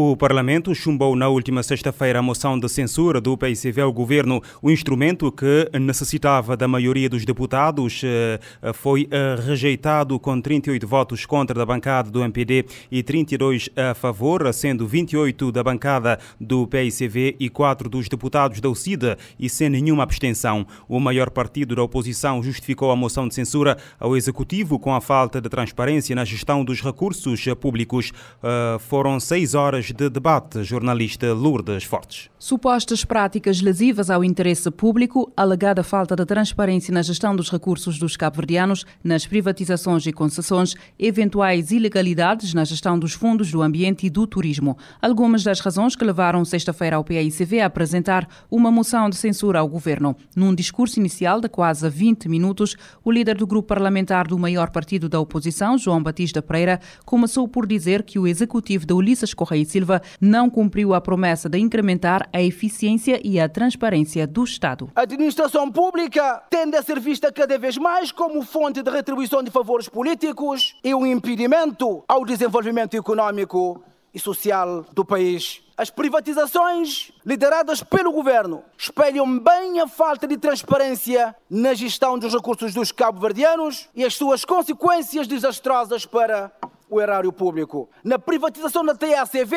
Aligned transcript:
O 0.00 0.16
Parlamento 0.16 0.72
chumbou 0.76 1.16
na 1.16 1.28
última 1.28 1.60
sexta-feira 1.60 2.20
a 2.20 2.22
moção 2.22 2.56
de 2.56 2.68
censura 2.68 3.20
do 3.20 3.36
PICV 3.36 3.80
ao 3.80 3.92
governo. 3.92 4.40
O 4.62 4.70
instrumento 4.70 5.32
que 5.32 5.68
necessitava 5.76 6.56
da 6.56 6.68
maioria 6.68 7.08
dos 7.08 7.24
deputados 7.24 8.02
eh, 8.04 8.38
foi 8.74 9.08
eh, 9.10 9.36
rejeitado 9.44 10.16
com 10.20 10.40
38 10.40 10.86
votos 10.86 11.26
contra 11.26 11.52
da 11.52 11.66
bancada 11.66 12.12
do 12.12 12.22
MPD 12.22 12.66
e 12.92 13.02
32 13.02 13.70
a 13.74 13.92
favor, 13.92 14.54
sendo 14.54 14.86
28 14.86 15.50
da 15.50 15.64
bancada 15.64 16.20
do 16.40 16.64
PICV 16.68 17.34
e 17.40 17.50
4 17.50 17.88
dos 17.88 18.08
deputados 18.08 18.60
da 18.60 18.68
UCIDA 18.68 19.18
e 19.36 19.50
sem 19.50 19.68
nenhuma 19.68 20.04
abstenção. 20.04 20.64
O 20.88 21.00
maior 21.00 21.28
partido 21.28 21.74
da 21.74 21.82
oposição 21.82 22.40
justificou 22.40 22.92
a 22.92 22.96
moção 22.96 23.26
de 23.26 23.34
censura 23.34 23.76
ao 23.98 24.16
executivo 24.16 24.78
com 24.78 24.94
a 24.94 25.00
falta 25.00 25.40
de 25.40 25.48
transparência 25.48 26.14
na 26.14 26.24
gestão 26.24 26.64
dos 26.64 26.80
recursos 26.80 27.44
públicos. 27.60 28.12
Eh, 28.44 28.76
foram 28.78 29.18
seis 29.18 29.56
horas 29.56 29.87
de 29.92 30.08
debate, 30.08 30.62
jornalista 30.62 31.32
Lourdes 31.32 31.84
Fortes. 31.84 32.30
Supostas 32.38 33.04
práticas 33.04 33.60
lesivas 33.60 34.10
ao 34.10 34.22
interesse 34.22 34.70
público, 34.70 35.32
alegada 35.36 35.82
falta 35.82 36.14
de 36.14 36.24
transparência 36.24 36.92
na 36.94 37.02
gestão 37.02 37.34
dos 37.34 37.50
recursos 37.50 37.98
dos 37.98 38.16
cabo-verdianos, 38.16 38.84
nas 39.02 39.26
privatizações 39.26 40.06
e 40.06 40.12
concessões, 40.12 40.74
eventuais 40.98 41.70
ilegalidades 41.70 42.54
na 42.54 42.64
gestão 42.64 42.98
dos 42.98 43.12
fundos 43.12 43.50
do 43.50 43.62
ambiente 43.62 44.06
e 44.06 44.10
do 44.10 44.26
turismo. 44.26 44.76
Algumas 45.00 45.42
das 45.42 45.60
razões 45.60 45.96
que 45.96 46.04
levaram 46.04 46.44
sexta-feira 46.44 46.96
ao 46.96 47.04
PAICV 47.04 47.60
a 47.60 47.66
apresentar 47.66 48.28
uma 48.50 48.70
moção 48.70 49.10
de 49.10 49.16
censura 49.16 49.58
ao 49.58 49.68
governo. 49.68 50.16
Num 50.34 50.54
discurso 50.54 50.98
inicial 50.98 51.40
de 51.40 51.48
quase 51.48 51.88
20 51.88 52.28
minutos, 52.28 52.76
o 53.04 53.10
líder 53.10 53.36
do 53.36 53.46
grupo 53.46 53.68
parlamentar 53.68 54.26
do 54.26 54.38
maior 54.38 54.70
partido 54.70 55.08
da 55.08 55.20
oposição, 55.20 55.76
João 55.76 56.02
Batista 56.02 56.40
Pereira, 56.40 56.80
começou 57.04 57.48
por 57.48 57.66
dizer 57.66 58.02
que 58.02 58.18
o 58.18 58.26
executivo 58.26 58.86
de 58.86 58.92
Ulisses 58.92 59.34
Correia 59.34 59.64
Silva 59.78 60.02
não 60.20 60.50
cumpriu 60.50 60.92
a 60.92 61.00
promessa 61.00 61.48
de 61.48 61.58
incrementar 61.58 62.28
a 62.32 62.42
eficiência 62.42 63.20
e 63.22 63.38
a 63.38 63.48
transparência 63.48 64.26
do 64.26 64.42
Estado. 64.42 64.90
A 64.94 65.02
administração 65.02 65.70
pública 65.70 66.42
tende 66.50 66.76
a 66.76 66.82
ser 66.82 66.98
vista 66.98 67.32
cada 67.32 67.56
vez 67.56 67.78
mais 67.78 68.10
como 68.10 68.42
fonte 68.42 68.82
de 68.82 68.90
retribuição 68.90 69.40
de 69.40 69.50
favores 69.52 69.88
políticos 69.88 70.74
e 70.82 70.92
um 70.94 71.06
impedimento 71.06 72.02
ao 72.08 72.24
desenvolvimento 72.24 72.94
econômico 72.94 73.80
e 74.12 74.18
social 74.18 74.84
do 74.92 75.04
país. 75.04 75.62
As 75.76 75.90
privatizações 75.90 77.12
lideradas 77.24 77.84
pelo 77.84 78.10
governo 78.10 78.64
espelham 78.76 79.38
bem 79.38 79.78
a 79.78 79.86
falta 79.86 80.26
de 80.26 80.36
transparência 80.36 81.36
na 81.48 81.72
gestão 81.72 82.18
dos 82.18 82.34
recursos 82.34 82.74
dos 82.74 82.90
cabo-verdianos 82.90 83.88
e 83.94 84.04
as 84.04 84.16
suas 84.16 84.44
consequências 84.44 85.28
desastrosas 85.28 86.04
para 86.04 86.50
o 86.90 87.00
erário 87.00 87.32
público. 87.32 87.88
Na 88.02 88.18
privatização 88.18 88.84
da 88.84 88.94
TACV, 88.94 89.56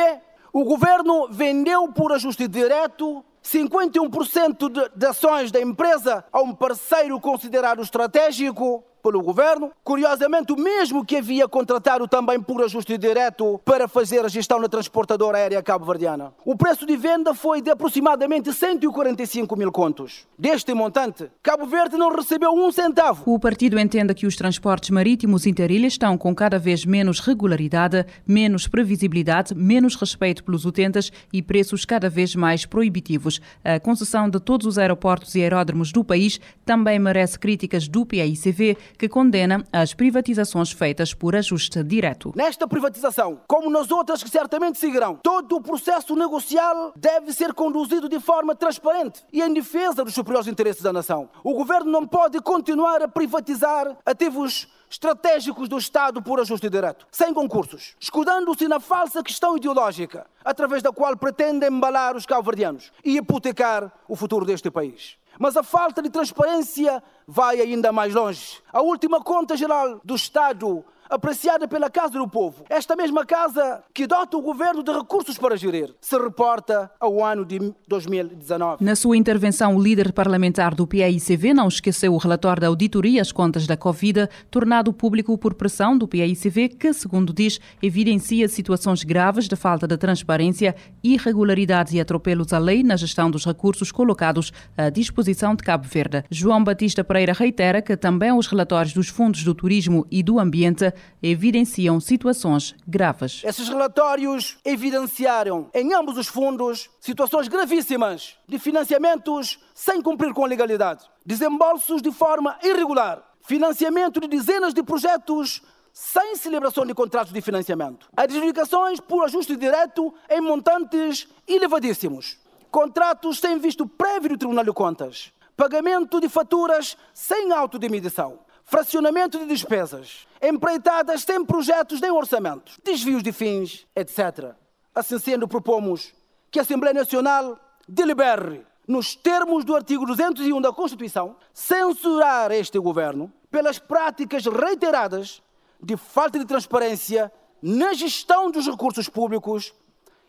o 0.54 0.64
governo 0.64 1.28
vendeu 1.30 1.88
por 1.92 2.12
ajuste 2.12 2.48
direto 2.48 3.24
51% 3.44 4.70
de, 4.70 4.92
de 4.96 5.06
ações 5.06 5.52
da 5.52 5.60
empresa 5.62 6.24
a 6.32 6.42
um 6.42 6.54
parceiro 6.54 7.20
considerado 7.20 7.82
estratégico 7.82 8.84
pelo 9.02 9.22
governo. 9.22 9.72
Curiosamente, 9.84 10.54
o 10.54 10.58
mesmo 10.58 11.06
que 11.06 11.18
havia 11.18 11.48
contratado 11.48 12.08
também 12.08 12.40
por 12.40 12.64
ajuste 12.64 12.98
direto 12.98 13.60
para 13.66 13.88
fazer 13.88 14.24
a 14.24 14.28
gestão 14.28 14.60
da 14.62 14.70
transportadora 14.70 15.38
aérea 15.38 15.62
cabo-verdiana. 15.62 16.34
O 16.46 16.56
preço 16.56 16.86
de 16.86 16.96
venda 16.96 17.34
foi 17.34 17.62
de 17.62 17.70
aproximadamente 17.70 18.54
145 18.54 19.56
mil 19.56 19.72
contos. 19.72 20.28
Deste 20.38 20.74
montante, 20.74 21.30
Cabo 21.42 21.66
Verde 21.66 21.98
não 21.98 22.16
recebeu 22.16 22.52
um 22.52 22.72
centavo. 22.72 23.24
O 23.26 23.40
partido 23.40 23.80
entende 23.80 24.14
que 24.14 24.26
os 24.26 24.36
transportes 24.36 24.90
marítimos 24.90 25.46
interilhas 25.46 25.94
estão 25.94 26.18
com 26.18 26.34
cada 26.34 26.60
vez 26.60 26.86
menos 26.86 27.20
regularidade, 27.20 28.06
menos 28.26 28.68
previsibilidade, 28.68 29.56
menos 29.56 29.96
respeito 29.96 30.44
pelos 30.44 30.66
utentes 30.66 31.12
e 31.32 31.42
preços 31.42 31.86
cada 31.86 32.10
vez 32.10 32.36
mais 32.36 32.66
proibitivos. 32.66 33.42
A 33.64 33.80
concessão 33.80 34.30
de 34.30 34.40
todos 34.40 34.68
os 34.68 34.78
aeroportos 34.78 35.36
e 35.36 35.42
aeródromos 35.42 35.92
do 35.92 36.04
país 36.04 36.40
também 36.66 37.00
merece 37.00 37.40
críticas 37.40 37.88
do 37.88 38.06
PAICV, 38.06 38.78
que 38.98 39.10
condena 39.10 39.64
as 39.72 39.94
privatizações 39.94 40.72
feitas 40.72 41.14
por 41.14 41.36
ajuste 41.36 41.84
direto. 41.84 42.32
Nesta 42.36 42.68
privatização, 42.68 43.42
como 43.48 43.70
nas 43.70 43.92
outras 43.92 44.24
que 44.24 44.30
certamente 44.30 44.80
seguirão, 44.80 45.20
todo 45.22 45.56
o 45.56 45.62
processo 45.62 46.16
negocial 46.16 46.94
deve 46.96 47.34
ser 47.34 47.54
conduzido 47.54 48.08
de 48.08 48.20
forma 48.20 48.56
transparente 48.56 49.24
e 49.32 49.42
em 49.42 49.54
defesa 49.54 50.04
dos 50.04 50.14
superiores 50.14 50.48
interesses 50.48 50.82
da 50.82 50.94
nação. 50.94 51.30
O 51.44 51.54
governo 51.54 51.92
não 51.92 52.06
pode 52.06 52.40
continuar 52.42 53.02
a 53.02 53.08
privatizar 53.08 53.98
ativos 54.06 54.68
estratégicos 54.90 55.70
do 55.70 55.78
Estado 55.78 56.22
por 56.22 56.40
ajuste 56.40 56.70
direto, 56.70 57.08
sem 57.10 57.34
concursos, 57.34 57.96
escudando-se 57.98 58.68
na 58.68 58.80
falsa 58.80 59.24
questão 59.24 59.56
ideológica, 59.56 60.28
através 60.44 60.84
da 60.84 60.92
qual 60.92 61.16
pretende 61.16 61.66
embalar 61.66 62.16
os 62.16 62.26
cabo-verdianos 62.26 62.92
e 63.04 63.16
hipotecar 63.16 63.92
o 64.08 64.18
futuro 64.18 64.46
deste 64.46 64.70
país. 64.70 65.18
Mas 65.42 65.58
a 65.58 65.64
falta 65.64 66.04
de 66.04 66.10
transparência 66.12 67.02
vai 67.28 67.60
ainda 67.60 67.92
mais 67.92 68.14
longe. 68.14 68.62
A 68.72 68.80
última 68.80 69.20
conta 69.24 69.58
geral 69.58 70.00
do 70.04 70.16
Estado 70.16 70.86
apreciada 71.12 71.68
pela 71.68 71.90
Casa 71.90 72.18
do 72.18 72.28
Povo. 72.28 72.64
Esta 72.70 72.96
mesma 72.96 73.26
casa 73.26 73.84
que 73.94 74.08
dota 74.08 74.38
o 74.38 74.42
governo 74.42 74.82
de 74.82 74.94
recursos 74.94 75.38
para 75.38 75.58
gerir, 75.58 75.94
se 76.00 76.18
reporta 76.18 76.90
ao 76.98 77.24
ano 77.24 77.46
de 77.46 77.60
2019. 77.86 78.84
Na 78.84 78.96
sua 78.96 79.18
intervenção, 79.18 79.76
o 79.76 79.84
líder 79.84 80.14
parlamentar 80.14 80.74
do 80.74 80.88
PAICV 80.88 81.54
não 81.54 81.68
esqueceu 81.68 82.14
o 82.14 82.18
relatório 82.18 82.62
da 82.62 82.68
auditoria 82.68 83.22
às 83.22 83.30
contas 83.30 83.68
da 83.68 83.76
Covid, 83.76 84.30
tornado 84.50 84.94
público 84.94 85.38
por 85.38 85.54
pressão 85.54 85.98
do 85.98 86.08
PAICV, 86.08 86.70
que, 86.70 86.94
segundo 86.94 87.34
diz, 87.34 87.60
evidencia 87.84 88.48
situações 88.48 89.04
graves 89.04 89.50
de 89.50 89.58
falta 89.58 89.86
de 89.86 89.98
transparência, 89.98 90.74
irregularidades 91.04 91.92
e 91.94 92.00
atropelos 92.00 92.54
à 92.54 92.58
lei 92.58 92.84
na 92.84 92.96
gestão 92.96 93.30
dos 93.30 93.46
recursos 93.46 93.92
colocados 93.92 94.54
à 94.78 94.90
disposição 94.90 95.56
de 95.56 95.64
Cabo 95.64 95.86
Verde. 95.86 96.24
João 96.32 96.64
Batista 96.64 97.04
Pereira 97.04 97.34
reitera 97.34 97.82
que 97.82 97.98
também 97.98 98.32
os 98.32 98.48
relatórios 98.48 98.94
dos 98.94 99.10
fundos 99.10 99.44
do 99.44 99.54
turismo 99.54 100.08
e 100.10 100.24
do 100.24 100.40
ambiente 100.40 100.94
evidenciam 101.22 102.00
situações 102.00 102.76
graves. 102.88 103.42
Esses 103.44 103.68
relatórios 103.68 104.58
evidenciaram 104.66 105.70
em 105.74 105.94
ambos 105.94 106.18
os 106.18 106.28
fundos 106.28 106.90
situações 107.00 107.48
gravíssimas 107.48 108.38
de 108.48 108.58
financiamentos 108.58 109.60
sem 109.74 110.02
cumprir 110.02 110.34
com 110.34 110.44
a 110.44 110.48
legalidade, 110.48 111.06
desembolsos 111.26 112.02
de 112.02 112.12
forma 112.12 112.58
irregular, 112.64 113.24
financiamento 113.42 114.20
de 114.20 114.28
dezenas 114.28 114.74
de 114.74 114.84
projetos 114.84 115.62
sem 115.94 116.36
celebração 116.36 116.86
de 116.86 116.94
contratos 116.94 117.34
de 117.34 117.42
financiamento, 117.42 118.08
adjudicações 118.16 119.00
por 119.00 119.24
ajuste 119.26 119.56
direto 119.56 120.14
em 120.30 120.40
montantes 120.40 121.28
elevadíssimos, 121.48 122.40
contratos 122.70 123.40
sem 123.40 123.60
visto 123.60 123.86
prévio 123.86 124.30
do 124.30 124.38
Tribunal 124.38 124.64
de 124.64 124.72
Contas, 124.72 125.34
pagamento 125.56 126.20
de 126.22 126.30
faturas 126.30 126.98
sem 127.14 127.52
auto 127.52 127.78
de 127.78 127.90
medição, 127.90 128.40
fracionamento 128.72 129.38
de 129.38 129.46
despesas, 129.48 130.26
empreitadas 130.42 131.24
sem 131.24 131.44
projetos 131.44 132.00
nem 132.00 132.10
orçamentos, 132.10 132.80
desvios 132.82 133.22
de 133.22 133.34
fins, 133.34 133.86
etc. 133.94 134.56
Assim 134.96 135.20
sendo, 135.20 135.46
propomos 135.46 136.14
que 136.50 136.58
a 136.58 136.62
Assembleia 136.62 136.94
Nacional 136.94 137.60
delibere, 137.86 138.66
nos 138.88 139.14
termos 139.14 139.66
do 139.66 139.76
artigo 139.76 140.06
201 140.06 140.62
da 140.62 140.72
Constituição, 140.72 141.36
censurar 141.54 142.50
este 142.54 142.80
governo 142.80 143.30
pelas 143.52 143.78
práticas 143.78 144.46
reiteradas 144.46 145.44
de 145.84 145.98
falta 145.98 146.40
de 146.40 146.46
transparência 146.46 147.30
na 147.62 147.94
gestão 147.94 148.50
dos 148.50 148.68
recursos 148.68 149.10
públicos 149.10 149.74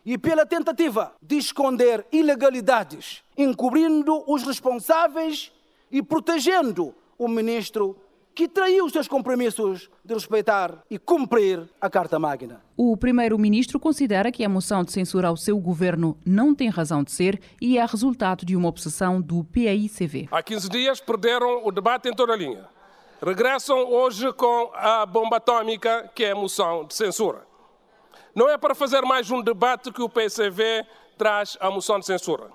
e 0.04 0.18
pela 0.18 0.44
tentativa 0.44 1.14
de 1.22 1.36
esconder 1.36 2.04
ilegalidades, 2.10 3.22
encobrindo 3.38 4.24
os 4.26 4.42
responsáveis 4.42 5.52
e 5.92 6.02
protegendo 6.02 6.92
o 7.16 7.28
ministro 7.28 7.96
que 8.34 8.48
traiu 8.48 8.84
os 8.84 8.92
seus 8.92 9.06
compromissos 9.06 9.90
de 10.04 10.14
respeitar 10.14 10.82
e 10.90 10.98
cumprir 10.98 11.68
a 11.80 11.90
Carta 11.90 12.18
Magna. 12.18 12.62
O 12.76 12.96
primeiro-ministro 12.96 13.78
considera 13.78 14.32
que 14.32 14.44
a 14.44 14.48
moção 14.48 14.82
de 14.82 14.92
censura 14.92 15.28
ao 15.28 15.36
seu 15.36 15.58
governo 15.58 16.16
não 16.24 16.54
tem 16.54 16.68
razão 16.68 17.02
de 17.02 17.12
ser 17.12 17.40
e 17.60 17.78
é 17.78 17.84
resultado 17.84 18.44
de 18.44 18.56
uma 18.56 18.68
obsessão 18.68 19.20
do 19.20 19.44
PAICV. 19.44 20.28
Há 20.30 20.42
15 20.42 20.68
dias 20.68 21.00
perderam 21.00 21.66
o 21.66 21.70
debate 21.70 22.08
em 22.08 22.14
toda 22.14 22.32
a 22.32 22.36
linha. 22.36 22.66
Regressam 23.24 23.78
hoje 23.88 24.32
com 24.32 24.70
a 24.74 25.06
bomba 25.06 25.36
atômica, 25.36 26.10
que 26.14 26.24
é 26.24 26.32
a 26.32 26.34
moção 26.34 26.84
de 26.84 26.94
censura. 26.94 27.46
Não 28.34 28.48
é 28.48 28.56
para 28.56 28.74
fazer 28.74 29.02
mais 29.02 29.30
um 29.30 29.42
debate 29.42 29.92
que 29.92 30.02
o 30.02 30.08
PCV 30.08 30.84
traz 31.18 31.56
a 31.60 31.70
moção 31.70 32.00
de 32.00 32.06
censura. 32.06 32.50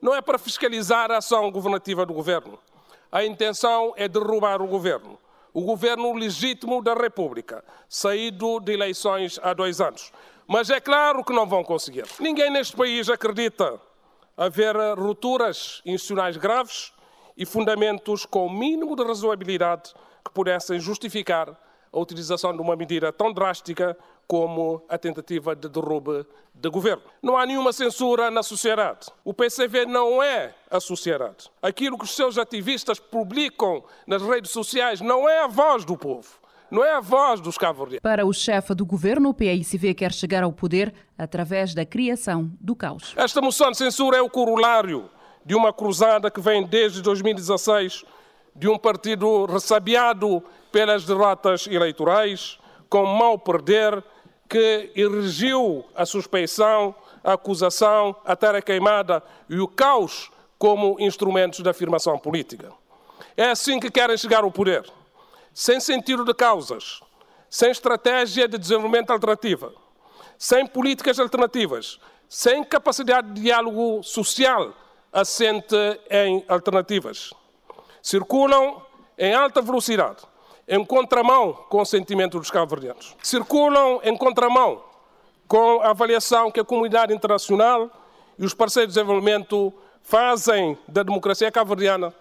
Não 0.00 0.14
é 0.14 0.20
para 0.20 0.38
fiscalizar 0.38 1.10
a 1.10 1.16
ação 1.16 1.50
governativa 1.50 2.06
do 2.06 2.14
governo 2.14 2.58
a 3.10 3.24
intenção 3.24 3.92
é 3.96 4.06
derrubar 4.06 4.60
o 4.60 4.66
governo. 4.66 5.18
O 5.52 5.62
governo 5.62 6.12
legítimo 6.14 6.82
da 6.82 6.94
República, 6.94 7.64
saído 7.88 8.60
de 8.60 8.72
eleições 8.72 9.40
há 9.42 9.54
dois 9.54 9.80
anos. 9.80 10.12
Mas 10.46 10.70
é 10.70 10.80
claro 10.80 11.24
que 11.24 11.32
não 11.32 11.46
vão 11.46 11.64
conseguir. 11.64 12.04
Ninguém 12.20 12.50
neste 12.50 12.76
país 12.76 13.08
acredita 13.08 13.80
haver 14.36 14.76
rupturas 14.96 15.82
institucionais 15.84 16.36
graves 16.36 16.92
e 17.36 17.44
fundamentos 17.44 18.24
com 18.24 18.46
o 18.46 18.50
mínimo 18.50 18.94
de 18.94 19.04
razoabilidade 19.04 19.92
que 20.24 20.32
pudessem 20.32 20.78
justificar 20.78 21.58
a 21.92 21.98
utilização 21.98 22.54
de 22.54 22.60
uma 22.60 22.76
medida 22.76 23.12
tão 23.12 23.32
drástica 23.32 23.96
como 24.28 24.84
a 24.90 24.98
tentativa 24.98 25.56
de 25.56 25.68
derrube 25.70 26.26
de 26.54 26.68
governo. 26.68 27.02
Não 27.22 27.36
há 27.36 27.46
nenhuma 27.46 27.72
censura 27.72 28.30
na 28.30 28.42
sociedade. 28.42 29.06
O 29.24 29.32
PCV 29.32 29.86
não 29.86 30.22
é 30.22 30.54
a 30.70 30.78
sociedade. 30.78 31.50
Aquilo 31.62 31.96
que 31.96 32.04
os 32.04 32.14
seus 32.14 32.36
ativistas 32.36 33.00
publicam 33.00 33.82
nas 34.06 34.22
redes 34.22 34.50
sociais 34.50 35.00
não 35.00 35.26
é 35.26 35.44
a 35.44 35.46
voz 35.46 35.84
do 35.84 35.96
povo. 35.96 36.28
Não 36.70 36.84
é 36.84 36.92
a 36.92 37.00
voz 37.00 37.40
dos 37.40 37.56
cabo 37.56 37.88
Para 38.02 38.26
o 38.26 38.32
chefe 38.32 38.74
do 38.74 38.84
governo, 38.84 39.30
o 39.30 39.34
PAICV 39.34 39.94
quer 39.94 40.12
chegar 40.12 40.42
ao 40.42 40.52
poder 40.52 40.92
através 41.16 41.72
da 41.72 41.86
criação 41.86 42.52
do 42.60 42.76
caos. 42.76 43.14
Esta 43.16 43.40
moção 43.40 43.70
de 43.70 43.78
censura 43.78 44.18
é 44.18 44.20
o 44.20 44.28
corolário 44.28 45.08
de 45.46 45.54
uma 45.54 45.72
cruzada 45.72 46.30
que 46.30 46.42
vem 46.42 46.66
desde 46.66 47.00
2016 47.00 48.04
de 48.54 48.68
um 48.68 48.76
partido 48.76 49.46
ressabiado 49.46 50.42
pelas 50.70 51.06
derrotas 51.06 51.66
eleitorais, 51.66 52.58
com 52.90 53.06
mal 53.06 53.38
perder, 53.38 54.04
que 54.48 54.90
erigiu 54.96 55.84
a 55.94 56.06
suspeição, 56.06 56.94
a 57.22 57.34
acusação, 57.34 58.16
a 58.24 58.34
terra 58.34 58.62
queimada 58.62 59.22
e 59.48 59.58
o 59.60 59.68
caos 59.68 60.30
como 60.58 60.96
instrumentos 60.98 61.60
de 61.62 61.68
afirmação 61.68 62.18
política. 62.18 62.72
É 63.36 63.50
assim 63.50 63.78
que 63.78 63.90
querem 63.90 64.16
chegar 64.16 64.42
ao 64.42 64.50
poder, 64.50 64.90
sem 65.52 65.78
sentido 65.78 66.24
de 66.24 66.32
causas, 66.32 67.00
sem 67.50 67.70
estratégia 67.70 68.48
de 68.48 68.58
desenvolvimento 68.58 69.10
alternativa, 69.10 69.72
sem 70.38 70.66
políticas 70.66 71.18
alternativas, 71.18 71.98
sem 72.28 72.64
capacidade 72.64 73.32
de 73.32 73.42
diálogo 73.42 74.02
social 74.02 74.74
assente 75.12 75.76
em 76.10 76.44
alternativas. 76.48 77.32
Circulam 78.02 78.82
em 79.16 79.34
alta 79.34 79.60
velocidade 79.60 80.22
em 80.68 80.84
contramão 80.84 81.54
com 81.68 81.80
o 81.80 81.86
sentimento 81.86 82.38
dos 82.38 82.50
cabo-verdianos. 82.50 83.16
Circulam 83.22 84.00
em 84.04 84.16
contramão 84.16 84.84
com 85.46 85.80
a 85.80 85.90
avaliação 85.90 86.50
que 86.50 86.60
a 86.60 86.64
comunidade 86.64 87.14
internacional 87.14 87.90
e 88.38 88.44
os 88.44 88.52
parceiros 88.52 88.92
de 88.92 89.00
desenvolvimento 89.00 89.72
fazem 90.02 90.78
da 90.86 91.02
democracia 91.02 91.50
cabo-verdiana, 91.50 92.14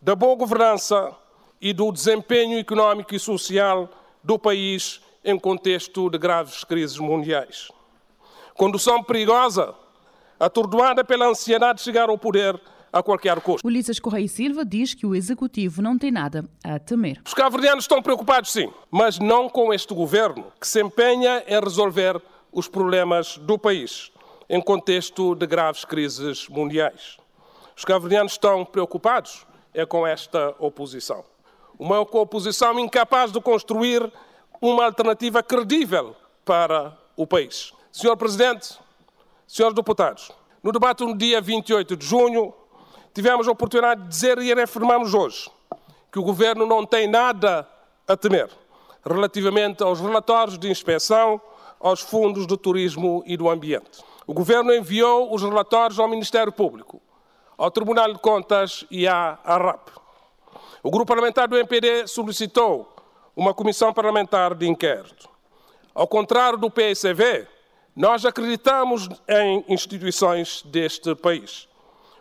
da 0.00 0.14
boa 0.14 0.36
governança 0.36 1.16
e 1.60 1.72
do 1.72 1.90
desempenho 1.90 2.58
económico 2.58 3.14
e 3.14 3.18
social 3.18 3.88
do 4.22 4.38
país 4.38 5.00
em 5.24 5.38
contexto 5.38 6.10
de 6.10 6.18
graves 6.18 6.64
crises 6.64 6.98
mundiais. 6.98 7.70
Condução 8.54 9.02
perigosa, 9.02 9.74
atordoada 10.38 11.02
pela 11.02 11.26
ansiedade 11.26 11.78
de 11.78 11.84
chegar 11.84 12.10
ao 12.10 12.18
poder 12.18 12.60
a 12.92 13.02
qualquer 13.02 13.40
custo. 13.40 13.66
Ulisses 13.66 13.98
Correia 13.98 14.28
Silva 14.28 14.64
diz 14.64 14.94
que 14.94 15.06
o 15.06 15.14
Executivo 15.14 15.80
não 15.82 15.98
tem 15.98 16.10
nada 16.10 16.44
a 16.64 16.78
temer. 16.78 17.20
Os 17.26 17.34
cabo-verdianos 17.34 17.84
estão 17.84 18.02
preocupados, 18.02 18.50
sim, 18.52 18.70
mas 18.90 19.18
não 19.18 19.48
com 19.48 19.72
este 19.72 19.94
governo, 19.94 20.46
que 20.60 20.66
se 20.66 20.82
empenha 20.82 21.44
em 21.46 21.60
resolver 21.60 22.20
os 22.52 22.68
problemas 22.68 23.38
do 23.38 23.58
país 23.58 24.10
em 24.48 24.60
contexto 24.60 25.34
de 25.34 25.46
graves 25.46 25.84
crises 25.84 26.48
mundiais. 26.48 27.18
Os 27.76 27.84
cabo-verdianos 27.84 28.32
estão 28.32 28.64
preocupados 28.64 29.46
é 29.72 29.86
com 29.86 30.06
esta 30.06 30.54
oposição. 30.58 31.24
Uma 31.78 32.00
oposição 32.00 32.78
incapaz 32.78 33.32
de 33.32 33.40
construir 33.40 34.12
uma 34.60 34.84
alternativa 34.84 35.42
credível 35.42 36.14
para 36.44 36.96
o 37.16 37.26
país. 37.26 37.72
Senhor 37.90 38.16
Presidente, 38.16 38.78
senhores 39.46 39.74
deputados, 39.74 40.30
no 40.62 40.72
debate 40.72 41.04
no 41.04 41.16
dia 41.16 41.40
28 41.40 41.96
de 41.96 42.04
junho, 42.04 42.52
tivemos 43.14 43.48
a 43.48 43.52
oportunidade 43.52 44.02
de 44.02 44.08
dizer 44.08 44.38
e 44.38 44.54
reafirmamos 44.54 45.14
hoje 45.14 45.50
que 46.12 46.18
o 46.18 46.22
Governo 46.22 46.66
não 46.66 46.84
tem 46.84 47.06
nada 47.06 47.68
a 48.06 48.16
temer 48.16 48.50
relativamente 49.04 49.82
aos 49.82 50.00
relatórios 50.00 50.58
de 50.58 50.70
inspeção 50.70 51.40
aos 51.78 52.00
fundos 52.00 52.46
do 52.46 52.56
turismo 52.56 53.22
e 53.26 53.36
do 53.36 53.48
ambiente. 53.48 54.04
O 54.26 54.34
Governo 54.34 54.74
enviou 54.74 55.34
os 55.34 55.42
relatórios 55.42 55.98
ao 55.98 56.08
Ministério 56.08 56.52
Público, 56.52 57.00
ao 57.56 57.70
Tribunal 57.70 58.12
de 58.12 58.18
Contas 58.18 58.84
e 58.90 59.08
à 59.08 59.38
ARAP. 59.44 59.88
O 60.82 60.90
Grupo 60.90 61.06
Parlamentar 61.06 61.48
do 61.48 61.56
MPD 61.56 62.06
solicitou 62.06 62.94
uma 63.34 63.54
comissão 63.54 63.92
parlamentar 63.92 64.54
de 64.54 64.68
inquérito. 64.68 65.28
Ao 65.94 66.06
contrário 66.06 66.58
do 66.58 66.70
PSV, 66.70 67.46
nós 67.96 68.24
acreditamos 68.24 69.08
em 69.28 69.64
instituições 69.68 70.62
deste 70.62 71.14
país. 71.14 71.69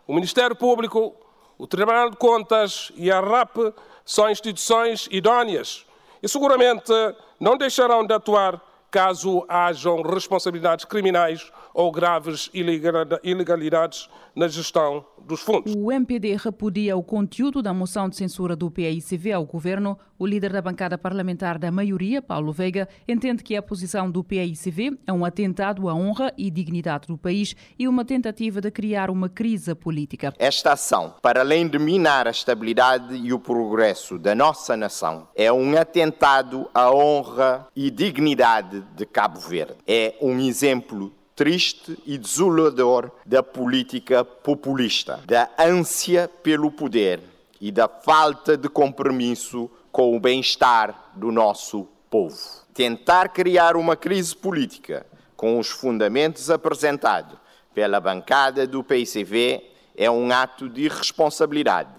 O 0.10 0.14
Ministério 0.16 0.56
Público, 0.56 1.14
o 1.56 1.68
Tribunal 1.68 2.10
de 2.10 2.18
Contas 2.18 2.92
e 2.96 3.12
a 3.12 3.20
RAP 3.20 3.58
são 4.04 4.28
instituições 4.28 5.08
idóneas 5.12 5.86
e 6.24 6.28
seguramente 6.28 6.92
não 7.40 7.56
deixarão 7.56 8.04
de 8.04 8.12
atuar 8.12 8.60
caso 8.90 9.46
hajam 9.48 10.02
responsabilidades 10.02 10.84
criminais 10.84 11.52
ou 11.74 11.92
graves 11.92 12.50
ilegalidades 12.54 14.10
na 14.36 14.48
gestão 14.48 15.06
dos 15.22 15.42
fundos. 15.42 15.74
O 15.76 15.92
MPD 15.92 16.38
repudia 16.38 16.96
o 16.96 17.04
conteúdo 17.04 17.62
da 17.62 17.74
moção 17.74 18.08
de 18.08 18.16
censura 18.16 18.56
do 18.56 18.72
PAICV 18.72 19.34
ao 19.34 19.46
governo. 19.46 19.98
O 20.18 20.26
líder 20.26 20.52
da 20.52 20.62
bancada 20.62 20.98
parlamentar 20.98 21.58
da 21.58 21.72
maioria, 21.72 22.22
Paulo 22.22 22.52
Veiga, 22.52 22.88
entende 23.08 23.44
que 23.44 23.56
a 23.56 23.62
posição 23.62 24.10
do 24.10 24.24
PAICV 24.24 24.98
é 25.06 25.14
um 25.14 25.26
atentado 25.26 25.90
à 25.90 25.94
honra 25.94 26.34
e 26.38 26.50
dignidade 26.50 27.08
do 27.08 27.18
país 27.18 27.56
e 27.78 27.88
uma 27.88 28.06
tentativa 28.06 28.62
de 28.62 28.72
criar 28.72 29.10
uma 29.10 29.30
crise 29.30 29.76
política. 29.76 30.34
Esta 30.38 30.74
ação, 30.74 31.16
para 31.22 31.42
além 31.42 31.68
de 31.68 31.78
minar 31.78 32.28
a 32.28 32.32
estabilidade 32.32 33.16
e 33.16 33.34
o 33.34 33.40
progresso 33.40 34.18
da 34.18 34.34
nossa 34.34 34.76
nação, 34.76 35.28
é 35.36 35.52
um 35.52 35.78
atentado 35.78 36.70
à 36.74 36.92
honra 36.92 37.68
e 37.76 37.90
dignidade 37.90 38.82
de 38.96 39.06
Cabo 39.06 39.40
Verde. 39.40 39.76
É 39.88 40.16
um 40.22 40.40
exemplo 40.40 41.14
triste 41.40 41.98
e 42.06 42.18
desolador 42.18 43.10
da 43.26 43.42
política 43.42 44.26
populista, 44.26 45.22
da 45.26 45.50
ânsia 45.58 46.30
pelo 46.44 46.70
poder 46.70 47.22
e 47.62 47.72
da 47.72 47.88
falta 47.88 48.58
de 48.58 48.68
compromisso 48.68 49.72
com 49.90 50.18
o 50.18 50.20
bem-estar 50.20 51.12
do 51.16 51.32
nosso 51.32 51.88
povo. 52.10 52.38
Tentar 52.74 53.30
criar 53.30 53.78
uma 53.78 53.96
crise 53.96 54.36
política 54.36 55.06
com 55.38 55.58
os 55.58 55.70
fundamentos 55.70 56.50
apresentados 56.50 57.40
pela 57.74 58.02
bancada 58.02 58.68
do 58.68 58.84
PICV 58.84 59.64
é 59.96 60.12
um 60.12 60.30
ato 60.34 60.68
de 60.68 60.82
irresponsabilidade, 60.82 61.96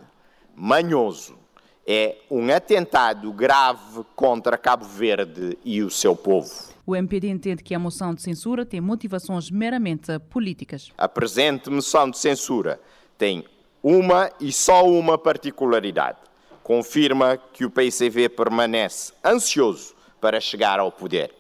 manhoso, 0.54 1.38
é 1.86 2.18
um 2.30 2.54
atentado 2.54 3.32
grave 3.32 4.04
contra 4.14 4.58
Cabo 4.58 4.84
Verde 4.84 5.56
e 5.64 5.82
o 5.82 5.90
seu 5.90 6.14
povo. 6.14 6.69
O 6.90 6.96
MPD 6.96 7.28
entende 7.28 7.62
que 7.62 7.72
a 7.72 7.78
moção 7.78 8.12
de 8.12 8.20
censura 8.20 8.66
tem 8.66 8.80
motivações 8.80 9.48
meramente 9.48 10.18
políticas. 10.28 10.90
A 10.98 11.08
presente 11.08 11.70
moção 11.70 12.10
de 12.10 12.18
censura 12.18 12.80
tem 13.16 13.44
uma 13.80 14.28
e 14.40 14.50
só 14.50 14.84
uma 14.84 15.16
particularidade. 15.16 16.18
Confirma 16.64 17.38
que 17.52 17.64
o 17.64 17.70
PCV 17.70 18.30
permanece 18.30 19.12
ansioso 19.24 19.94
para 20.20 20.40
chegar 20.40 20.80
ao 20.80 20.90
poder. 20.90 21.32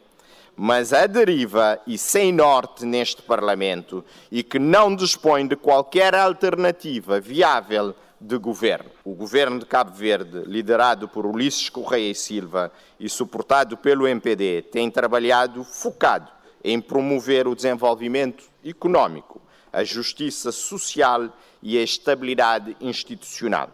Mas 0.54 0.92
a 0.92 1.08
deriva 1.08 1.80
e 1.84 1.98
sem 1.98 2.32
norte 2.32 2.86
neste 2.86 3.20
Parlamento 3.20 4.04
e 4.30 4.44
que 4.44 4.60
não 4.60 4.94
dispõe 4.94 5.48
de 5.48 5.56
qualquer 5.56 6.14
alternativa 6.14 7.18
viável 7.18 7.92
de 8.20 8.36
governo. 8.36 8.90
O 9.02 9.14
governo 9.14 9.58
de 9.58 9.64
Cabo 9.64 9.92
Verde, 9.92 10.42
liderado 10.46 11.08
por 11.08 11.24
Ulisses 11.24 11.70
Correia 11.70 12.10
e 12.10 12.14
Silva 12.14 12.70
e 12.98 13.08
suportado 13.08 13.76
pelo 13.76 14.06
MPD, 14.06 14.62
tem 14.70 14.90
trabalhado 14.90 15.64
focado 15.64 16.30
em 16.62 16.80
promover 16.80 17.48
o 17.48 17.54
desenvolvimento 17.54 18.44
económico, 18.64 19.40
a 19.72 19.82
justiça 19.82 20.52
social 20.52 21.34
e 21.62 21.78
a 21.78 21.82
estabilidade 21.82 22.76
institucional. 22.80 23.70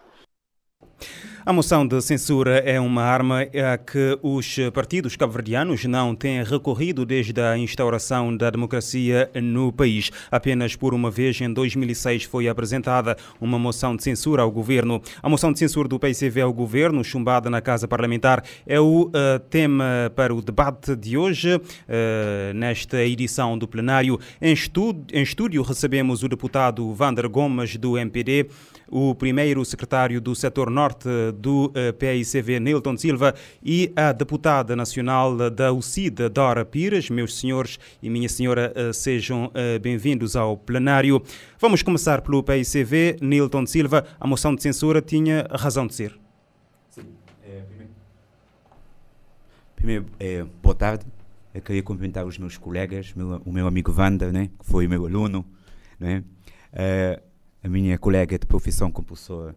A 1.47 1.53
moção 1.53 1.87
de 1.87 2.01
censura 2.01 2.57
é 2.57 2.77
uma 2.77 3.03
arma 3.03 3.43
a 3.43 3.77
que 3.77 4.19
os 4.21 4.57
partidos 4.73 5.15
cabo-verdianos 5.15 5.85
não 5.85 6.13
têm 6.13 6.43
recorrido 6.43 7.05
desde 7.05 7.39
a 7.39 7.57
instauração 7.57 8.35
da 8.35 8.49
democracia 8.49 9.31
no 9.33 9.71
país. 9.71 10.11
Apenas 10.29 10.75
por 10.75 10.93
uma 10.93 11.09
vez, 11.09 11.39
em 11.39 11.53
2006, 11.53 12.25
foi 12.25 12.49
apresentada 12.49 13.15
uma 13.39 13.57
moção 13.57 13.95
de 13.95 14.03
censura 14.03 14.41
ao 14.41 14.51
governo. 14.51 15.01
A 15.23 15.29
moção 15.29 15.53
de 15.53 15.59
censura 15.59 15.87
do 15.87 15.97
PCV 15.97 16.41
ao 16.41 16.51
governo, 16.51 17.01
chumbada 17.01 17.49
na 17.49 17.61
Casa 17.61 17.87
Parlamentar, 17.87 18.43
é 18.65 18.77
o 18.77 19.03
uh, 19.03 19.39
tema 19.49 20.11
para 20.17 20.35
o 20.35 20.41
debate 20.41 20.97
de 20.97 21.17
hoje, 21.17 21.55
uh, 21.55 21.61
nesta 22.53 23.01
edição 23.05 23.57
do 23.57 23.69
plenário. 23.69 24.19
Em, 24.41 24.53
em 25.13 25.21
estúdio 25.21 25.61
recebemos 25.61 26.23
o 26.23 26.27
deputado 26.27 26.93
Vander 26.93 27.29
Gomes, 27.29 27.77
do 27.77 27.97
MPD, 27.97 28.47
o 28.89 29.13
primeiro 29.13 29.63
secretário 29.65 30.19
do 30.21 30.35
setor 30.35 30.69
norte 30.69 31.09
do 31.37 31.71
eh, 31.75 31.91
PICV, 31.91 32.59
Nilton 32.59 32.97
Silva, 32.97 33.33
e 33.63 33.91
a 33.95 34.11
deputada 34.11 34.75
nacional 34.75 35.49
da 35.49 35.71
UCID, 35.71 36.29
Dora 36.29 36.63
Pires. 36.65 37.09
Meus 37.09 37.37
senhores 37.37 37.79
e 38.01 38.09
minha 38.09 38.29
senhora, 38.29 38.71
eh, 38.75 38.93
sejam 38.93 39.51
eh, 39.53 39.79
bem-vindos 39.79 40.35
ao 40.35 40.57
plenário. 40.57 41.21
Vamos 41.59 41.81
começar 41.81 42.21
pelo 42.21 42.41
PICV. 42.43 43.17
Nilton 43.21 43.65
Silva, 43.65 44.05
a 44.19 44.27
moção 44.27 44.55
de 44.55 44.61
censura 44.61 45.01
tinha 45.01 45.47
razão 45.51 45.85
de 45.87 45.93
ser. 45.95 46.17
Sim. 46.89 47.05
Primeiro, 49.75 50.05
é, 50.19 50.43
boa 50.61 50.75
tarde. 50.75 51.05
Eu 51.53 51.61
queria 51.61 51.81
cumprimentar 51.81 52.25
os 52.25 52.37
meus 52.37 52.57
colegas, 52.57 53.13
meu, 53.15 53.41
o 53.43 53.51
meu 53.51 53.65
amigo 53.67 53.91
Wanda, 53.95 54.31
né, 54.31 54.49
que 54.59 54.65
foi 54.65 54.87
meu 54.87 55.05
aluno, 55.05 55.43
né, 55.99 56.23
a 57.67 57.69
minha 57.69 57.97
colega 57.97 58.39
de 58.39 58.45
profissão, 58.45 58.89
compulsora 58.89 59.53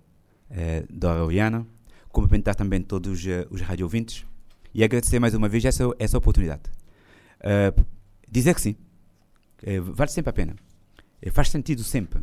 uh, 0.51 0.93
Dora 0.93 1.25
Oriana, 1.25 1.65
cumprimentar 2.09 2.57
também 2.57 2.83
todos 2.83 3.25
uh, 3.25 3.47
os 3.51 3.61
radiovintes 3.61 4.27
e 4.75 4.83
agradecer 4.83 5.21
mais 5.21 5.33
uma 5.33 5.49
vez 5.49 5.65
essa, 5.65 5.85
essa 5.99 6.19
oportunidade. 6.19 6.63
Uh, 7.39 7.85
dizer 8.29 8.53
que 8.55 8.61
sim, 8.61 8.77
uh, 9.63 9.93
vale 9.93 10.11
sempre 10.11 10.31
a 10.31 10.33
pena, 10.33 10.57
faz 11.33 11.51
sentido 11.51 11.85
sempre. 11.85 12.21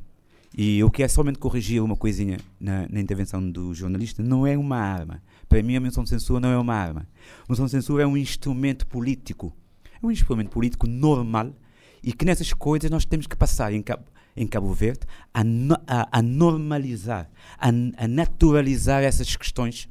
E 0.57 0.79
eu 0.79 0.91
quero 0.91 1.11
somente 1.11 1.39
corrigir 1.39 1.81
uma 1.81 1.95
coisinha 1.95 2.37
na, 2.59 2.87
na, 2.89 2.99
intervenção 2.99 3.49
do 3.49 3.73
jornalista: 3.73 4.21
não 4.23 4.45
é 4.45 4.57
uma 4.57 4.77
arma. 4.77 5.21
Para 5.47 5.61
mim, 5.61 5.75
a 5.75 5.79
moção 5.81 6.03
de 6.03 6.09
censura 6.09 6.39
não 6.39 6.49
é 6.49 6.57
uma 6.57 6.73
arma. 6.73 7.07
A 7.43 7.45
moção 7.47 7.65
de 7.65 7.71
censura 7.71 8.03
é 8.03 8.07
um 8.07 8.17
instrumento 8.17 8.87
político. 8.87 9.53
É 10.01 10.05
um 10.05 10.11
instrumento 10.11 10.49
político 10.49 10.87
normal 10.87 11.53
e 12.01 12.11
que 12.11 12.25
nessas 12.25 12.53
coisas 12.53 12.89
nós 12.89 13.05
temos 13.05 13.27
que 13.27 13.35
passar 13.35 13.73
em 13.73 13.81
Cabo, 13.81 14.05
em 14.37 14.47
Cabo 14.47 14.71
Verde 14.73 15.01
a, 15.33 15.41
a, 15.87 16.19
a 16.19 16.21
normalizar, 16.21 17.29
a, 17.57 17.69
a 17.69 18.07
naturalizar 18.07 19.03
essas 19.03 19.35
questões 19.35 19.89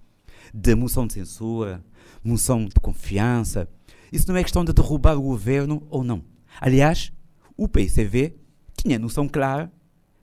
de 0.55 0.75
moção 0.75 1.07
de 1.07 1.15
censura, 1.15 1.85
moção 2.25 2.65
de 2.67 2.81
confiança. 2.81 3.69
Isso 4.13 4.29
não 4.29 4.37
é 4.37 4.43
questão 4.43 4.65
de 4.65 4.73
derrubar 4.73 5.17
o 5.17 5.23
governo 5.23 5.87
ou 5.91 6.03
não. 6.03 6.25
Aliás, 6.61 7.13
o 7.57 7.69
PCV 7.69 8.35
tinha 8.77 8.99
noção 8.99 9.29
clara 9.29 9.71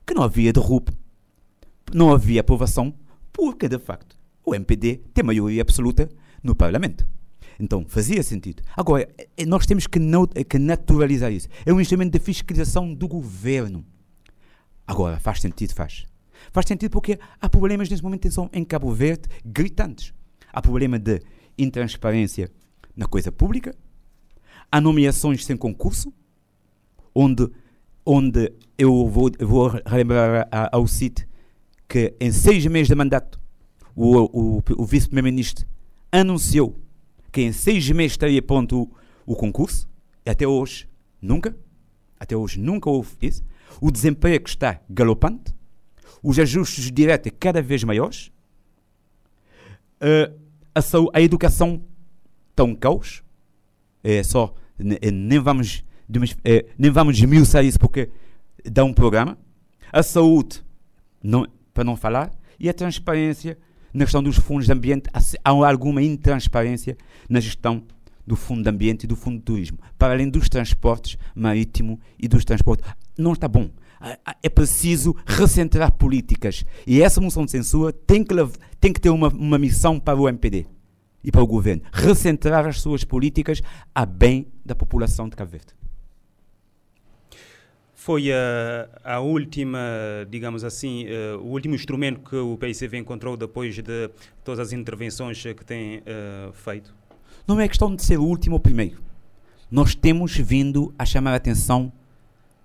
que 0.06 0.14
não 0.14 0.22
havia 0.22 0.52
derrube, 0.52 0.92
não 1.92 2.12
havia 2.12 2.40
aprovação, 2.40 2.94
porque 3.32 3.68
de 3.68 3.78
facto 3.78 4.16
o 4.44 4.54
MPD 4.54 5.02
tem 5.12 5.24
maioria 5.24 5.62
absoluta 5.62 6.08
no 6.42 6.54
Parlamento. 6.54 7.06
Então 7.58 7.84
fazia 7.88 8.22
sentido. 8.22 8.62
Agora, 8.76 9.08
eh, 9.36 9.46
nós 9.46 9.66
temos 9.66 9.86
que, 9.86 10.00
que 10.48 10.58
naturalizar 10.58 11.32
isso. 11.32 11.48
É 11.64 11.72
um 11.72 11.80
instrumento 11.80 12.12
de 12.12 12.18
fiscalização 12.18 12.92
do 12.92 13.06
governo. 13.06 13.84
Agora, 14.86 15.18
faz 15.18 15.40
sentido? 15.40 15.72
Faz. 15.74 16.06
Faz 16.52 16.66
sentido 16.66 16.90
porque 16.90 17.18
há 17.40 17.48
problemas 17.48 17.88
nesse 17.88 18.02
momento 18.02 18.28
em 18.52 18.64
Cabo 18.64 18.92
Verde 18.92 19.28
gritantes. 19.44 20.12
Há 20.52 20.60
problema 20.60 20.98
de 20.98 21.20
intransparência 21.58 22.50
na 22.96 23.06
coisa 23.06 23.32
pública, 23.32 23.74
há 24.70 24.80
nomeações 24.80 25.44
sem 25.44 25.56
concurso, 25.56 26.12
onde, 27.14 27.48
onde 28.04 28.52
eu 28.78 29.08
vou, 29.08 29.30
vou 29.40 29.68
relembrar 29.86 30.48
ao 30.72 30.86
CIT 30.86 31.26
que 31.88 32.14
em 32.20 32.32
seis 32.32 32.66
meses 32.66 32.88
de 32.88 32.94
mandato 32.94 33.40
o, 33.94 34.58
o, 34.58 34.62
o 34.76 34.84
vice-primeiro-ministro 34.84 35.66
anunciou 36.10 36.76
que 37.30 37.42
em 37.42 37.52
seis 37.52 37.88
meses 37.90 38.12
estaria 38.12 38.40
pronto 38.40 38.82
o, 38.82 39.32
o 39.32 39.36
concurso, 39.36 39.88
e 40.24 40.30
até 40.30 40.46
hoje 40.46 40.88
nunca, 41.20 41.56
até 42.18 42.36
hoje 42.36 42.60
nunca 42.60 42.88
houve 42.88 43.10
isso. 43.20 43.42
O 43.80 43.90
desemprego 43.90 44.46
está 44.46 44.80
galopante, 44.88 45.54
os 46.22 46.38
ajustes 46.38 46.90
diretos 46.90 47.32
cada 47.38 47.60
vez 47.60 47.84
maiores, 47.84 48.32
uh, 50.00 50.34
a, 50.74 50.80
saúde, 50.80 51.10
a 51.14 51.20
educação 51.20 51.82
está 52.50 52.64
um 52.64 52.74
caos. 52.74 53.22
É 54.02 54.22
só, 54.22 54.54
nem 54.78 55.38
vamos, 55.38 55.84
é, 56.44 56.66
nem 56.78 56.90
vamos 56.90 57.16
esmiuçar 57.16 57.64
isso 57.64 57.78
porque 57.78 58.10
dá 58.64 58.84
um 58.84 58.92
programa. 58.92 59.38
A 59.92 60.02
saúde, 60.02 60.64
não, 61.22 61.46
para 61.72 61.84
não 61.84 61.96
falar, 61.96 62.32
e 62.58 62.68
a 62.68 62.74
transparência 62.74 63.56
na 63.92 64.04
questão 64.04 64.22
dos 64.22 64.36
fundos 64.36 64.66
de 64.66 64.72
ambiente. 64.72 65.08
Há 65.12 65.50
alguma 65.50 66.02
intransparência 66.02 66.96
na 67.28 67.40
gestão 67.40 67.84
do 68.26 68.36
fundo 68.36 68.62
de 68.62 68.68
ambiente 68.68 69.04
e 69.04 69.06
do 69.06 69.14
fundo 69.14 69.38
de 69.38 69.44
turismo, 69.44 69.78
para 69.98 70.14
além 70.14 70.28
dos 70.28 70.48
transportes 70.48 71.18
marítimo 71.34 72.00
e 72.18 72.26
dos 72.26 72.44
transportes. 72.44 72.90
Não 73.16 73.32
está 73.32 73.48
bom 73.48 73.70
é 74.42 74.48
preciso 74.48 75.16
recentrar 75.26 75.92
políticas. 75.92 76.64
E 76.86 77.00
essa 77.00 77.20
moção 77.20 77.44
de 77.44 77.50
censura 77.50 77.92
tem 77.92 78.22
que, 78.22 78.34
tem 78.80 78.92
que 78.92 79.00
ter 79.00 79.10
uma, 79.10 79.28
uma 79.28 79.58
missão 79.58 79.98
para 79.98 80.18
o 80.18 80.28
MPD 80.28 80.66
e 81.22 81.32
para 81.32 81.42
o 81.42 81.46
governo. 81.46 81.82
Recentrar 81.92 82.66
as 82.66 82.80
suas 82.80 83.04
políticas 83.04 83.62
a 83.94 84.04
bem 84.04 84.46
da 84.64 84.74
população 84.74 85.28
de 85.28 85.36
Cabo 85.36 85.50
Verde. 85.50 85.68
Foi 87.94 88.30
a, 88.30 88.88
a 89.02 89.20
última, 89.20 89.80
digamos 90.28 90.62
assim, 90.62 91.06
uh, 91.06 91.38
o 91.38 91.46
último 91.46 91.74
instrumento 91.74 92.20
que 92.20 92.36
o 92.36 92.58
PICV 92.58 92.98
encontrou 92.98 93.34
depois 93.34 93.74
de 93.74 94.10
todas 94.44 94.60
as 94.60 94.72
intervenções 94.74 95.42
que 95.42 95.64
tem 95.64 96.00
uh, 96.00 96.52
feito? 96.52 96.94
Não 97.48 97.58
é 97.58 97.66
questão 97.66 97.94
de 97.94 98.04
ser 98.04 98.18
o 98.18 98.24
último 98.24 98.56
ou 98.56 98.58
o 98.58 98.62
primeiro. 98.62 99.02
Nós 99.70 99.94
temos 99.94 100.36
vindo 100.36 100.94
a 100.98 101.06
chamar 101.06 101.32
a 101.32 101.36
atenção 101.36 101.90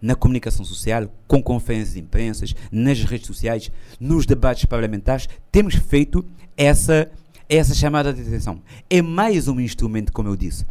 na 0.01 0.15
comunicação 0.15 0.63
social, 0.63 1.07
com 1.27 1.41
conferências 1.41 1.93
de 1.93 1.99
imprensa, 1.99 2.45
nas 2.71 3.03
redes 3.03 3.27
sociais, 3.27 3.71
nos 3.99 4.25
debates 4.25 4.65
parlamentares, 4.65 5.27
temos 5.51 5.75
feito 5.75 6.25
essa, 6.55 7.09
essa 7.47 7.73
chamada 7.73 8.13
de 8.13 8.21
atenção. 8.21 8.61
É 8.89 9.01
mais 9.01 9.47
um 9.47 9.59
instrumento, 9.59 10.13
como 10.13 10.29
eu 10.29 10.35
disse. 10.35 10.65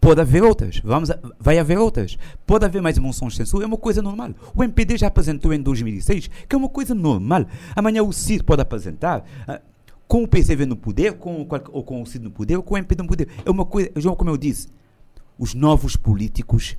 Pode 0.00 0.20
haver 0.20 0.42
outras, 0.42 0.80
vamos 0.80 1.12
a, 1.12 1.18
vai 1.38 1.58
haver 1.58 1.78
outras. 1.78 2.18
Pode 2.44 2.64
haver 2.64 2.82
mais 2.82 2.98
moções 2.98 3.34
de 3.34 3.36
censura, 3.36 3.64
é 3.64 3.68
uma 3.68 3.76
coisa 3.76 4.02
normal. 4.02 4.30
O 4.52 4.64
MPD 4.64 4.98
já 4.98 5.06
apresentou 5.06 5.52
em 5.52 5.62
2006, 5.62 6.28
que 6.48 6.56
é 6.56 6.58
uma 6.58 6.68
coisa 6.68 6.92
normal. 6.92 7.46
Amanhã 7.76 8.02
o 8.02 8.12
CID 8.12 8.42
pode 8.42 8.60
apresentar, 8.60 9.20
uh, 9.48 9.60
com 10.08 10.24
o 10.24 10.28
PCV 10.28 10.66
no 10.66 10.76
poder, 10.76 11.14
com, 11.14 11.46
ou 11.70 11.84
com 11.84 12.02
o 12.02 12.06
CID 12.06 12.24
no 12.24 12.30
poder, 12.32 12.56
ou 12.56 12.62
com 12.64 12.74
o 12.74 12.78
MPD 12.78 13.02
no 13.02 13.08
poder. 13.08 13.28
É 13.46 13.50
uma 13.50 13.64
coisa, 13.64 13.90
como 14.18 14.28
eu 14.28 14.36
disse, 14.36 14.68
os 15.38 15.54
novos 15.54 15.94
políticos 15.94 16.76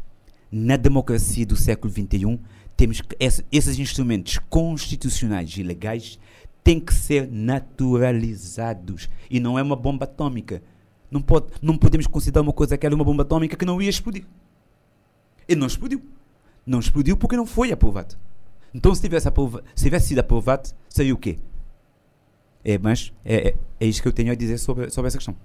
na 0.54 0.78
democracia 0.78 1.48
do 1.48 1.56
século 1.56 1.92
XXI, 1.92 2.40
temos 2.78 3.02
que, 3.02 3.18
esses 3.20 3.80
instrumentos 3.80 4.38
constitucionais 4.50 5.58
e 5.58 5.64
legais 5.64 6.20
têm 6.64 6.80
que 6.80 6.94
ser 6.94 7.28
naturalizados. 7.28 9.10
E 9.32 9.40
não 9.40 9.58
é 9.58 9.64
uma 9.64 9.76
bomba 9.76 10.04
atômica. 10.04 10.62
Não, 11.10 11.24
pode, 11.24 11.48
não 11.60 11.76
podemos 11.76 12.06
considerar 12.06 12.44
uma 12.44 12.54
coisa 12.54 12.78
que 12.78 12.86
era 12.86 12.94
uma 12.94 13.04
bomba 13.04 13.24
atômica 13.24 13.58
que 13.58 13.66
não 13.66 13.82
ia 13.82 13.90
explodir. 13.90 14.26
E 15.50 15.56
não 15.56 15.66
explodiu. 15.66 16.04
Não 16.64 16.80
explodiu 16.80 17.18
porque 17.18 17.36
não 17.36 17.48
foi 17.48 17.72
aprovado. 17.72 18.16
Então, 18.76 18.94
se 18.94 19.02
tivesse, 19.02 19.28
aprova 19.28 19.64
se 19.74 19.86
tivesse 19.86 20.10
sido 20.10 20.20
aprovado, 20.20 20.70
seria 20.88 21.16
o 21.16 21.18
quê? 21.18 21.40
É, 22.64 22.78
mas 22.78 23.12
é, 23.26 23.50
é, 23.50 23.56
é 23.80 23.86
isto 23.88 24.04
que 24.04 24.08
eu 24.08 24.14
tenho 24.14 24.32
a 24.32 24.36
dizer 24.36 24.60
sobre, 24.60 24.92
sobre 24.92 25.08
essa 25.08 25.18
questão. 25.18 25.36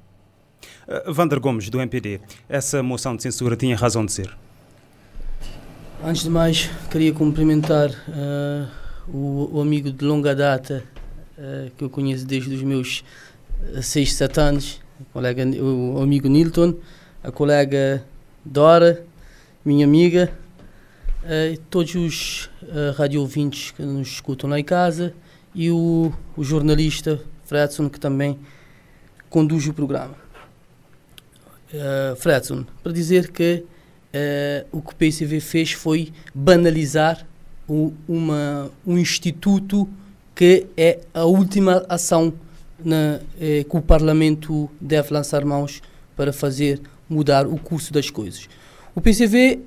Uh, 0.87 1.13
Vander 1.13 1.41
Gomes, 1.41 1.71
do 1.71 1.81
MPD, 1.81 2.21
essa 2.47 2.83
moção 2.83 3.17
de 3.17 3.23
censura 3.23 3.57
tinha 3.57 3.75
razão 3.75 4.05
de 4.05 4.13
ser? 4.13 4.37
Antes 6.01 6.23
de 6.23 6.31
mais, 6.31 6.71
queria 6.93 7.13
cumprimentar 7.13 7.91
uh, 7.91 8.69
o, 9.13 9.57
o, 9.57 9.61
amigo 9.61 9.91
de 9.91 10.05
longa 10.05 10.33
data 10.33 10.85
uh, 11.37 11.73
que 11.77 11.83
eu 11.83 11.91
conheço 11.91 12.25
desde 12.25 12.55
os 12.55 12.63
meus 12.63 13.05
6, 13.83 14.13
7 14.15 14.41
anos, 14.41 14.81
o, 15.01 15.05
colega, 15.07 15.45
o 15.45 16.01
amigo 16.01 16.29
Nilton, 16.29 16.75
a 17.23 17.33
colega 17.33 18.05
Dora, 18.45 19.05
minha 19.65 19.85
amiga, 19.85 20.33
uh, 21.25 21.59
todos 21.69 21.93
os 21.97 22.45
uh, 22.63 22.93
radio 22.97 23.21
ouvintes 23.21 23.73
que 23.73 23.83
nos 23.83 24.07
escutam 24.07 24.49
lá 24.49 24.61
em 24.61 24.65
casa 24.65 25.13
e 25.53 25.69
o, 25.69 26.13
o 26.37 26.45
jornalista 26.45 27.21
Fredson, 27.45 27.91
que 27.91 27.99
também 27.99 28.39
conduz 29.29 29.67
o 29.67 29.75
programa. 29.75 30.15
Uh, 31.75 32.15
Fredson, 32.15 32.65
para 32.85 32.93
dizer 32.93 33.33
que 33.33 33.67
uh, 34.15 34.67
o 34.73 34.81
que 34.81 34.93
o 34.93 34.97
PCV 34.97 35.41
fez 35.41 35.73
foi 35.73 36.13
banalizar 36.35 37.27
o, 37.69 37.93
uma, 38.09 38.71
um 38.87 38.97
instituto 38.99 39.89
que 40.35 40.67
é 40.77 41.01
a 41.13 41.25
última 41.25 41.85
ação 41.89 42.33
na, 42.83 43.21
eh, 43.41 43.65
que 43.69 43.77
o 43.77 43.83
Parlamento 43.83 44.71
deve 44.81 45.13
lançar 45.13 45.45
mãos 45.45 45.83
para 46.17 46.33
fazer 46.33 46.81
mudar 47.09 47.45
o 47.47 47.59
curso 47.59 47.93
das 47.93 48.09
coisas. 48.09 48.49
O 48.95 49.01
PCV, 49.01 49.61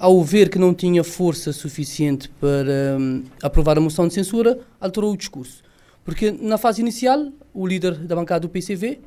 ao 0.00 0.22
ver 0.24 0.48
que 0.48 0.58
não 0.58 0.74
tinha 0.74 1.04
força 1.04 1.52
suficiente 1.52 2.28
para 2.40 2.98
um, 2.98 3.22
aprovar 3.40 3.78
a 3.78 3.80
moção 3.80 4.08
de 4.08 4.14
censura, 4.14 4.58
alterou 4.80 5.12
o 5.12 5.16
discurso. 5.16 5.62
Porque 6.04 6.32
na 6.32 6.58
fase 6.58 6.80
inicial, 6.80 7.28
o 7.54 7.66
líder 7.66 7.94
da 7.94 8.16
bancada 8.16 8.40
do 8.40 8.48
PCV 8.48 9.00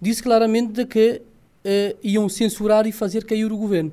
disse 0.00 0.22
claramente 0.22 0.86
que 0.86 1.20
uh, 1.64 1.98
iam 2.02 2.28
censurar 2.28 2.86
e 2.86 2.92
fazer 2.92 3.24
cair 3.24 3.52
o 3.52 3.56
governo. 3.56 3.92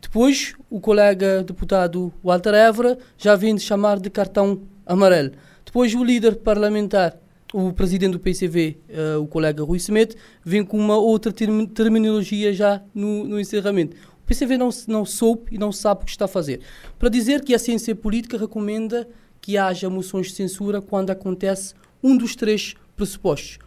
Depois, 0.00 0.54
o 0.70 0.80
colega 0.80 1.42
deputado 1.42 2.12
Walter 2.22 2.54
Évora 2.54 2.98
já 3.18 3.34
vem 3.34 3.54
de 3.54 3.62
chamar 3.62 3.98
de 3.98 4.10
cartão 4.10 4.62
amarelo. 4.84 5.32
Depois, 5.64 5.94
o 5.94 6.04
líder 6.04 6.36
parlamentar, 6.36 7.18
o 7.52 7.72
presidente 7.72 8.12
do 8.12 8.20
PCV, 8.20 8.78
uh, 8.88 8.92
eh, 8.92 9.16
o 9.16 9.26
colega 9.26 9.62
Rui 9.64 9.78
Semet, 9.78 10.16
vem 10.44 10.64
com 10.64 10.78
uma 10.78 10.96
outra 10.96 11.32
term 11.32 11.64
terminologia 11.66 12.52
já 12.52 12.82
no, 12.94 13.24
no 13.24 13.40
encerramento. 13.40 13.96
O 14.22 14.26
PCV 14.26 14.58
não, 14.58 14.68
não 14.86 15.04
soube 15.04 15.42
e 15.52 15.58
não 15.58 15.72
sabe 15.72 16.02
o 16.02 16.04
que 16.04 16.10
está 16.10 16.26
a 16.26 16.28
fazer. 16.28 16.60
Para 16.98 17.08
dizer 17.08 17.42
que 17.42 17.54
a 17.54 17.58
ciência 17.58 17.94
política 17.94 18.36
recomenda 18.36 19.08
que 19.40 19.56
haja 19.56 19.88
moções 19.88 20.28
de 20.28 20.34
censura 20.34 20.82
quando 20.82 21.10
acontece 21.10 21.74
um 22.02 22.16
dos 22.16 22.34
três 22.34 22.74
pressupostos. 22.96 23.58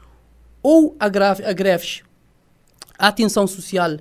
Ou 0.61 0.95
a 0.99 1.07
greves, 1.07 2.03
a 2.99 3.07
atenção 3.07 3.47
social 3.47 3.97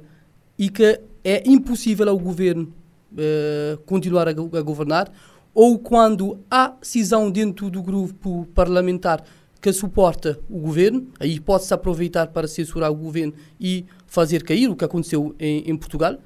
e 0.58 0.68
que 0.68 1.00
é 1.22 1.44
impossível 1.46 2.08
ao 2.08 2.18
governo 2.18 2.74
uh, 3.12 3.78
continuar 3.86 4.26
a, 4.26 4.32
a, 4.32 4.62
governar, 4.62 5.10
ou 5.54 5.78
quando 5.78 6.40
há 6.50 6.74
cisão 6.82 7.30
dentro 7.30 7.70
do 7.70 7.80
grupo 7.80 8.46
parlamentar 8.54 9.22
que 9.60 9.72
suporta 9.72 10.38
o 10.50 10.58
governo, 10.58 11.08
aí 11.18 11.38
pode-se 11.38 11.72
aproveitar 11.72 12.28
para 12.28 12.46
censurar 12.48 12.90
o 12.90 12.94
governo 12.94 13.34
e 13.60 13.84
fazer 14.06 14.42
cair, 14.42 14.68
o 14.68 14.76
que 14.76 14.84
aconteceu 14.84 15.34
em, 15.38 15.70
em 15.70 15.76
Portugal, 15.76 16.18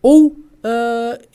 ou, 0.00 0.28
uh, 0.28 0.36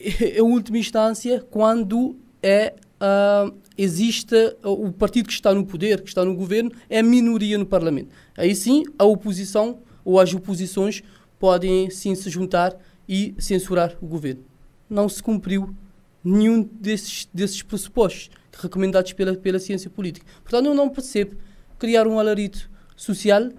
em 0.00 0.40
última 0.40 0.78
instância, 0.78 1.44
quando 1.50 2.16
é, 2.42 2.74
uh, 3.00 3.52
existe 3.76 4.56
o 4.62 4.90
partido 4.92 5.26
que 5.26 5.32
está 5.32 5.52
no 5.54 5.66
poder, 5.66 6.02
que 6.02 6.08
está 6.08 6.24
no 6.24 6.34
governo, 6.34 6.70
é 6.88 7.02
minoria 7.02 7.58
no 7.58 7.66
Parlamento. 7.66 8.08
Aí 8.36 8.54
sim, 8.54 8.84
a 8.98 9.04
oposição 9.04 9.78
ou 10.04 10.18
as 10.18 10.32
oposições 10.34 11.02
podem 11.38 11.90
sim 11.90 12.14
se 12.14 12.28
juntar 12.28 12.76
e 13.08 13.34
censurar 13.38 13.96
o 14.00 14.06
governo. 14.06 14.44
Não 14.88 15.08
se 15.08 15.22
cumpriu 15.22 15.74
nenhum 16.22 16.62
desses, 16.62 17.28
desses 17.32 17.62
pressupostos 17.62 18.30
recomendados 18.52 19.12
pela, 19.12 19.34
pela 19.34 19.58
ciência 19.58 19.88
política. 19.88 20.26
Portanto, 20.42 20.66
eu 20.66 20.74
não 20.74 20.88
percebo 20.88 21.36
criar 21.78 22.06
um 22.06 22.18
alarido 22.18 22.58
social 22.94 23.42
uh, 23.42 23.52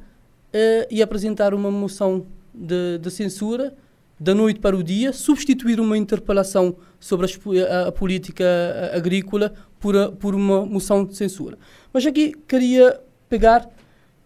e 0.90 1.02
apresentar 1.02 1.54
uma 1.54 1.72
moção 1.72 2.26
de, 2.54 3.00
de, 3.00 3.10
censura 3.10 3.74
da 4.20 4.36
noite 4.36 4.60
para 4.60 4.78
o 4.78 4.84
dia, 4.84 5.12
substituir 5.12 5.80
uma 5.80 5.98
interpelação 5.98 6.76
sobre 7.00 7.28
a, 7.68 7.88
a 7.88 7.92
política 7.92 8.46
agrícola 8.94 9.52
por, 9.80 9.98
a, 9.98 10.12
por 10.12 10.36
uma 10.36 10.64
moção 10.64 11.04
de 11.04 11.18
censura. 11.18 11.58
Mas 11.92 12.06
aqui 12.06 12.34
queria 12.48 13.02
pegar 13.28 13.68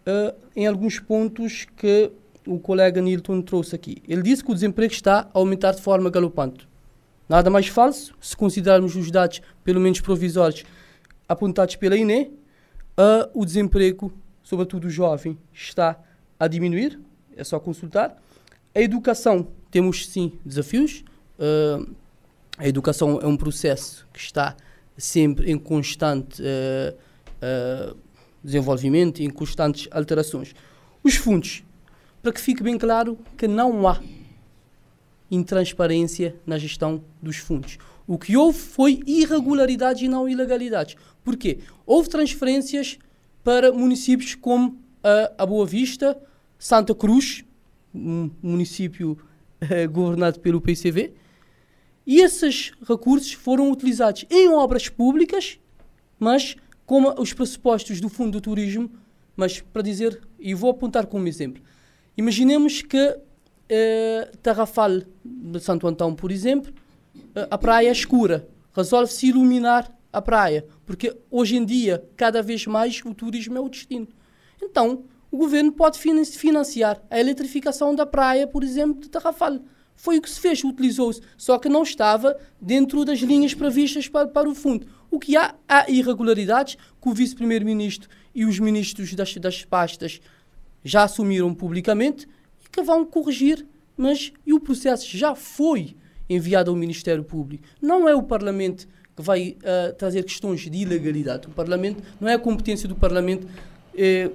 uh, 0.06 0.34
em 0.54 0.66
alguns 0.66 0.98
pontos 0.98 1.66
que 1.76 2.10
o 2.46 2.58
colega 2.58 3.00
Nilton 3.00 3.42
trouxe 3.42 3.74
aqui. 3.74 4.02
Ele 4.08 4.22
disse 4.22 4.44
que 4.44 4.50
o 4.50 4.54
desemprego 4.54 4.92
está 4.92 5.28
a 5.34 5.38
aumentar 5.38 5.72
de 5.72 5.82
forma 5.82 6.08
galopante. 6.08 6.68
Nada 7.28 7.50
mais 7.50 7.66
falso, 7.66 8.14
se 8.20 8.36
considerarmos 8.36 8.94
os 8.94 9.10
dados, 9.10 9.42
pelo 9.64 9.80
menos 9.80 10.00
provisórios, 10.00 10.64
apontados 11.28 11.74
pela 11.74 11.96
INE, 11.96 12.30
uh, 12.96 13.28
o 13.34 13.44
desemprego, 13.44 14.12
sobretudo 14.44 14.88
jovem, 14.88 15.36
está 15.52 15.98
a 16.38 16.46
diminuir, 16.46 17.00
é 17.36 17.42
só 17.42 17.58
consultar. 17.58 18.16
A 18.72 18.80
educação, 18.80 19.48
temos 19.70 20.06
sim 20.06 20.38
desafios. 20.44 21.04
Uh, 21.38 21.94
a 22.56 22.68
educação 22.68 23.18
é 23.20 23.26
um 23.26 23.36
processo 23.36 24.06
que 24.12 24.20
está 24.20 24.56
sempre 24.96 25.50
em 25.50 25.58
constante 25.58 26.42
uh, 26.42 27.96
desenvolvimento, 28.46 29.20
em 29.20 29.28
constantes 29.28 29.88
alterações. 29.90 30.54
Os 31.02 31.16
fundos, 31.16 31.64
para 32.22 32.32
que 32.32 32.40
fique 32.40 32.62
bem 32.62 32.78
claro 32.78 33.18
que 33.36 33.48
não 33.48 33.86
há 33.86 34.00
intransparência 35.30 36.36
na 36.46 36.56
gestão 36.56 37.02
dos 37.20 37.36
fundos. 37.38 37.76
O 38.06 38.16
que 38.16 38.36
houve 38.36 38.58
foi 38.58 39.02
irregularidades 39.04 40.02
e 40.02 40.08
não 40.08 40.28
ilegalidades. 40.28 40.96
Por 41.24 41.36
quê? 41.36 41.58
Houve 41.84 42.08
transferências 42.08 42.98
para 43.42 43.72
municípios 43.72 44.36
como 44.36 44.78
a, 45.02 45.42
a 45.42 45.46
Boa 45.46 45.66
Vista, 45.66 46.16
Santa 46.56 46.94
Cruz, 46.94 47.44
um 47.92 48.30
município 48.40 49.18
eh, 49.60 49.86
governado 49.88 50.38
pelo 50.38 50.60
PCV, 50.60 51.14
e 52.06 52.20
esses 52.20 52.72
recursos 52.88 53.32
foram 53.32 53.70
utilizados 53.72 54.24
em 54.30 54.48
obras 54.48 54.88
públicas, 54.88 55.58
mas 56.18 56.56
como 56.86 57.12
os 57.20 57.32
pressupostos 57.32 58.00
do 58.00 58.08
Fundo 58.08 58.32
do 58.32 58.40
Turismo, 58.40 58.90
mas 59.36 59.60
para 59.60 59.82
dizer, 59.82 60.22
e 60.38 60.54
vou 60.54 60.70
apontar 60.70 61.06
como 61.06 61.28
exemplo, 61.28 61.62
imaginemos 62.16 62.80
que 62.80 63.18
eh, 63.68 64.30
Tarrafal 64.42 65.02
de 65.24 65.60
Santo 65.60 65.86
Antão, 65.86 66.14
por 66.14 66.30
exemplo, 66.30 66.72
eh, 67.34 67.46
a 67.50 67.58
praia 67.58 67.88
é 67.88 67.92
escura. 67.92 68.48
Resolve-se 68.72 69.28
iluminar 69.28 69.92
a 70.12 70.22
praia, 70.22 70.66
porque 70.86 71.14
hoje 71.30 71.56
em 71.56 71.64
dia, 71.64 72.02
cada 72.16 72.42
vez 72.42 72.66
mais, 72.66 73.02
o 73.04 73.12
turismo 73.12 73.58
é 73.58 73.60
o 73.60 73.68
destino. 73.68 74.08
Então, 74.62 75.04
o 75.30 75.36
governo 75.36 75.72
pode 75.72 75.98
financiar 75.98 77.02
a 77.10 77.18
eletrificação 77.18 77.94
da 77.94 78.06
praia, 78.06 78.46
por 78.46 78.62
exemplo, 78.62 79.00
de 79.00 79.10
Tarrafal. 79.10 79.58
Foi 79.94 80.18
o 80.18 80.22
que 80.22 80.30
se 80.30 80.40
fez, 80.40 80.62
utilizou-se, 80.62 81.20
só 81.36 81.58
que 81.58 81.68
não 81.68 81.82
estava 81.82 82.38
dentro 82.60 83.04
das 83.04 83.18
linhas 83.18 83.54
previstas 83.54 84.08
para, 84.08 84.28
para 84.28 84.48
o 84.48 84.54
fundo. 84.54 84.86
O 85.10 85.18
que 85.18 85.36
há, 85.36 85.54
há 85.68 85.90
irregularidades 85.90 86.76
que 87.00 87.08
o 87.08 87.12
vice-primeiro-ministro 87.12 88.08
e 88.34 88.44
os 88.44 88.58
ministros 88.58 89.14
das, 89.14 89.34
das 89.36 89.64
pastas 89.64 90.20
já 90.84 91.02
assumiram 91.04 91.54
publicamente 91.54 92.28
que 92.70 92.82
vão 92.82 93.04
corrigir, 93.04 93.66
mas 93.96 94.32
e 94.46 94.52
o 94.52 94.60
processo 94.60 95.16
já 95.16 95.34
foi 95.34 95.96
enviado 96.28 96.70
ao 96.70 96.76
Ministério 96.76 97.24
Público. 97.24 97.64
Não 97.80 98.06
é 98.08 98.14
o 98.14 98.22
Parlamento 98.22 98.86
que 99.16 99.22
vai 99.22 99.56
uh, 99.62 99.94
trazer 99.94 100.22
questões 100.24 100.60
de 100.60 100.76
ilegalidade. 100.76 101.46
O 101.46 101.50
Parlamento 101.50 102.02
não 102.20 102.28
é 102.28 102.34
a 102.34 102.38
competência 102.38 102.86
do 102.86 102.94
Parlamento 102.94 103.46
eh, 103.96 104.30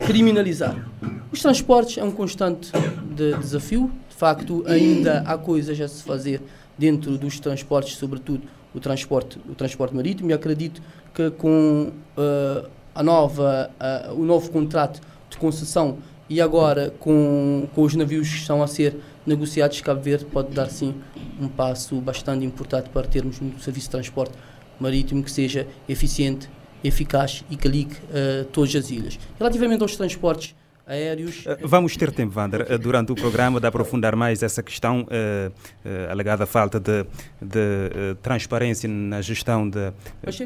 criminalizar. 0.00 0.84
Os 1.30 1.40
transportes 1.40 1.98
é 1.98 2.02
um 2.02 2.10
constante 2.10 2.72
de 3.14 3.36
desafio. 3.38 3.88
De 4.08 4.16
facto, 4.16 4.64
ainda 4.66 5.20
há 5.20 5.38
coisas 5.38 5.80
a 5.80 5.86
se 5.86 6.02
fazer 6.02 6.42
dentro 6.76 7.16
dos 7.16 7.38
transportes, 7.38 7.96
sobretudo 7.96 8.42
o 8.74 8.80
transporte, 8.80 9.38
o 9.48 9.54
transporte 9.54 9.94
marítimo. 9.94 10.30
E 10.30 10.32
acredito 10.32 10.82
que 11.14 11.30
com 11.30 11.92
uh, 12.16 12.68
a 12.94 13.02
nova, 13.02 13.70
uh, 14.10 14.14
o 14.14 14.24
novo 14.24 14.50
contrato 14.50 15.00
de 15.28 15.36
concessão 15.36 15.98
e 16.28 16.40
agora, 16.40 16.94
com, 17.00 17.66
com 17.74 17.82
os 17.82 17.94
navios 17.96 18.28
que 18.28 18.36
estão 18.36 18.62
a 18.62 18.66
ser 18.68 18.96
negociados, 19.26 19.80
Cabo 19.80 20.00
Verde 20.00 20.24
pode 20.24 20.52
dar 20.54 20.70
sim 20.70 20.94
um 21.40 21.48
passo 21.48 21.96
bastante 21.96 22.44
importante 22.44 22.88
para 22.90 23.06
termos 23.06 23.42
um 23.42 23.58
serviço 23.58 23.86
de 23.86 23.90
transporte 23.90 24.34
marítimo 24.78 25.22
que 25.24 25.30
seja 25.30 25.66
eficiente, 25.88 26.48
eficaz 26.84 27.44
e 27.50 27.56
que 27.56 27.66
ligue 27.66 27.94
uh, 27.94 28.44
todas 28.52 28.74
as 28.76 28.90
ilhas. 28.90 29.18
Relativamente 29.38 29.82
aos 29.82 29.96
transportes 29.96 30.54
aéreos. 30.90 31.44
Eh, 31.46 31.58
vamos 31.62 31.96
ter 31.96 32.10
tempo, 32.10 32.38
Wander, 32.38 32.66
eh, 32.68 32.76
durante 32.76 33.12
o 33.12 33.14
programa 33.14 33.60
de 33.60 33.66
aprofundar 33.66 34.16
mais 34.16 34.42
essa 34.42 34.62
questão, 34.62 35.02
uh, 35.02 35.06
uh, 35.08 36.10
alegada 36.10 36.44
falta 36.46 36.80
de, 36.80 37.04
de 37.40 37.58
uh, 37.58 38.14
transparência 38.16 38.88
na 38.88 39.22
gestão 39.22 39.68
de, 39.68 39.92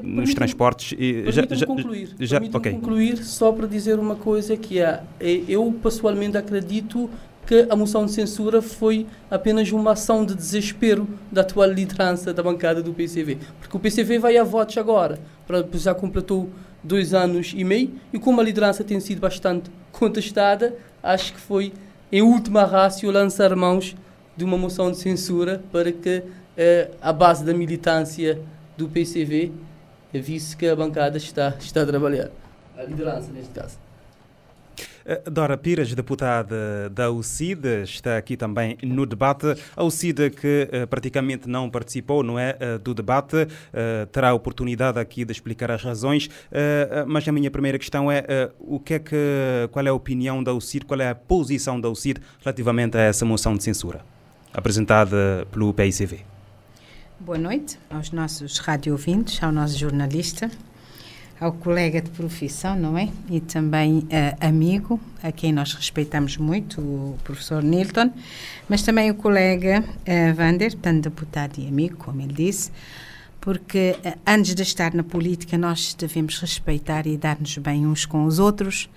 nos 0.02 0.35
transportes. 0.35 0.94
E 0.98 1.33
já, 1.33 1.46
já, 1.50 1.66
concluir, 1.66 2.14
já, 2.20 2.38
okay. 2.38 2.72
concluir 2.72 3.16
só 3.24 3.50
para 3.52 3.66
dizer 3.66 3.98
uma 3.98 4.16
coisa 4.16 4.57
que 4.57 4.78
é, 4.80 5.02
eu 5.48 5.74
pessoalmente 5.83 6.37
acredito 6.37 7.09
que 7.46 7.66
a 7.68 7.76
moção 7.76 8.07
de 8.07 8.12
censura 8.12 8.62
foi 8.62 9.07
apenas 9.30 9.70
uma 9.70 9.92
ação 9.92 10.24
de 10.24 10.35
desespero 10.35 11.07
da 11.30 11.42
atual 11.42 11.70
liderança 11.70 12.33
da 12.33 12.42
bancada 12.42 12.83
do 12.83 12.92
PCV. 12.92 13.38
Porque 13.61 13.76
o 13.76 13.80
PCV 13.80 14.18
vai 14.18 14.37
a 14.37 14.44
votos 14.44 14.76
agora, 14.78 15.18
para, 15.46 15.64
já 15.74 15.94
completou 15.94 16.48
dois 16.83 17.14
anos 17.14 17.52
e 17.54 17.64
meio, 17.64 17.92
e 18.12 18.18
como 18.18 18.40
a 18.40 18.44
liderança 18.44 18.85
tem 18.85 19.00
sido 19.00 19.20
bastante 19.20 19.70
contestada, 19.98 20.76
acho 21.02 21.33
que 21.33 21.40
foi, 21.40 21.72
em 22.11 22.22
última 22.22 22.64
rácio, 22.64 23.11
lançar 23.11 23.54
mãos 23.54 23.96
de 24.37 24.44
uma 24.44 24.59
moção 24.59 24.90
de 24.90 24.98
censura 24.98 25.62
para 25.70 25.92
que 25.92 26.22
eh, 26.57 26.90
a 27.00 27.12
base 27.12 27.44
da 27.44 27.54
militância 27.54 28.40
do 28.76 28.88
PCV 28.88 29.52
visse 30.12 30.57
que 30.57 30.66
a 30.66 30.76
bancada 30.76 31.16
está, 31.16 31.54
está 31.59 31.83
a 31.83 31.87
trabalhar. 31.87 32.30
A 32.76 32.83
liderança, 32.83 33.30
neste 33.33 33.52
caso. 33.52 33.84
Eh, 35.04 35.22
Dora 35.30 35.56
Pires, 35.56 35.94
deputada 35.94 36.88
da 36.90 37.10
UCID, 37.10 37.82
está 37.84 38.16
aqui 38.16 38.37
também 38.37 38.76
no 38.82 39.04
debate. 39.06 39.46
A 39.76 39.84
UCID 39.84 40.30
que 40.30 40.68
uh, 40.72 40.87
praticamente 40.87 41.48
não 41.48 41.68
participou, 41.68 42.22
não 42.22 42.38
é, 42.38 42.56
uh, 42.56 42.78
do 42.78 42.94
debate, 42.94 43.46
terá 44.12 44.30
a 44.30 44.34
oportunidade 44.34 44.98
aqui 44.98 45.24
de 45.24 45.32
explicar 45.32 45.70
as 45.70 45.82
razões, 45.82 46.28
mas 47.06 47.26
a 47.26 47.32
minha 47.32 47.50
primeira 47.50 47.78
questão 47.78 48.10
é 48.10 48.50
o 48.58 48.78
que 48.78 48.94
é 48.94 48.98
que, 48.98 49.16
qual 49.70 49.84
é 49.87 49.88
a 49.88 49.94
opinião 49.94 50.42
da 50.42 50.52
UCID, 50.52 50.84
qual 50.84 51.00
é 51.00 51.10
a 51.10 51.14
posição 51.14 51.80
da 51.80 51.88
UCID 51.88 52.20
relativamente 52.40 52.96
a 52.96 53.00
essa 53.00 53.24
moção 53.24 53.56
de 53.56 53.62
censura 53.62 54.04
apresentada 54.52 55.46
pelo 55.50 55.72
PICV? 55.72 56.20
Boa 57.18 57.38
noite 57.38 57.78
aos 57.90 58.10
nossos 58.10 58.60
ouvintes, 58.90 59.42
ao 59.42 59.52
nosso 59.52 59.78
jornalista 59.78 60.50
ao 61.40 61.53
colega 61.53 62.01
de 62.01 62.11
profissão, 62.11 62.77
não 62.77 62.97
é? 62.97 63.09
E 63.29 63.40
também 63.40 63.99
uh, 63.99 64.07
amigo, 64.40 65.01
a 65.23 65.33
quem 65.33 65.53
nós 65.53 65.75
respeitamos 65.75 66.37
muito, 66.37 66.81
o 66.81 67.18
professor 67.25 67.62
Nilton, 67.62 68.11
mas 68.68 68.83
também 68.83 69.11
o 69.11 69.14
colega 69.14 69.83
uh, 69.83 70.35
Vander, 70.35 70.75
tanto 70.75 71.09
deputado 71.11 71.59
e 71.59 71.66
amigo, 71.66 71.97
como 71.97 72.20
ele 72.20 72.33
disse, 72.33 72.70
porque 73.40 73.97
uh, 74.05 74.18
antes 74.27 74.55
de 74.55 74.62
estar 74.62 74.94
na 74.94 75.03
política 75.03 75.59
nós 75.59 75.94
devemos 75.94 76.38
respeitar 76.38 77.07
e 77.07 77.16
dar-nos 77.16 77.59
bem 77.59 77.87
uns 77.87 78.07
com 78.07 78.25
os 78.25 78.38
outros, 78.38 78.88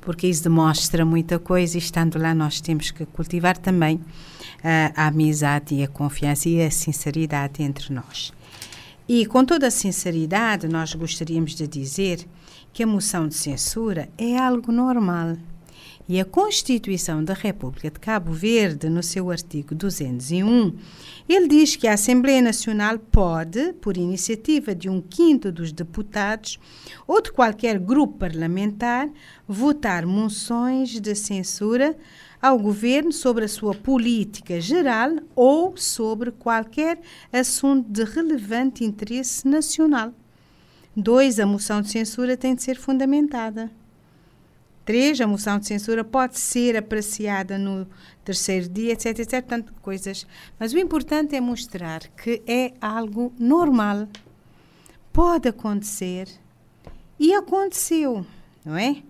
porque 0.00 0.26
isso 0.26 0.42
demonstra 0.42 1.04
muita 1.04 1.38
coisa 1.38 1.76
e 1.76 1.80
estando 1.80 2.18
lá 2.18 2.34
nós 2.34 2.60
temos 2.60 2.90
que 2.90 3.04
cultivar 3.06 3.56
também 3.58 4.00
a 4.94 5.06
amizade 5.08 5.74
e 5.74 5.82
a 5.84 5.88
confiança 5.88 6.48
e 6.48 6.62
a 6.62 6.70
sinceridade 6.70 7.62
entre 7.62 7.92
nós. 7.92 8.32
E 9.08 9.24
com 9.24 9.42
toda 9.42 9.68
a 9.68 9.70
sinceridade, 9.70 10.68
nós 10.68 10.92
gostaríamos 10.92 11.54
de 11.54 11.66
dizer 11.66 12.26
que 12.74 12.82
a 12.82 12.86
moção 12.86 13.26
de 13.26 13.34
censura 13.34 14.10
é 14.18 14.36
algo 14.36 14.70
normal. 14.70 15.34
E 16.06 16.20
a 16.20 16.26
Constituição 16.26 17.24
da 17.24 17.32
República 17.32 17.90
de 17.90 17.98
Cabo 17.98 18.32
Verde, 18.32 18.90
no 18.90 19.02
seu 19.02 19.30
artigo 19.30 19.74
201, 19.74 20.74
ele 21.26 21.48
diz 21.48 21.74
que 21.74 21.88
a 21.88 21.94
Assembleia 21.94 22.42
Nacional 22.42 22.98
pode, 22.98 23.72
por 23.74 23.96
iniciativa 23.96 24.74
de 24.74 24.90
um 24.90 25.00
quinto 25.00 25.50
dos 25.50 25.72
deputados 25.72 26.58
ou 27.06 27.22
de 27.22 27.32
qualquer 27.32 27.78
grupo 27.78 28.18
parlamentar, 28.18 29.08
votar 29.46 30.04
moções 30.04 31.00
de 31.00 31.14
censura 31.14 31.96
ao 32.40 32.58
governo 32.58 33.12
sobre 33.12 33.44
a 33.44 33.48
sua 33.48 33.74
política 33.74 34.60
geral 34.60 35.10
ou 35.34 35.76
sobre 35.76 36.30
qualquer 36.30 37.00
assunto 37.32 37.88
de 37.90 38.04
relevante 38.04 38.84
interesse 38.84 39.46
nacional. 39.46 40.12
Dois, 40.96 41.38
a 41.38 41.46
moção 41.46 41.80
de 41.80 41.90
censura 41.90 42.36
tem 42.36 42.54
de 42.54 42.62
ser 42.62 42.76
fundamentada. 42.76 43.70
Três, 44.84 45.20
a 45.20 45.26
moção 45.26 45.58
de 45.58 45.66
censura 45.66 46.02
pode 46.02 46.38
ser 46.38 46.74
apreciada 46.74 47.58
no 47.58 47.86
terceiro 48.24 48.68
dia, 48.68 48.94
etc, 48.94 49.18
etc, 49.18 49.44
tanto 49.44 49.72
coisas. 49.82 50.26
Mas 50.58 50.72
o 50.72 50.78
importante 50.78 51.36
é 51.36 51.40
mostrar 51.40 52.00
que 52.16 52.42
é 52.46 52.72
algo 52.80 53.32
normal. 53.38 54.08
Pode 55.12 55.46
acontecer. 55.46 56.28
E 57.20 57.34
aconteceu, 57.34 58.24
não 58.64 58.76
é? 58.78 59.02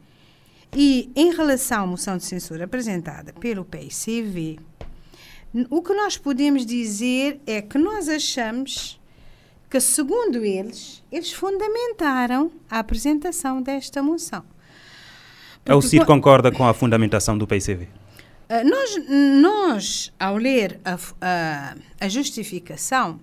E 0.75 1.11
em 1.17 1.35
relação 1.35 1.85
à 1.85 1.87
moção 1.87 2.17
de 2.17 2.25
censura 2.25 2.65
apresentada 2.65 3.33
pelo 3.33 3.65
PICV, 3.65 4.59
o 5.71 5.83
que 5.83 5.95
nós 5.95 6.17
podemos 6.17 6.67
dizer 6.67 7.41
é 7.47 7.63
que 7.63 7.79
nós 7.79 8.09
achamos 8.09 9.01
que, 9.71 9.81
segundo 9.81 10.45
eles, 10.45 11.03
eles 11.11 11.33
fundamentaram 11.33 12.51
a 12.71 12.79
apresentação 12.79 13.63
desta 13.63 14.03
moção. 14.03 14.45
Porque 15.65 15.73
o 15.73 15.83
CID 15.83 16.05
concorda 16.05 16.51
com 16.53 16.67
a 16.67 16.73
fundamentação 16.73 17.37
do 17.37 17.47
PICV? 17.47 17.89
Ah, 18.49 18.65
nós, 18.65 18.97
nós, 19.43 20.13
ao 20.19 20.37
ler 20.37 20.81
a, 20.85 20.99
a, 21.21 21.75
a 22.01 22.09
justificação, 22.09 23.21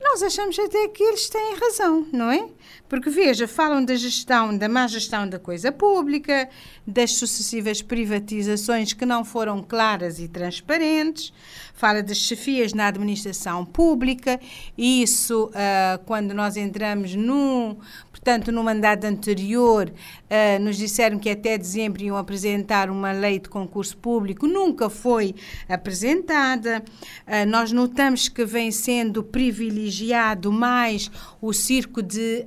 nós 0.00 0.22
achamos 0.22 0.58
até 0.58 0.88
que 0.88 1.02
eles 1.02 1.28
têm 1.28 1.56
razão, 1.56 2.06
não 2.10 2.30
é? 2.30 2.48
Porque, 2.90 3.08
veja, 3.08 3.46
falam 3.46 3.84
da 3.84 3.94
gestão, 3.94 4.58
da 4.58 4.68
má 4.68 4.88
gestão 4.88 5.28
da 5.28 5.38
coisa 5.38 5.70
pública, 5.70 6.48
das 6.84 7.12
sucessivas 7.12 7.80
privatizações 7.80 8.92
que 8.92 9.06
não 9.06 9.24
foram 9.24 9.62
claras 9.62 10.18
e 10.18 10.26
transparentes, 10.26 11.32
fala 11.72 12.02
das 12.02 12.16
chefias 12.16 12.74
na 12.74 12.88
administração 12.88 13.64
pública, 13.64 14.40
isso, 14.76 15.44
uh, 15.50 16.04
quando 16.04 16.34
nós 16.34 16.56
entramos 16.56 17.14
no 17.14 17.78
Portanto, 18.20 18.52
no 18.52 18.62
mandato 18.62 19.06
anterior, 19.06 19.90
uh, 19.90 20.62
nos 20.62 20.76
disseram 20.76 21.18
que 21.18 21.30
até 21.30 21.56
dezembro 21.56 22.02
iam 22.02 22.18
apresentar 22.18 22.90
uma 22.90 23.12
lei 23.12 23.38
de 23.38 23.48
concurso 23.48 23.96
público, 23.96 24.46
nunca 24.46 24.90
foi 24.90 25.34
apresentada. 25.66 26.84
Uh, 27.26 27.48
nós 27.48 27.72
notamos 27.72 28.28
que 28.28 28.44
vem 28.44 28.70
sendo 28.70 29.22
privilegiado 29.22 30.52
mais 30.52 31.10
o 31.40 31.54
circo 31.54 32.02
de 32.02 32.44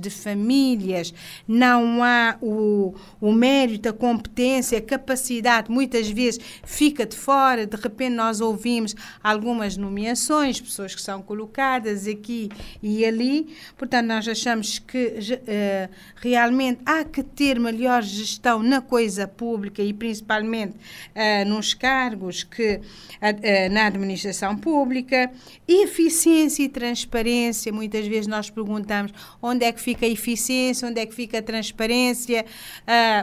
de 0.00 0.10
famílias, 0.10 1.12
não 1.46 2.02
há 2.02 2.36
o, 2.40 2.94
o 3.20 3.32
mérito, 3.32 3.88
a 3.88 3.92
competência, 3.92 4.78
a 4.78 4.82
capacidade, 4.82 5.70
muitas 5.70 6.08
vezes 6.08 6.40
fica 6.64 7.06
de 7.06 7.16
fora, 7.16 7.66
de 7.66 7.76
repente 7.76 8.14
nós 8.14 8.40
ouvimos 8.40 8.94
algumas 9.22 9.76
nomeações, 9.76 10.60
pessoas 10.60 10.94
que 10.94 11.02
são 11.02 11.22
colocadas 11.22 12.06
aqui 12.06 12.50
e 12.82 13.04
ali, 13.04 13.54
portanto, 13.76 14.06
nós 14.06 14.28
achamos 14.28 14.50
achamos 14.50 14.78
que 14.78 15.06
uh, 15.06 15.94
realmente 16.16 16.80
há 16.84 17.04
que 17.04 17.22
ter 17.22 17.58
melhor 17.58 18.02
gestão 18.02 18.62
na 18.62 18.80
coisa 18.80 19.26
pública 19.26 19.82
e 19.82 19.92
principalmente 19.92 20.74
uh, 20.74 21.48
nos 21.48 21.72
cargos 21.72 22.42
que 22.42 22.76
uh, 22.76 23.72
na 23.72 23.86
administração 23.86 24.56
pública, 24.56 25.30
eficiência 25.66 26.62
e 26.62 26.68
transparência. 26.68 27.72
Muitas 27.72 28.06
vezes 28.06 28.26
nós 28.26 28.50
perguntamos 28.50 29.12
onde 29.42 29.64
é 29.64 29.72
que 29.72 29.80
fica 29.80 30.06
a 30.06 30.08
eficiência, 30.08 30.88
onde 30.88 31.00
é 31.00 31.06
que 31.06 31.14
fica 31.14 31.38
a 31.38 31.42
transparência, 31.42 32.44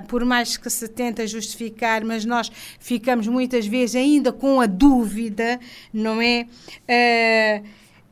por 0.08 0.24
mais 0.26 0.58
que 0.58 0.70
se 0.70 0.88
tenta 0.88 1.26
justificar, 1.28 2.04
mas 2.04 2.26
nós 2.26 2.52
ficamos 2.80 3.28
muitas 3.28 3.66
vezes 3.68 3.96
ainda 3.96 4.32
com 4.32 4.62
a 4.62 4.66
dúvida, 4.66 5.60
não 5.94 6.22
é? 6.22 6.48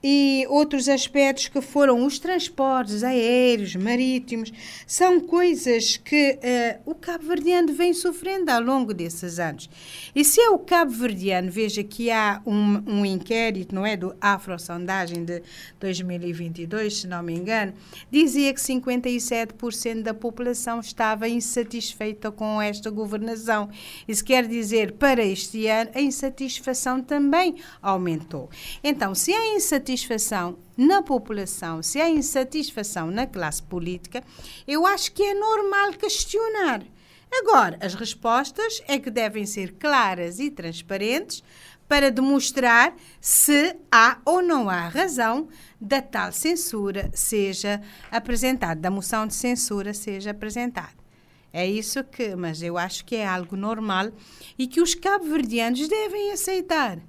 E 0.08 0.46
outros 0.50 0.88
aspectos 0.88 1.48
que 1.48 1.60
foram 1.62 2.06
os 2.06 2.20
transportes 2.20 3.04
aéreos, 3.04 3.76
marítimos, 3.76 4.54
são 4.86 5.20
coisas 5.20 5.98
que 5.98 6.38
uh, 6.38 6.92
o 6.92 6.94
cabo-verdiano 6.94 7.74
vem 7.74 7.92
sofrendo 7.92 8.52
ao 8.52 8.62
longo 8.62 8.94
desses 8.94 9.40
anos. 9.40 9.68
E 10.14 10.24
se 10.24 10.40
é 10.40 10.48
o 10.52 10.60
cabo-verdiano, 10.60 11.50
veja 11.50 11.84
que 11.84 12.12
há 12.12 12.40
um, 12.46 12.84
um 12.86 13.04
inquérito, 13.04 13.74
não 13.74 13.84
é, 13.84 13.98
do 13.98 14.16
Afro-Sondagem 14.22 15.26
de 15.26 15.42
2022, 15.80 16.98
se 16.98 17.08
não 17.08 17.24
me 17.24 17.34
engano, 17.34 17.74
dizia 18.12 18.54
que 18.54 18.62
57% 18.62 20.04
da 20.04 20.14
população 20.14 20.82
estava 20.82 21.28
insatisfeita 21.28 22.32
com 22.32 22.62
esta 22.62 22.92
governação. 22.92 23.72
Isso 24.08 24.24
quer 24.24 24.46
dizer, 24.48 24.92
para 24.92 25.26
este 25.26 25.66
ano, 25.66 25.90
a 25.96 26.00
insatisfação 26.00 27.02
também 27.02 27.56
aumentou. 27.82 28.52
Então, 28.84 29.16
se 29.16 29.34
há 29.34 29.56
insatisfação, 29.56 29.95
insatisfação 29.96 30.58
na 30.78 31.02
população, 31.02 31.82
se 31.82 32.02
há 32.02 32.10
insatisfação 32.10 33.10
na 33.10 33.26
classe 33.26 33.64
política, 33.64 34.22
eu 34.68 34.86
acho 34.86 35.12
que 35.14 35.24
é 35.24 35.34
normal 35.34 35.94
questionar. 35.94 36.84
Agora, 37.32 37.78
as 37.82 37.96
respostas 37.96 38.82
é 38.88 39.00
que 39.00 39.10
devem 39.10 39.46
ser 39.46 39.74
claras 39.74 40.40
e 40.40 40.52
transparentes 40.52 41.44
para 41.88 42.12
demonstrar 42.12 42.94
se 43.22 43.76
há 43.92 44.18
ou 44.26 44.42
não 44.42 44.70
há 44.70 44.88
razão 44.88 45.48
da 45.80 46.02
tal 46.02 46.32
censura 46.32 47.10
seja 47.14 47.82
apresentada, 48.12 48.80
da 48.80 48.92
moção 48.92 49.26
de 49.26 49.34
censura 49.34 49.94
seja 49.94 50.32
apresentada. 50.32 51.06
É 51.54 51.66
isso 51.66 52.04
que, 52.04 52.36
mas 52.36 52.62
eu 52.62 52.78
acho 52.78 53.06
que 53.06 53.16
é 53.16 53.26
algo 53.26 53.56
normal 53.56 54.12
e 54.58 54.68
que 54.68 54.82
os 54.82 54.94
cabo-verdianos 54.94 55.88
devem 55.88 56.32
aceitar 56.32 57.00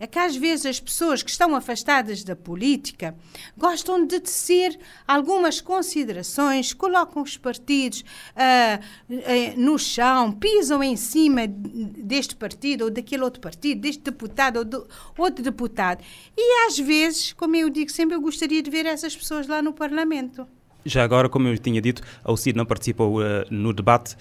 é 0.00 0.06
que 0.06 0.18
às 0.18 0.34
vezes 0.34 0.64
as 0.64 0.80
pessoas 0.80 1.22
que 1.22 1.30
estão 1.30 1.54
afastadas 1.54 2.24
da 2.24 2.34
política 2.34 3.14
gostam 3.56 4.06
de 4.06 4.18
tecer 4.18 4.78
algumas 5.06 5.60
considerações, 5.60 6.72
colocam 6.72 7.22
os 7.22 7.36
partidos 7.36 8.00
uh, 8.00 9.14
uh, 9.14 9.60
no 9.60 9.78
chão, 9.78 10.32
pisam 10.32 10.82
em 10.82 10.96
cima 10.96 11.46
deste 11.46 12.34
partido 12.34 12.84
ou 12.84 12.90
daquele 12.90 13.22
outro 13.22 13.42
partido, 13.42 13.82
deste 13.82 14.02
deputado 14.02 14.56
ou 14.60 14.64
do 14.64 14.88
outro 15.18 15.44
deputado. 15.44 16.02
E 16.34 16.66
às 16.66 16.78
vezes, 16.78 17.34
como 17.34 17.54
eu 17.54 17.68
digo 17.68 17.90
sempre, 17.90 18.16
eu 18.16 18.22
gostaria 18.22 18.62
de 18.62 18.70
ver 18.70 18.86
essas 18.86 19.14
pessoas 19.14 19.46
lá 19.46 19.60
no 19.60 19.74
Parlamento. 19.74 20.48
Já 20.82 21.04
agora, 21.04 21.28
como 21.28 21.46
eu 21.46 21.58
tinha 21.58 21.78
dito, 21.78 22.02
a 22.24 22.32
UCID 22.32 22.56
não 22.56 22.64
participou 22.64 23.20
uh, 23.20 23.44
no 23.50 23.74
debate. 23.74 24.16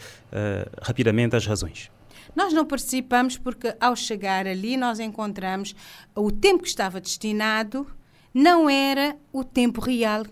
rapidamente, 0.82 1.38
as 1.38 1.48
razões. 1.48 1.90
Nós 2.36 2.54
não 2.54 2.66
participamos 2.66 3.38
porque, 3.38 3.76
ao 3.80 3.96
chegar 3.96 4.48
ali, 4.48 4.78
nós 4.78 5.00
encontramos 5.00 5.76
o 6.16 6.32
tempo 6.32 6.64
que 6.64 6.70
estava 6.70 7.02
destinado 7.02 7.88
não 8.34 8.70
era 8.70 9.18
o 9.34 9.44
tempo 9.44 9.82
real 9.82 10.26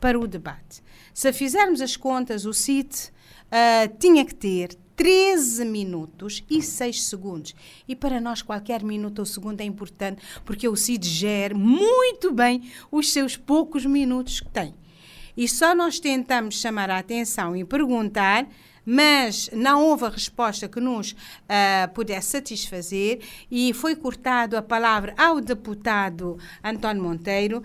para 0.00 0.18
o 0.18 0.26
debate. 0.26 0.82
Se 1.12 1.32
fizermos 1.32 1.80
as 1.80 1.96
contas, 1.96 2.44
o 2.44 2.52
CIT 2.52 3.10
uh, 3.46 3.96
tinha 3.98 4.24
que 4.24 4.34
ter 4.34 4.76
13 4.96 5.64
minutos 5.64 6.44
e 6.48 6.62
6 6.62 7.04
segundos. 7.04 7.54
E 7.86 7.96
para 7.96 8.20
nós, 8.20 8.42
qualquer 8.42 8.82
minuto 8.82 9.20
ou 9.20 9.26
segundo 9.26 9.60
é 9.60 9.64
importante, 9.64 10.22
porque 10.44 10.68
o 10.68 10.76
CID 10.76 11.08
gera 11.08 11.54
muito 11.54 12.32
bem 12.32 12.70
os 12.90 13.12
seus 13.12 13.36
poucos 13.36 13.86
minutos 13.86 14.40
que 14.40 14.50
tem. 14.50 14.74
E 15.36 15.48
só 15.48 15.74
nós 15.74 15.98
tentamos 15.98 16.60
chamar 16.60 16.90
a 16.90 16.98
atenção 16.98 17.56
e 17.56 17.64
perguntar 17.64 18.46
mas 18.84 19.50
não 19.52 19.82
houve 19.84 20.08
resposta 20.08 20.68
que 20.68 20.80
nos 20.80 21.12
uh, 21.12 21.92
pudesse 21.94 22.30
satisfazer 22.30 23.20
e 23.50 23.72
foi 23.72 23.96
cortado 23.96 24.56
a 24.56 24.62
palavra 24.62 25.14
ao 25.16 25.40
deputado 25.40 26.38
António 26.62 27.02
Monteiro 27.02 27.62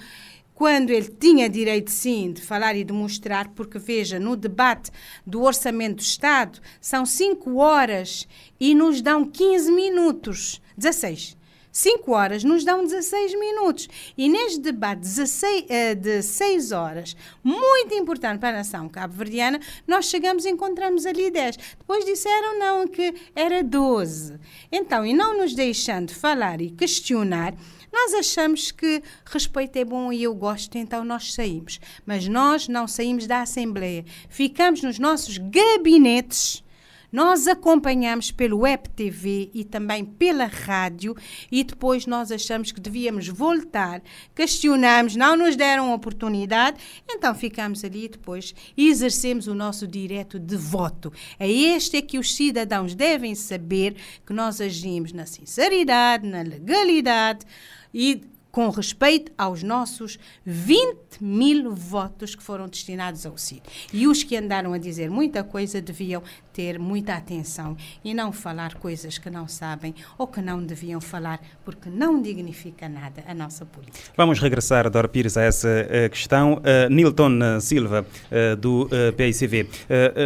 quando 0.59 0.89
ele 0.89 1.07
tinha 1.07 1.49
direito, 1.49 1.89
sim, 1.89 2.33
de 2.33 2.41
falar 2.41 2.75
e 2.75 2.83
de 2.83 2.91
mostrar, 2.91 3.47
porque 3.55 3.79
veja, 3.79 4.19
no 4.19 4.35
debate 4.35 4.91
do 5.25 5.41
Orçamento 5.43 5.95
do 5.95 6.01
Estado, 6.01 6.59
são 6.81 7.05
5 7.05 7.55
horas 7.55 8.27
e 8.59 8.75
nos 8.75 9.01
dão 9.01 9.23
15 9.23 9.71
minutos, 9.71 10.61
16. 10.77 11.38
5 11.71 12.11
horas 12.11 12.43
nos 12.43 12.63
dão 12.63 12.83
16 12.83 13.39
minutos. 13.39 13.87
E 14.17 14.27
neste 14.27 14.59
debate 14.59 15.01
16, 15.01 15.63
uh, 15.63 15.95
de 15.95 16.21
6 16.21 16.71
horas, 16.71 17.15
muito 17.43 17.93
importante 17.93 18.39
para 18.39 18.49
a 18.49 18.59
nação 18.59 18.89
cabo-verdiana, 18.89 19.59
nós 19.87 20.05
chegamos 20.05 20.45
e 20.45 20.49
encontramos 20.49 21.05
ali 21.05 21.29
10. 21.29 21.57
Depois 21.79 22.05
disseram 22.05 22.59
não, 22.59 22.87
que 22.87 23.13
era 23.35 23.63
12. 23.63 24.39
Então, 24.71 25.05
e 25.05 25.13
não 25.13 25.37
nos 25.37 25.53
deixando 25.53 26.13
falar 26.13 26.61
e 26.61 26.71
questionar, 26.71 27.53
nós 27.91 28.13
achamos 28.13 28.71
que 28.71 29.01
respeito 29.25 29.77
é 29.77 29.83
bom 29.83 30.13
e 30.13 30.23
eu 30.23 30.33
gosto, 30.35 30.77
então 30.77 31.03
nós 31.03 31.33
saímos. 31.33 31.79
Mas 32.05 32.27
nós 32.27 32.67
não 32.67 32.87
saímos 32.87 33.25
da 33.25 33.41
Assembleia. 33.41 34.05
Ficamos 34.29 34.83
nos 34.83 34.99
nossos 34.99 35.37
gabinetes 35.37 36.63
Nós 37.11 37.47
acompanhamos 37.47 38.31
pelo 38.31 38.59
Web 38.59 38.89
TV 38.89 39.49
e 39.53 39.63
também 39.63 40.05
pela 40.05 40.45
rádio 40.45 41.15
e 41.51 41.63
depois 41.63 42.05
nós 42.05 42.31
achamos 42.31 42.71
que 42.71 42.79
devíamos 42.79 43.27
voltar, 43.27 44.01
questionamos, 44.35 45.15
não 45.15 45.35
nos 45.35 45.55
deram 45.55 45.93
oportunidade, 45.93 46.77
então 47.09 47.33
ficamos 47.33 47.83
ali 47.83 48.05
e 48.05 48.09
depois 48.09 48.53
exercemos 48.77 49.47
o 49.47 49.55
nosso 49.55 49.87
direito 49.87 50.39
de 50.39 50.55
voto. 50.55 51.11
É 51.39 51.49
este 51.49 51.97
é 51.97 52.01
que 52.01 52.19
os 52.19 52.35
cidadãos 52.35 52.93
devem 52.93 53.33
saber 53.33 53.95
que 54.25 54.33
nós 54.33 54.61
agimos 54.61 55.11
na 55.11 55.25
sinceridade, 55.25 56.27
na 56.27 56.41
legalidade 56.41 57.45
e 57.93 58.21
com 58.59 58.67
respeito 58.71 59.31
aos 59.37 59.63
nossos 59.63 60.19
20 60.45 61.21
mil 61.21 61.73
votos 61.73 62.35
que 62.35 62.43
foram 62.43 62.67
destinados 62.67 63.25
ao 63.25 63.37
CID. 63.37 63.61
E 63.93 64.05
os 64.05 64.21
que 64.21 64.35
andaram 64.35 64.73
a 64.73 64.77
dizer 64.77 65.09
muita 65.09 65.45
coisa 65.45 65.81
deviam 65.81 66.21
ter 66.51 66.77
muita 66.77 67.13
atenção 67.13 67.77
e 68.03 68.13
não 68.13 68.33
falar 68.33 68.73
coisas 68.75 69.17
que 69.17 69.29
não 69.29 69.47
sabem 69.47 69.95
ou 70.17 70.27
que 70.27 70.41
não 70.41 70.61
deviam 70.61 70.99
falar, 70.99 71.39
porque 71.63 71.89
não 71.89 72.21
dignifica 72.21 72.89
nada 72.89 73.23
a 73.25 73.33
nossa 73.33 73.65
política. 73.65 74.11
Vamos 74.17 74.41
regressar, 74.41 74.89
Dora 74.89 75.07
Pires, 75.07 75.37
a 75.37 75.43
essa 75.43 75.69
uh, 75.69 76.09
questão. 76.09 76.55
Uh, 76.55 76.93
Nilton 76.93 77.61
Silva, 77.61 78.05
uh, 78.05 78.57
do 78.57 78.87
uh, 78.87 79.13
PICV, 79.15 79.69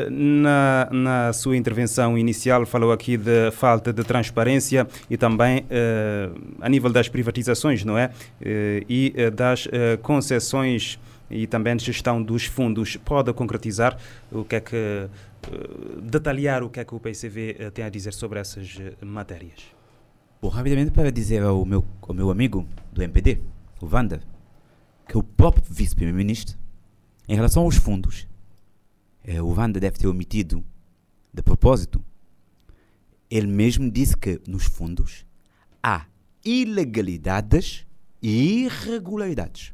na, 0.10 0.90
na 0.92 1.34
sua 1.34 1.56
intervenção 1.56 2.18
inicial 2.18 2.66
falou 2.66 2.92
aqui 2.92 3.16
de 3.16 3.52
falta 3.52 3.94
de 3.94 4.04
transparência 4.04 4.88
e 5.08 5.18
também 5.18 5.66
a 6.60 6.70
nível 6.70 6.92
das 6.92 7.08
privatizações, 7.08 7.86
não 7.86 7.98
é? 7.98 8.10
E 8.42 9.14
das 9.32 9.68
concessões 10.02 11.00
e 11.30 11.48
também 11.48 11.78
gestão 11.80 12.22
dos 12.22 12.46
fundos. 12.46 12.98
Pode 12.98 13.34
concretizar 13.34 13.98
o 14.32 14.44
que 14.44 14.56
é 14.56 14.60
que 14.60 15.10
detalhar 16.02 16.64
o 16.64 16.70
que 16.70 16.80
é 16.80 16.86
que 16.86 16.96
o 16.96 17.00
PCV 17.00 17.72
tem 17.74 17.84
a 17.84 17.90
dizer 17.90 18.14
sobre 18.14 18.40
essas 18.40 18.78
matérias? 19.02 19.60
Bom, 20.44 20.50
rapidamente 20.50 20.92
para 20.92 21.10
dizer 21.10 21.42
ao 21.42 21.66
meu, 21.66 21.86
ao 22.02 22.14
meu 22.14 22.30
amigo 22.30 22.68
do 22.92 23.02
MPD, 23.02 23.40
o 23.82 23.86
Wanda, 23.86 24.22
que 25.08 25.18
o 25.18 25.24
próprio 25.24 25.64
vice-primeiro-ministro, 25.70 26.58
em 27.30 27.36
relação 27.36 27.64
aos 27.64 27.78
fundos, 27.78 28.28
eh, 29.24 29.42
o 29.42 29.48
Wanda 29.54 29.80
deve 29.80 29.98
ter 29.98 30.08
omitido 30.08 30.62
de 31.34 31.42
propósito. 31.42 32.04
Ele 33.30 33.48
mesmo 33.48 33.90
disse 33.90 34.18
que 34.18 34.42
nos 34.46 34.66
fundos 34.66 35.26
há 35.82 36.06
ilegalidades 36.44 37.86
e 38.24 38.64
irregularidades. 38.64 39.74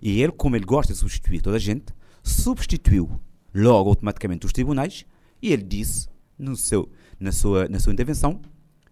E 0.00 0.22
ele, 0.22 0.32
como 0.32 0.56
ele 0.56 0.64
gosta 0.64 0.94
de 0.94 0.98
substituir 0.98 1.42
toda 1.42 1.56
a 1.56 1.60
gente, 1.60 1.94
substituiu 2.22 3.20
logo 3.54 3.90
automaticamente 3.90 4.46
os 4.46 4.52
tribunais 4.52 5.04
e 5.40 5.52
ele 5.52 5.62
disse 5.62 6.08
no 6.38 6.56
seu, 6.56 6.90
na, 7.20 7.30
sua, 7.30 7.68
na 7.68 7.78
sua 7.78 7.92
intervenção 7.92 8.40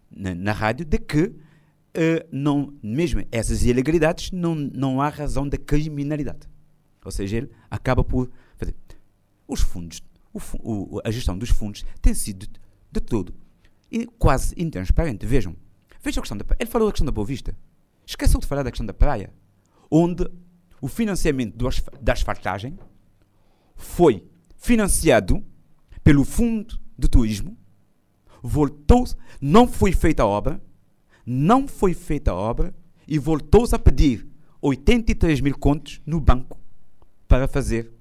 na, 0.09 0.35
na 0.35 0.51
rádio 0.51 0.85
de 0.85 0.99
que 0.99 1.23
uh, 1.23 2.27
não, 2.31 2.73
mesmo 2.83 3.25
essas 3.31 3.63
ilegalidades 3.65 4.31
não, 4.31 4.53
não 4.53 5.01
há 5.01 5.09
razão 5.09 5.49
de 5.49 5.57
criminalidade. 5.57 6.47
Ou 7.03 7.11
seja, 7.11 7.37
ele 7.37 7.49
acaba 7.69 8.03
por 8.03 8.29
fazer. 8.55 8.75
Os 9.47 9.61
fundos, 9.61 10.01
o, 10.31 10.39
o, 10.59 11.01
a 11.03 11.09
gestão 11.09 11.37
dos 11.37 11.49
fundos 11.49 11.83
tem 12.01 12.13
sido 12.13 12.45
de, 12.45 12.59
de 12.91 13.01
todo 13.01 13.33
e 13.91 14.05
quase 14.05 14.53
intransparente. 14.55 15.25
Vejam, 15.25 15.55
vejam 16.03 16.21
a 16.21 16.23
questão 16.23 16.37
da 16.37 16.45
Ele 16.59 16.69
falou 16.69 16.87
da 16.87 16.91
questão 16.93 17.05
da 17.05 17.11
Boa 17.11 17.25
Vista. 17.25 17.55
Esqueceu 18.05 18.39
de 18.39 18.47
falar 18.47 18.63
da 18.63 18.71
questão 18.71 18.85
da 18.85 18.93
praia, 18.93 19.33
onde 19.89 20.29
o 20.81 20.87
financiamento 20.87 21.55
do, 21.55 21.69
da 22.01 22.13
asfaltagem 22.13 22.77
foi 23.75 24.27
financiado 24.57 25.43
pelo 26.03 26.23
Fundo 26.23 26.79
de 26.97 27.07
Turismo, 27.07 27.57
voltou, 28.41 29.05
não 29.39 29.67
foi 29.67 29.91
feita 29.91 30.23
a 30.23 30.25
obra, 30.25 30.61
não 31.25 31.67
foi 31.67 31.93
feita 31.93 32.31
a 32.31 32.35
obra 32.35 32.73
e 33.07 33.19
voltou-se 33.19 33.75
a 33.75 33.79
pedir 33.79 34.27
83 34.61 35.41
mil 35.41 35.57
contos 35.57 36.01
no 36.05 36.19
banco 36.19 36.59
para 37.27 37.47
fazer 37.47 37.91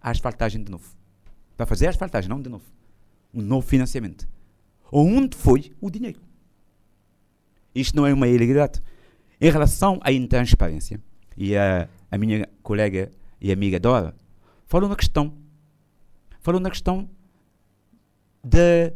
a 0.00 0.10
asfaltagem 0.10 0.62
de 0.62 0.70
novo. 0.70 0.96
Para 1.56 1.66
fazer 1.66 1.86
a 1.86 1.90
asfaltagem, 1.90 2.28
não 2.28 2.40
de 2.40 2.48
novo. 2.48 2.64
Um 3.34 3.42
novo 3.42 3.66
financiamento. 3.66 4.28
Onde 4.90 5.36
foi 5.36 5.72
o 5.80 5.90
dinheiro? 5.90 6.20
Isto 7.74 7.96
não 7.96 8.06
é 8.06 8.12
uma 8.12 8.26
ilegalidade. 8.26 8.80
Em 9.40 9.50
relação 9.50 10.00
à 10.02 10.12
intransparência, 10.12 11.00
e 11.36 11.56
a, 11.56 11.88
a 12.10 12.18
minha 12.18 12.48
colega 12.62 13.10
e 13.40 13.52
amiga 13.52 13.78
Dora 13.78 14.14
falou 14.66 14.88
na 14.88 14.96
questão 14.96 15.32
falou 16.40 16.60
na 16.60 16.70
questão 16.70 17.08
da, 18.42 18.92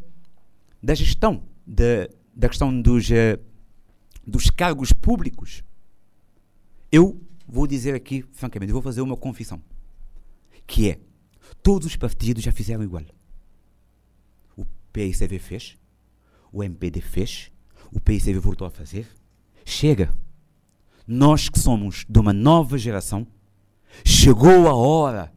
da 0.83 0.95
gestão, 0.95 1.43
da, 1.67 2.09
da 2.35 2.49
questão 2.49 2.81
dos, 2.81 3.09
uh, 3.11 3.39
dos 4.27 4.51
cargos 4.51 4.93
públicos. 4.93 5.63
Eu 6.91 7.21
vou 7.47 7.67
dizer 7.67 7.95
aqui, 7.95 8.25
francamente, 8.33 8.73
vou 8.73 8.83
fazer 8.83 9.01
uma 9.01 9.17
confissão, 9.17 9.63
que 10.67 10.91
é, 10.91 10.99
todos 11.63 11.87
os 11.87 11.97
partidos 11.97 12.43
já 12.43 12.53
fizeram 12.53 12.83
igual. 12.83 13.05
O 14.57 14.65
PICV 14.93 15.39
fez, 15.39 15.77
o 16.51 16.63
MPD 16.63 17.01
fez, 17.01 17.51
o 17.93 18.01
PICV 18.01 18.39
voltou 18.39 18.67
a 18.67 18.71
fazer. 18.71 19.07
Chega. 19.65 20.13
Nós 21.07 21.49
que 21.49 21.59
somos 21.59 22.05
de 22.09 22.19
uma 22.19 22.33
nova 22.33 22.79
geração, 22.79 23.27
chegou 24.05 24.69
a 24.69 24.75
hora 24.75 25.33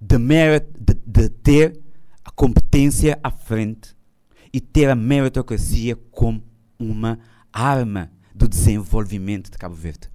de, 0.00 0.18
de, 0.18 0.94
de 1.06 1.28
ter 1.28 1.80
a 2.24 2.30
competência 2.30 3.18
à 3.22 3.30
frente 3.30 3.96
e 4.52 4.60
ter 4.60 4.90
a 4.90 4.94
meritocracia 4.94 5.96
como 6.10 6.42
uma 6.78 7.18
arma 7.52 8.10
do 8.34 8.48
desenvolvimento 8.48 9.50
de 9.50 9.58
Cabo 9.58 9.74
Verde. 9.74 10.10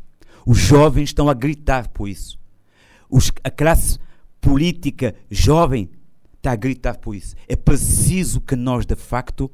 Os 0.46 0.58
jovens 0.58 1.10
estão 1.10 1.30
a 1.30 1.34
gritar 1.34 1.88
por 1.90 2.08
isso. 2.08 2.40
Os, 3.10 3.32
a 3.44 3.50
classe 3.50 3.98
política 4.42 5.16
jovem 5.30 5.90
está 6.38 6.52
a 6.52 6.56
gritar 6.56 6.98
por 6.98 7.16
isso. 7.16 7.36
É 7.48 7.56
preciso 7.56 8.42
que 8.42 8.56
nós, 8.56 8.86
de 8.86 8.96
facto, 8.96 9.52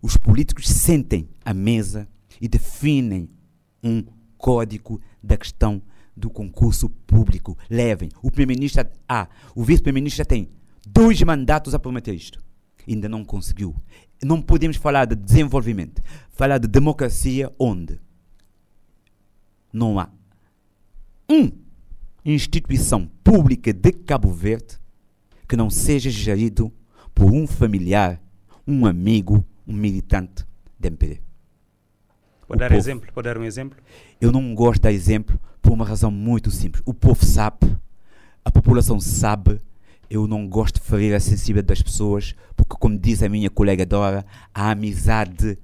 os 0.00 0.16
políticos 0.16 0.68
sentem 0.68 1.28
à 1.44 1.54
mesa 1.54 2.08
e 2.40 2.48
definem 2.48 3.28
um 3.82 4.04
código 4.36 5.00
da 5.22 5.36
questão 5.36 5.82
do 6.16 6.30
concurso 6.30 6.88
público. 6.88 7.56
Levem. 7.68 8.10
O 8.22 8.30
primeiro-ministro 8.30 8.86
há, 9.08 9.28
o 9.54 9.64
vice-primeiro-ministro 9.64 10.24
tem 10.26 10.48
dois 10.86 11.20
mandatos 11.22 11.74
a 11.74 11.78
prometer 11.78 12.14
isto. 12.14 12.42
Ainda 12.86 13.08
não 13.08 13.24
conseguiu. 13.24 13.74
Não 14.22 14.40
podemos 14.40 14.76
falar 14.76 15.04
de 15.06 15.16
desenvolvimento, 15.16 16.02
falar 16.30 16.58
de 16.58 16.68
democracia 16.68 17.52
onde 17.58 18.00
não 19.72 19.98
há 19.98 20.10
uma 21.28 21.50
instituição 22.24 23.10
pública 23.24 23.72
de 23.72 23.90
Cabo 23.92 24.30
Verde 24.30 24.78
que 25.48 25.56
não 25.56 25.70
seja 25.70 26.10
gerido 26.10 26.72
por 27.14 27.32
um 27.32 27.46
familiar, 27.46 28.22
um 28.66 28.86
amigo, 28.86 29.44
um 29.66 29.72
militante 29.72 30.46
da 30.78 30.88
MPD. 30.88 31.20
Pode 32.52 32.68
dar, 32.68 32.72
exemplo? 32.72 33.10
Pode 33.14 33.24
dar 33.24 33.38
um 33.38 33.44
exemplo? 33.44 33.78
Eu 34.20 34.30
não 34.30 34.54
gosto 34.54 34.74
de 34.74 34.82
dar 34.82 34.92
exemplo 34.92 35.40
por 35.62 35.72
uma 35.72 35.86
razão 35.86 36.10
muito 36.10 36.50
simples. 36.50 36.82
O 36.84 36.92
povo 36.92 37.24
sabe, 37.24 37.74
a 38.44 38.50
população 38.50 39.00
sabe, 39.00 39.58
eu 40.10 40.26
não 40.26 40.46
gosto 40.46 40.74
de 40.74 40.86
ferir 40.86 41.14
a 41.14 41.20
sensibilidade 41.20 41.68
das 41.68 41.82
pessoas, 41.82 42.34
porque, 42.54 42.76
como 42.78 42.98
diz 42.98 43.22
a 43.22 43.28
minha 43.28 43.48
colega 43.48 43.86
Dora, 43.86 44.26
a 44.52 44.70
amizade. 44.70 45.58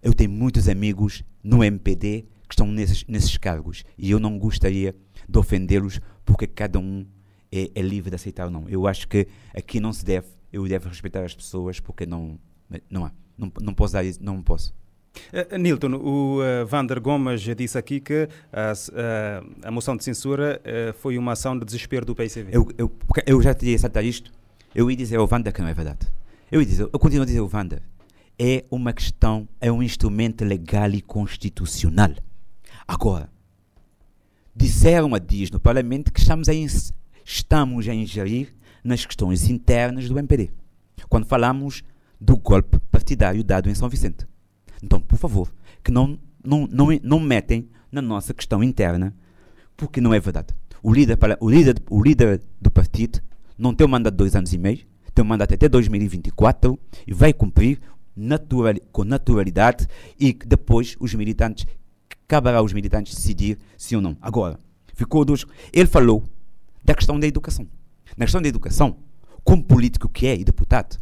Eu 0.00 0.14
tenho 0.14 0.30
muitos 0.30 0.68
amigos 0.68 1.24
no 1.42 1.64
MPD 1.64 2.26
que 2.48 2.54
estão 2.54 2.68
nesses, 2.68 3.04
nesses 3.08 3.36
cargos 3.36 3.84
e 3.98 4.12
eu 4.12 4.20
não 4.20 4.38
gostaria 4.38 4.94
de 5.28 5.38
ofendê-los 5.38 6.00
porque 6.24 6.46
cada 6.46 6.78
um 6.78 7.04
é, 7.50 7.70
é, 7.74 7.82
livre 7.82 8.08
de 8.08 8.14
aceitar 8.14 8.44
ou 8.44 8.50
não. 8.52 8.68
Eu 8.68 8.86
acho 8.86 9.08
que 9.08 9.26
aqui 9.52 9.80
não 9.80 9.92
se 9.92 10.04
deve, 10.04 10.28
eu 10.52 10.66
devo 10.68 10.88
respeitar 10.88 11.24
as 11.24 11.34
pessoas 11.34 11.80
porque 11.80 12.06
não, 12.06 12.38
não 12.88 13.04
há. 13.04 13.12
Não, 13.36 13.52
não 13.60 13.74
posso 13.74 13.94
dar 13.94 14.04
isso, 14.04 14.22
não 14.22 14.40
posso. 14.40 14.72
Uh, 15.32 15.58
Nilton, 15.58 15.94
o 15.94 16.38
uh, 16.40 16.66
Vander 16.66 17.00
Gomes 17.00 17.40
disse 17.56 17.76
aqui 17.76 18.00
que 18.00 18.28
a, 18.52 18.72
uh, 18.72 19.56
a 19.64 19.70
moção 19.70 19.96
de 19.96 20.04
censura 20.04 20.60
foi 20.98 21.18
uma 21.18 21.32
ação 21.32 21.58
de 21.58 21.64
desespero 21.64 22.04
do 22.06 22.14
PICV. 22.14 22.50
Eu, 22.52 22.68
eu, 22.78 22.92
eu 23.26 23.42
já 23.42 23.54
tinha 23.54 23.78
saltar 23.78 24.04
isto. 24.04 24.32
Eu 24.74 24.90
ia 24.90 24.96
dizer 24.96 25.16
ao 25.16 25.26
Vander 25.26 25.52
que 25.52 25.60
não 25.60 25.68
é 25.68 25.74
verdade. 25.74 26.06
Eu, 26.50 26.60
ia 26.60 26.66
dizer, 26.66 26.82
eu 26.82 26.98
continuo 26.98 27.22
a 27.22 27.26
dizer 27.26 27.40
ao 27.40 27.48
Vander. 27.48 27.82
É 28.38 28.64
uma 28.70 28.92
questão, 28.92 29.48
é 29.60 29.70
um 29.70 29.82
instrumento 29.82 30.44
legal 30.44 30.90
e 30.90 31.02
constitucional. 31.02 32.10
Agora, 32.86 33.28
disseram 34.54 35.14
a 35.14 35.18
dias 35.18 35.50
no 35.50 35.60
Parlamento 35.60 36.12
que 36.12 36.20
estamos 36.20 36.48
a, 36.48 36.52
estamos 37.24 37.88
a 37.88 37.94
ingerir 37.94 38.54
nas 38.82 39.04
questões 39.04 39.48
internas 39.48 40.08
do 40.08 40.18
MPD. 40.18 40.50
Quando 41.08 41.26
falamos 41.26 41.82
do 42.20 42.36
golpe 42.36 42.78
partidário 42.90 43.42
dado 43.42 43.70
em 43.70 43.74
São 43.74 43.88
Vicente. 43.88 44.29
Então, 44.82 45.00
por 45.00 45.18
favor, 45.18 45.52
que 45.82 45.90
não, 45.90 46.18
não, 46.44 46.66
não, 46.70 46.88
não 47.02 47.20
metem 47.20 47.68
na 47.90 48.00
nossa 48.00 48.32
questão 48.32 48.62
interna, 48.62 49.14
porque 49.76 50.00
não 50.00 50.14
é 50.14 50.20
verdade. 50.20 50.54
O 50.82 50.92
líder, 50.92 51.18
o 51.40 51.50
líder, 51.50 51.82
o 51.90 52.02
líder 52.02 52.40
do 52.60 52.70
partido 52.70 53.20
não 53.58 53.74
tem 53.74 53.86
um 53.86 53.90
mandato 53.90 54.14
de 54.14 54.18
dois 54.18 54.34
anos 54.34 54.52
e 54.52 54.58
meio, 54.58 54.80
tem 55.14 55.24
um 55.24 55.28
mandato 55.28 55.52
até 55.52 55.68
2024 55.68 56.78
e 57.06 57.12
vai 57.12 57.32
cumprir 57.32 57.80
natural, 58.16 58.74
com 58.92 59.04
naturalidade 59.04 59.86
e 60.18 60.32
depois 60.32 60.96
os 60.98 61.14
militantes, 61.14 61.66
caberá 62.26 62.58
aos 62.58 62.72
militantes 62.72 63.14
decidir 63.14 63.58
sim 63.76 63.96
ou 63.96 64.02
não. 64.02 64.16
Agora, 64.20 64.58
ficou 64.94 65.24
dos. 65.24 65.44
Ele 65.72 65.86
falou 65.86 66.24
da 66.84 66.94
questão 66.94 67.18
da 67.18 67.26
educação. 67.26 67.66
Na 68.16 68.24
questão 68.24 68.40
da 68.40 68.48
educação, 68.48 68.98
como 69.44 69.62
político 69.62 70.08
que 70.08 70.26
é 70.26 70.36
e 70.36 70.44
deputado, 70.44 70.98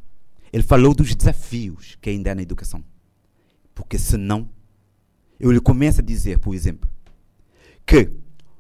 ele 0.53 0.63
falou 0.63 0.95
dos 0.95 1.15
desafios 1.15 1.97
que 2.01 2.11
ainda 2.11 2.33
há 2.33 2.35
na 2.35 2.43
educação. 2.43 2.83
Porque 3.79 3.97
senão, 3.97 4.49
eu 5.39 5.53
lhe 5.53 5.61
começo 5.61 6.01
a 6.01 6.05
dizer, 6.05 6.41
por 6.41 6.53
exemplo, 6.53 6.91
que 7.87 8.11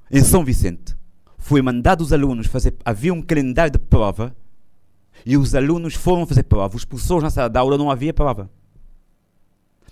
em 0.08 0.22
São 0.22 0.44
Vicente 0.44 0.96
foi 1.36 1.60
mandado 1.60 2.02
os 2.02 2.12
alunos 2.12 2.46
fazer. 2.46 2.76
Havia 2.84 3.12
um 3.12 3.20
calendário 3.20 3.72
de 3.72 3.80
prova 3.80 4.34
e 5.26 5.36
os 5.36 5.56
alunos 5.56 5.94
foram 5.94 6.24
fazer 6.24 6.44
prova. 6.44 6.76
Os 6.76 6.84
professores 6.84 7.24
na 7.24 7.30
sala 7.30 7.50
de 7.50 7.58
aula 7.58 7.76
não 7.76 7.90
havia 7.90 8.14
prova. 8.14 8.48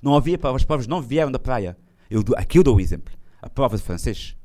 Não 0.01 0.15
havia 0.15 0.39
prova. 0.39 0.59
As 0.59 0.63
provas 0.63 0.87
não 0.87 1.03
vieram 1.03 1.33
da 1.33 1.41
praia. 1.41 1.77
Eu, 2.09 2.23
aqui 2.37 2.57
eu 2.61 2.63
dou 2.63 2.77
um 2.77 2.81
exemplo. 2.81 3.13
A 3.43 3.51
prova 3.51 3.77
de 3.77 3.83
francês 3.83 4.37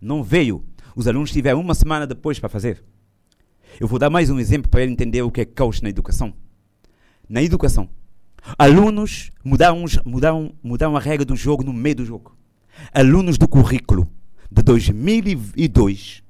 não 0.00 0.22
veio. 0.22 0.64
Os 0.96 1.06
alunos 1.06 1.32
tiveram 1.32 1.60
uma 1.60 1.74
semana 1.74 2.06
depois 2.06 2.38
para 2.38 2.48
fazer. 2.48 2.82
Eu 3.78 3.86
vou 3.86 3.98
dar 3.98 4.08
mais 4.08 4.30
um 4.30 4.40
exemplo 4.40 4.70
para 4.70 4.82
ele 4.82 4.92
entender 4.92 5.20
o 5.20 5.30
que 5.30 5.42
é 5.42 5.44
caos 5.44 5.82
na 5.82 5.90
educação. 5.90 6.32
Na 7.28 7.42
educação, 7.42 7.90
alunos 8.58 9.30
mudaram, 9.44 9.84
mudaram, 10.04 10.52
mudaram 10.62 10.96
a 10.96 11.00
regra 11.00 11.24
do 11.24 11.36
jogo 11.36 11.62
no 11.62 11.72
meio 11.72 11.96
do 11.96 12.04
jogo. 12.04 12.36
Alunos 12.92 13.36
do 13.38 13.46
currículo 13.46 14.08
de 14.50 14.62
2002 14.62 16.22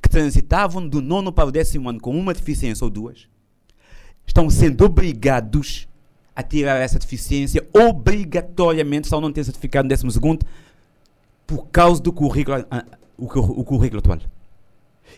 que 0.00 0.08
transitavam 0.08 0.86
do 0.88 1.02
nono 1.02 1.32
para 1.32 1.48
o 1.48 1.52
décimo 1.52 1.88
ano 1.88 2.00
com 2.00 2.16
uma 2.18 2.32
deficiência 2.32 2.84
ou 2.84 2.90
duas 2.90 3.28
estão 4.26 4.48
sendo 4.48 4.84
obrigados 4.84 5.86
a 6.34 6.42
tirar 6.42 6.76
essa 6.76 6.98
deficiência 6.98 7.66
obrigatoriamente, 7.72 9.08
só 9.08 9.20
não 9.20 9.32
ter 9.32 9.44
certificado 9.44 9.84
no 9.84 9.88
décimo 9.90 10.10
segundo, 10.10 10.46
por 11.46 11.66
causa 11.66 12.00
do 12.00 12.12
currículo, 12.12 12.64
o, 13.18 13.64
currículo 13.64 13.98
atual. 13.98 14.18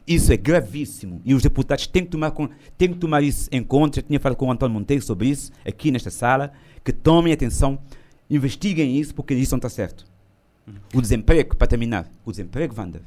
Isso 0.06 0.32
é 0.32 0.36
gravíssimo 0.36 1.20
e 1.24 1.34
os 1.34 1.42
deputados 1.42 1.86
têm 1.86 2.04
que 2.04 2.10
tomar, 2.10 2.32
têm 2.76 2.92
que 2.92 2.98
tomar 2.98 3.22
isso 3.22 3.48
em 3.50 3.62
conta. 3.62 4.00
Eu 4.00 4.02
tinha 4.02 4.20
falado 4.20 4.36
com 4.36 4.46
o 4.46 4.50
Antônio 4.50 4.74
Monteiro 4.74 5.02
sobre 5.02 5.28
isso, 5.28 5.50
aqui 5.66 5.90
nesta 5.90 6.10
sala, 6.10 6.52
que 6.84 6.92
tomem 6.92 7.32
atenção, 7.32 7.78
investiguem 8.28 8.98
isso, 8.98 9.14
porque 9.14 9.34
isso 9.34 9.52
não 9.52 9.58
está 9.58 9.70
certo. 9.70 10.04
O 10.94 11.00
desemprego, 11.00 11.56
para 11.56 11.66
terminar, 11.66 12.10
o 12.24 12.30
desemprego, 12.30 12.74
Wander. 12.76 13.02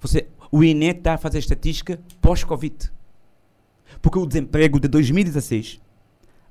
Você, 0.00 0.26
o 0.50 0.62
INE 0.62 0.90
está 0.90 1.14
a 1.14 1.18
fazer 1.18 1.38
estatística 1.38 1.98
pós-Covid. 2.20 2.92
Porque 4.02 4.18
o 4.18 4.26
desemprego 4.26 4.78
de 4.78 4.88
2016 4.88 5.80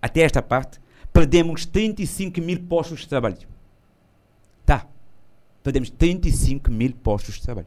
até 0.06 0.22
esta 0.22 0.40
parte, 0.40 0.80
perdemos 1.12 1.66
35 1.66 2.40
mil 2.40 2.60
postos 2.62 3.00
de 3.00 3.08
trabalho. 3.08 3.40
Tá. 4.64 4.86
Perdemos 5.64 5.90
35 5.90 6.72
mil 6.72 6.94
postos 6.94 7.36
de 7.36 7.42
trabalho. 7.42 7.66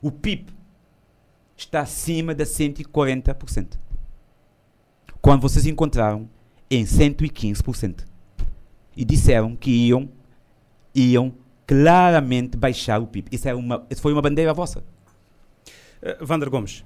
O 0.00 0.10
PIB 0.10 0.46
está 1.56 1.80
acima 1.80 2.34
de 2.34 2.44
140%. 2.44 3.78
Quando 5.20 5.40
vocês 5.40 5.66
encontraram 5.66 6.28
em 6.70 6.84
115%. 6.84 8.04
E 8.96 9.04
disseram 9.04 9.56
que 9.56 9.70
iam, 9.70 10.08
iam 10.94 11.34
claramente 11.66 12.56
baixar 12.56 13.00
o 13.00 13.06
PIB. 13.06 13.28
Isso, 13.32 13.48
é 13.48 13.54
uma, 13.54 13.84
isso 13.90 14.00
foi 14.00 14.12
uma 14.12 14.22
bandeira 14.22 14.52
vossa. 14.54 14.84
Uh, 16.02 16.24
Vander 16.24 16.48
Gomes, 16.50 16.84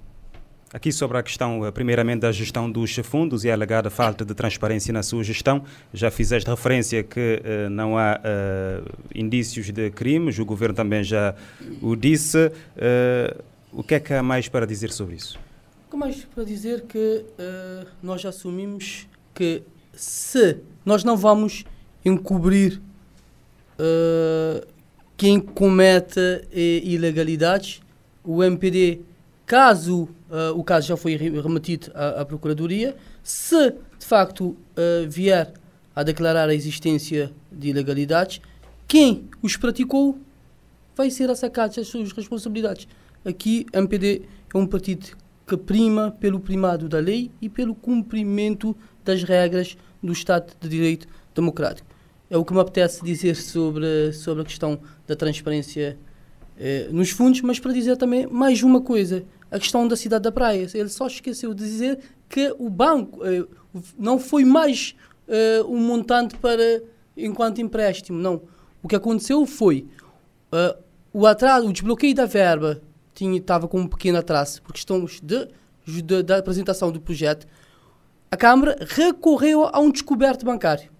aqui 0.72 0.90
sobre 0.90 1.18
a 1.18 1.22
questão, 1.22 1.60
uh, 1.60 1.72
primeiramente, 1.72 2.20
da 2.20 2.32
gestão 2.32 2.70
dos 2.70 2.94
fundos 2.96 3.44
e 3.44 3.50
a 3.50 3.54
alegada 3.54 3.90
falta 3.90 4.24
de 4.24 4.34
transparência 4.34 4.92
na 4.92 5.02
sua 5.02 5.22
gestão. 5.22 5.64
Já 5.92 6.10
fizeste 6.10 6.48
referência 6.48 7.02
que 7.02 7.42
uh, 7.44 7.68
não 7.68 7.98
há 7.98 8.20
indícios 9.14 9.70
de 9.70 9.90
crimes, 9.90 10.38
o 10.38 10.44
governo 10.44 10.74
também 10.74 11.02
já 11.02 11.34
o 11.82 11.94
disse. 11.94 12.50
O 13.72 13.82
que 13.82 13.94
é 13.94 14.00
que 14.00 14.14
há 14.14 14.22
mais 14.22 14.48
para 14.48 14.66
dizer 14.66 14.90
sobre 14.90 15.16
isso? 15.16 15.38
O 15.86 15.90
que 15.90 15.96
mais 15.96 16.24
para 16.24 16.44
dizer 16.44 16.82
que 16.82 17.24
nós 18.02 18.24
assumimos 18.24 19.06
que 19.34 19.62
se 19.92 20.58
nós 20.84 21.04
não 21.04 21.16
vamos 21.16 21.64
encobrir 22.04 22.80
uh, 23.78 24.66
quem 25.16 25.40
comete 25.40 26.20
eh, 26.52 26.80
ilegalidades, 26.84 27.80
o 28.24 28.44
MPD, 28.44 29.00
caso 29.44 30.08
uh, 30.30 30.56
o 30.56 30.62
caso 30.62 30.86
já 30.86 30.96
foi 30.96 31.16
remetido 31.16 31.90
à, 31.94 32.20
à 32.20 32.24
Procuradoria, 32.24 32.96
se 33.22 33.70
de 33.70 34.06
facto 34.06 34.50
uh, 34.50 34.56
vier 35.08 35.52
a 35.94 36.04
declarar 36.04 36.48
a 36.48 36.54
existência 36.54 37.32
de 37.50 37.70
ilegalidades, 37.70 38.40
quem 38.86 39.28
os 39.42 39.56
praticou 39.56 40.16
vai 40.96 41.10
ser 41.10 41.28
assacado 41.30 41.74
das 41.74 41.88
suas 41.88 42.12
responsabilidades. 42.12 42.86
Aqui, 43.24 43.66
MPD 43.72 44.22
é 44.52 44.58
um 44.58 44.66
partido 44.66 45.06
que 45.46 45.56
prima 45.56 46.10
pelo 46.20 46.40
primado 46.40 46.88
da 46.88 46.98
lei 46.98 47.30
e 47.40 47.48
pelo 47.48 47.74
cumprimento 47.74 48.76
das 49.04 49.22
regras 49.22 49.76
do 50.02 50.12
Estado 50.12 50.52
de 50.60 50.68
Direito 50.68 51.06
Democrático 51.34 51.98
é 52.30 52.36
o 52.36 52.44
que 52.44 52.52
me 52.52 52.60
apetece 52.60 53.02
dizer 53.04 53.36
sobre, 53.36 54.12
sobre 54.12 54.42
a 54.42 54.44
questão 54.44 54.78
da 55.06 55.16
transparência 55.16 55.98
eh, 56.58 56.88
nos 56.90 57.10
fundos, 57.10 57.40
mas 57.40 57.58
para 57.58 57.72
dizer 57.72 57.96
também 57.96 58.26
mais 58.26 58.62
uma 58.62 58.80
coisa, 58.80 59.24
a 59.50 59.58
questão 59.58 59.88
da 59.88 59.96
cidade 59.96 60.24
da 60.24 60.32
praia. 60.32 60.68
Ele 60.74 60.88
só 60.88 61.06
esqueceu 61.06 61.54
de 61.54 61.64
dizer 61.64 61.98
que 62.28 62.54
o 62.58 62.68
banco 62.68 63.24
eh, 63.24 63.46
não 63.98 64.18
foi 64.18 64.44
mais 64.44 64.94
eh, 65.26 65.62
um 65.66 65.78
montante 65.78 66.36
para 66.36 66.82
enquanto 67.16 67.60
empréstimo, 67.60 68.18
não. 68.18 68.42
O 68.82 68.88
que 68.88 68.94
aconteceu 68.94 69.44
foi 69.44 69.88
uh, 70.52 70.80
o 71.12 71.26
atraso, 71.26 71.66
o 71.66 71.72
desbloqueio 71.72 72.14
da 72.14 72.26
verba 72.26 72.80
tinha 73.18 73.38
estava 73.38 73.68
com 73.68 73.80
um 73.80 73.86
pequeno 73.86 74.18
atraso 74.18 74.62
por 74.62 74.72
questões 74.72 75.20
de, 75.20 75.48
de, 75.86 76.22
da 76.22 76.38
apresentação 76.38 76.90
do 76.90 77.00
projeto. 77.00 77.46
A 78.30 78.36
Câmara 78.36 78.76
recorreu 78.88 79.64
a 79.64 79.78
um 79.78 79.90
descoberto 79.90 80.44
bancário 80.44 80.90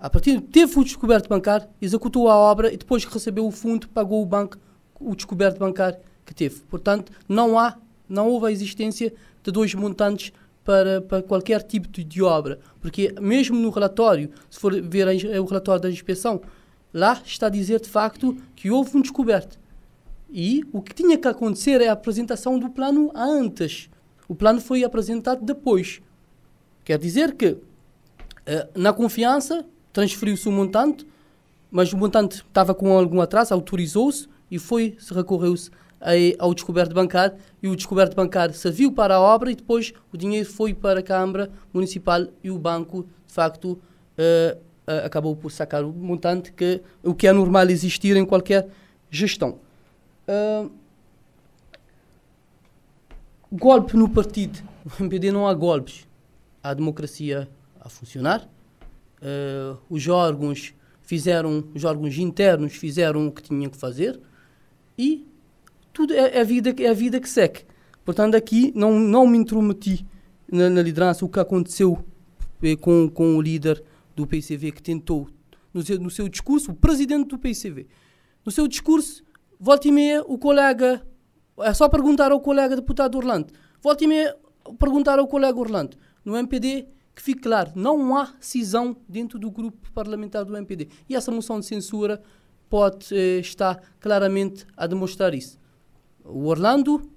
a 0.00 0.08
partir 0.08 0.40
de 0.40 0.46
ter 0.46 0.66
fundo 0.66 0.86
descoberto 0.86 1.28
bancário, 1.28 1.68
executou 1.80 2.28
a 2.30 2.34
obra 2.34 2.72
e 2.72 2.76
depois 2.76 3.04
recebeu 3.04 3.46
o 3.46 3.50
fundo, 3.50 3.86
pagou 3.90 4.22
o 4.22 4.26
banco 4.26 4.56
o 4.98 5.14
descoberto 5.14 5.58
bancário 5.58 5.98
que 6.24 6.34
teve. 6.34 6.60
Portanto, 6.60 7.12
não 7.28 7.58
há, 7.58 7.76
não 8.08 8.28
houve 8.28 8.46
a 8.46 8.52
existência 8.52 9.12
de 9.42 9.52
dois 9.52 9.74
montantes 9.74 10.32
para, 10.64 11.02
para 11.02 11.22
qualquer 11.22 11.62
tipo 11.62 11.86
de, 11.88 12.02
de 12.02 12.22
obra. 12.22 12.58
Porque 12.80 13.14
mesmo 13.20 13.56
no 13.58 13.68
relatório, 13.68 14.30
se 14.50 14.58
for 14.58 14.80
ver 14.80 15.06
a, 15.06 15.40
o 15.40 15.44
relatório 15.44 15.82
da 15.82 15.90
inspeção, 15.90 16.40
lá 16.94 17.20
está 17.24 17.46
a 17.46 17.50
dizer 17.50 17.80
de 17.80 17.88
facto 17.88 18.36
que 18.56 18.70
houve 18.70 18.96
um 18.96 19.02
descoberto. 19.02 19.58
E 20.32 20.62
o 20.72 20.80
que 20.80 20.94
tinha 20.94 21.18
que 21.18 21.26
acontecer 21.26 21.80
é 21.80 21.88
a 21.88 21.92
apresentação 21.92 22.58
do 22.58 22.70
plano 22.70 23.10
antes. 23.14 23.90
O 24.28 24.34
plano 24.34 24.60
foi 24.60 24.84
apresentado 24.84 25.44
depois. 25.44 26.00
Quer 26.84 26.98
dizer 26.98 27.34
que, 27.34 27.56
eh, 28.46 28.68
na 28.74 28.92
confiança, 28.92 29.66
transferiu-se 29.92 30.48
o 30.48 30.52
montante, 30.52 31.06
mas 31.70 31.92
o 31.92 31.96
montante 31.96 32.36
estava 32.36 32.74
com 32.74 32.96
algum 32.96 33.20
atraso, 33.20 33.54
autorizou-se 33.54 34.28
e 34.50 34.58
foi, 34.58 34.96
se 34.98 35.12
recorreu-se 35.12 35.70
ao 36.38 36.54
descoberto 36.54 36.94
bancário 36.94 37.36
e 37.62 37.68
o 37.68 37.76
descoberto 37.76 38.16
bancário 38.16 38.54
serviu 38.54 38.90
para 38.90 39.16
a 39.16 39.20
obra 39.20 39.50
e 39.52 39.54
depois 39.54 39.92
o 40.12 40.16
dinheiro 40.16 40.48
foi 40.48 40.72
para 40.72 41.00
a 41.00 41.02
Câmara 41.02 41.50
Municipal 41.72 42.26
e 42.42 42.50
o 42.50 42.58
banco, 42.58 43.06
de 43.26 43.32
facto, 43.32 43.72
uh, 43.72 44.56
uh, 44.56 45.04
acabou 45.04 45.36
por 45.36 45.52
sacar 45.52 45.84
o 45.84 45.92
montante, 45.92 46.52
que, 46.52 46.80
o 47.02 47.14
que 47.14 47.26
é 47.26 47.32
normal 47.32 47.68
existir 47.68 48.16
em 48.16 48.24
qualquer 48.24 48.66
gestão. 49.10 49.58
Golpe 53.52 53.96
no 53.96 54.08
partido. 54.08 54.58
No 54.98 55.04
MPD 55.04 55.30
não 55.30 55.46
há 55.46 55.52
golpes. 55.52 56.08
Há 56.62 56.72
democracia 56.72 57.48
a 57.78 57.88
funcionar 57.88 58.48
uh, 59.20 59.78
os 59.88 60.06
órgãos 60.08 60.74
fizeram, 61.02 61.64
os 61.74 61.84
órgãos 61.84 62.16
internos 62.18 62.74
fizeram 62.74 63.26
o 63.26 63.32
que 63.32 63.42
tinham 63.42 63.70
que 63.70 63.76
fazer 63.76 64.20
e 64.96 65.26
tudo 65.92 66.14
é, 66.14 66.36
é 66.36 66.40
a 66.40 66.44
vida, 66.44 66.74
é 66.82 66.88
a 66.88 66.94
vida 66.94 67.20
que 67.20 67.28
segue. 67.28 67.64
Portanto, 68.04 68.34
aqui 68.34 68.72
não, 68.74 68.98
não 68.98 69.26
me 69.26 69.38
intrometi 69.38 70.06
na, 70.50 70.70
na 70.70 70.82
liderança, 70.82 71.24
o 71.24 71.28
que 71.28 71.40
aconteceu 71.40 72.04
eh, 72.62 72.76
com, 72.76 73.08
com 73.08 73.36
o 73.36 73.42
líder 73.42 73.82
do 74.16 74.26
PCV 74.26 74.72
que 74.72 74.82
tentou, 74.82 75.28
no 75.72 75.82
seu, 75.82 75.98
no 75.98 76.10
seu 76.10 76.28
discurso, 76.28 76.72
o 76.72 76.74
presidente 76.74 77.28
do 77.28 77.38
PCV, 77.38 77.86
no 78.44 78.50
seu 78.50 78.66
discurso, 78.66 79.22
volta 79.60 79.86
e 79.86 79.92
meia, 79.92 80.22
o 80.22 80.38
colega, 80.38 81.06
é 81.58 81.74
só 81.74 81.88
perguntar 81.88 82.32
ao 82.32 82.40
colega 82.40 82.74
deputado 82.74 83.16
Orlando, 83.16 83.52
volta 83.82 84.02
e 84.02 84.06
meia, 84.06 84.34
perguntar 84.78 85.18
ao 85.18 85.28
colega 85.28 85.58
Orlando, 85.58 85.96
no 86.24 86.36
MPD 86.36 86.88
que 87.14 87.22
fique 87.22 87.42
claro, 87.42 87.72
não 87.74 88.16
há 88.16 88.32
cisão 88.40 88.96
dentro 89.06 89.38
do 89.38 89.50
grupo 89.50 89.92
parlamentar 89.92 90.44
do 90.44 90.56
MPD. 90.56 90.88
E 91.08 91.14
essa 91.14 91.30
moção 91.30 91.60
de 91.60 91.66
censura 91.66 92.22
pode 92.68 93.14
eh, 93.14 93.40
estar 93.40 93.78
claramente 93.98 94.64
a 94.76 94.86
demonstrar 94.86 95.34
isso. 95.34 95.58
O 96.24 96.46
Orlando 96.46 97.10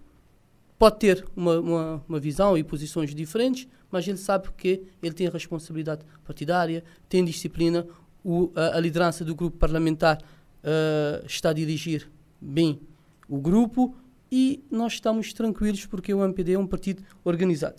pode 0.77 0.99
ter 0.99 1.25
uma, 1.35 1.59
uma, 1.59 2.03
uma, 2.09 2.19
visão 2.19 2.57
e 2.57 2.63
posições 2.63 3.15
diferentes, 3.15 3.67
mas 3.89 4.05
ele 4.05 4.17
sabe 4.17 4.49
que 4.57 4.83
ele 5.01 5.13
tem 5.13 5.29
responsabilidade 5.29 6.03
partidária, 6.25 6.83
tem 7.07 7.23
disciplina, 7.23 7.87
o, 8.23 8.51
a, 8.55 8.77
a, 8.77 8.79
liderança 8.79 9.23
do 9.23 9.35
grupo 9.35 9.57
parlamentar 9.57 10.17
uh, 10.17 11.25
está 11.25 11.51
a 11.51 11.53
dirigir 11.53 12.11
bem 12.43 12.79
o 13.27 13.39
grupo 13.39 13.95
e 14.31 14.63
nós 14.69 14.93
estamos 14.93 15.31
tranquilos 15.31 15.85
porque 15.85 16.13
o 16.13 16.23
MPD 16.23 16.53
é 16.53 16.59
um 16.59 16.67
partido 16.67 17.03
organizado. 17.23 17.75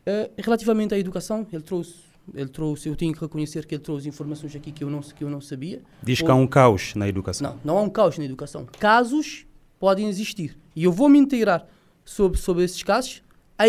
Uh, 0.00 0.32
relativamente 0.38 0.94
à 0.94 0.98
educação, 0.98 1.46
ele 1.52 1.62
trouxe, 1.62 1.94
ele 2.34 2.48
trouxe, 2.48 2.88
eu 2.88 2.96
tenho 2.96 3.12
que 3.12 3.20
reconhecer 3.20 3.66
que 3.66 3.74
ele 3.74 3.82
trouxe 3.82 4.08
informações 4.08 4.54
aqui 4.56 4.72
que 4.72 4.82
eu 4.82 4.90
não, 4.90 5.00
que 5.00 5.22
eu 5.22 5.30
não 5.30 5.40
sabia. 5.40 5.82
Diz 6.02 6.20
que 6.20 6.30
há 6.30 6.34
um 6.34 6.46
caos 6.46 6.94
na 6.94 7.08
educação. 7.08 7.52
Não, 7.64 7.74
não 7.74 7.78
há 7.78 7.82
um 7.82 7.90
caos 7.90 8.18
na 8.18 8.24
educação. 8.24 8.66
Casos 8.78 9.46
podem 9.78 10.08
existir. 10.08 10.56
E 10.74 10.84
eu 10.84 10.92
vou 10.92 11.08
me 11.08 11.18
inteirar 11.18 11.68
sobre, 12.04 12.38
sobre 12.38 12.64
esses 12.64 12.82
casos. 12.82 13.22
A, 13.58 13.64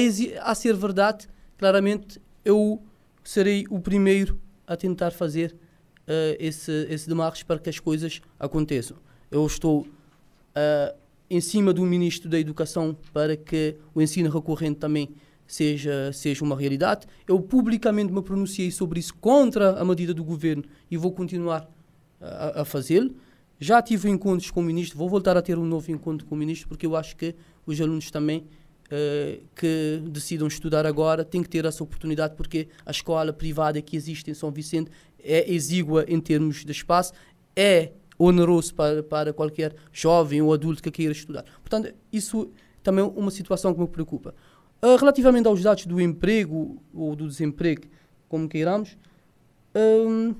a 0.49 0.55
ser 0.55 0.75
verdade, 0.75 1.27
claramente, 1.57 2.19
eu 2.45 2.81
serei 3.23 3.65
o 3.69 3.79
primeiro 3.79 4.39
a 4.65 4.75
tentar 4.75 5.11
fazer 5.11 5.55
uh, 6.07 6.35
esse, 6.39 6.71
esse 6.89 7.07
demarche 7.07 7.43
para 7.43 7.59
que 7.59 7.69
as 7.69 7.79
coisas 7.79 8.21
aconteçam. 8.39 8.97
Eu 9.29 9.45
estou 9.45 9.87
uh, 10.55 10.95
em 11.29 11.41
cima 11.41 11.73
do 11.73 11.83
Ministro 11.83 12.29
da 12.29 12.39
Educação 12.39 12.95
para 13.11 13.35
que 13.35 13.75
o 13.93 14.01
ensino 14.01 14.29
recorrente 14.29 14.79
também 14.79 15.09
seja, 15.47 16.11
seja 16.13 16.43
uma 16.43 16.57
realidade. 16.57 17.07
Eu 17.27 17.39
publicamente 17.41 18.11
me 18.11 18.21
pronunciei 18.21 18.71
sobre 18.71 18.99
isso 18.99 19.13
contra 19.15 19.79
a 19.79 19.85
medida 19.85 20.13
do 20.13 20.23
governo 20.23 20.63
e 20.89 20.97
vou 20.97 21.11
continuar 21.11 21.69
a, 22.19 22.61
a 22.61 22.65
fazê-lo. 22.65 23.15
Já 23.59 23.81
tive 23.81 24.09
encontros 24.09 24.51
com 24.51 24.59
o 24.59 24.63
Ministro, 24.63 24.97
vou 24.97 25.09
voltar 25.09 25.37
a 25.37 25.41
ter 25.41 25.57
um 25.57 25.65
novo 25.65 25.91
encontro 25.91 26.25
com 26.27 26.35
o 26.35 26.37
Ministro, 26.37 26.67
porque 26.67 26.85
eu 26.85 26.95
acho 26.95 27.15
que 27.15 27.35
os 27.65 27.79
alunos 27.79 28.11
também 28.11 28.45
Uh, 28.85 29.41
que 29.55 30.03
decidam 30.09 30.45
estudar 30.45 30.85
agora 30.85 31.23
têm 31.23 31.41
que 31.41 31.49
ter 31.49 31.65
essa 31.65 31.81
oportunidade 31.81 32.35
porque 32.35 32.67
a 32.85 32.91
escola 32.91 33.31
privada 33.33 33.81
que 33.81 33.95
existe 33.95 34.29
em 34.29 34.33
São 34.35 34.51
Vicente 34.51 34.91
é 35.23 35.51
exígua 35.51 36.05
em 36.07 36.19
termos 36.19 36.63
de 36.63 36.71
espaço, 36.71 37.13
é 37.55 37.93
oneroso 38.17 38.73
para, 38.73 39.03
para 39.03 39.33
qualquer 39.33 39.75
jovem 39.91 40.41
ou 40.41 40.53
adulto 40.53 40.81
que 40.81 40.91
queira 40.91 41.11
estudar. 41.11 41.43
Portanto, 41.61 41.93
isso 42.11 42.51
também 42.81 43.03
é 43.03 43.07
uma 43.07 43.31
situação 43.31 43.73
que 43.73 43.79
me 43.79 43.87
preocupa. 43.87 44.33
Uh, 44.81 44.95
relativamente 44.97 45.47
aos 45.47 45.61
dados 45.61 45.85
do 45.85 45.99
emprego 45.99 46.81
ou 46.93 47.15
do 47.15 47.27
desemprego, 47.27 47.83
como 48.27 48.47
queiramos, 48.49 48.97
um, 49.75 50.35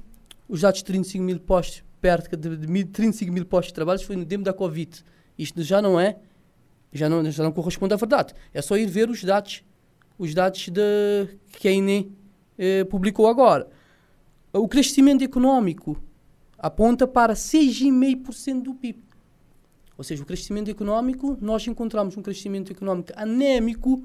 os 0.48 0.62
dados 0.62 0.80
de 0.80 0.86
35 0.86 1.24
mil 1.24 1.40
postos, 1.40 1.84
perto 2.02 2.36
de, 2.36 2.58
de 2.58 2.86
35 2.86 3.32
mil 3.32 3.46
postos 3.46 3.70
de 3.70 3.76
trabalho, 3.76 4.00
foi 4.00 4.16
no 4.16 4.26
tempo 4.26 4.44
da 4.44 4.54
Covid. 4.54 5.04
Isto 5.38 5.64
já 5.64 5.82
não 5.82 6.00
é 6.00 6.18
já 6.94 7.10
não, 7.10 7.30
já 7.30 7.44
não 7.44 7.52
corresponde 7.52 7.94
à 7.94 7.98
verdade. 7.98 8.34
É 8.54 8.62
só 8.62 8.78
ir 8.78 8.86
ver 8.86 9.10
os 9.10 9.24
dados, 9.24 9.64
os 10.18 10.34
dados 10.34 10.70
de, 10.70 11.28
que 11.54 11.68
a 11.68 11.72
INE 11.72 12.16
eh, 12.58 12.84
publicou 12.84 13.28
agora. 13.28 13.68
O 14.54 14.68
crescimento 14.68 15.24
econômico 15.24 15.98
aponta 16.64 17.06
para 17.06 17.34
6,5% 17.34 18.62
do 18.62 18.74
PIB. 18.74 19.04
Ou 19.98 20.04
seja, 20.04 20.24
o 20.24 20.26
crescimento 20.26 20.72
econômico, 20.72 21.38
nós 21.42 21.68
encontramos 21.68 22.16
um 22.16 22.22
crescimento 22.22 22.72
econômico 22.72 23.12
anémico 23.18 24.02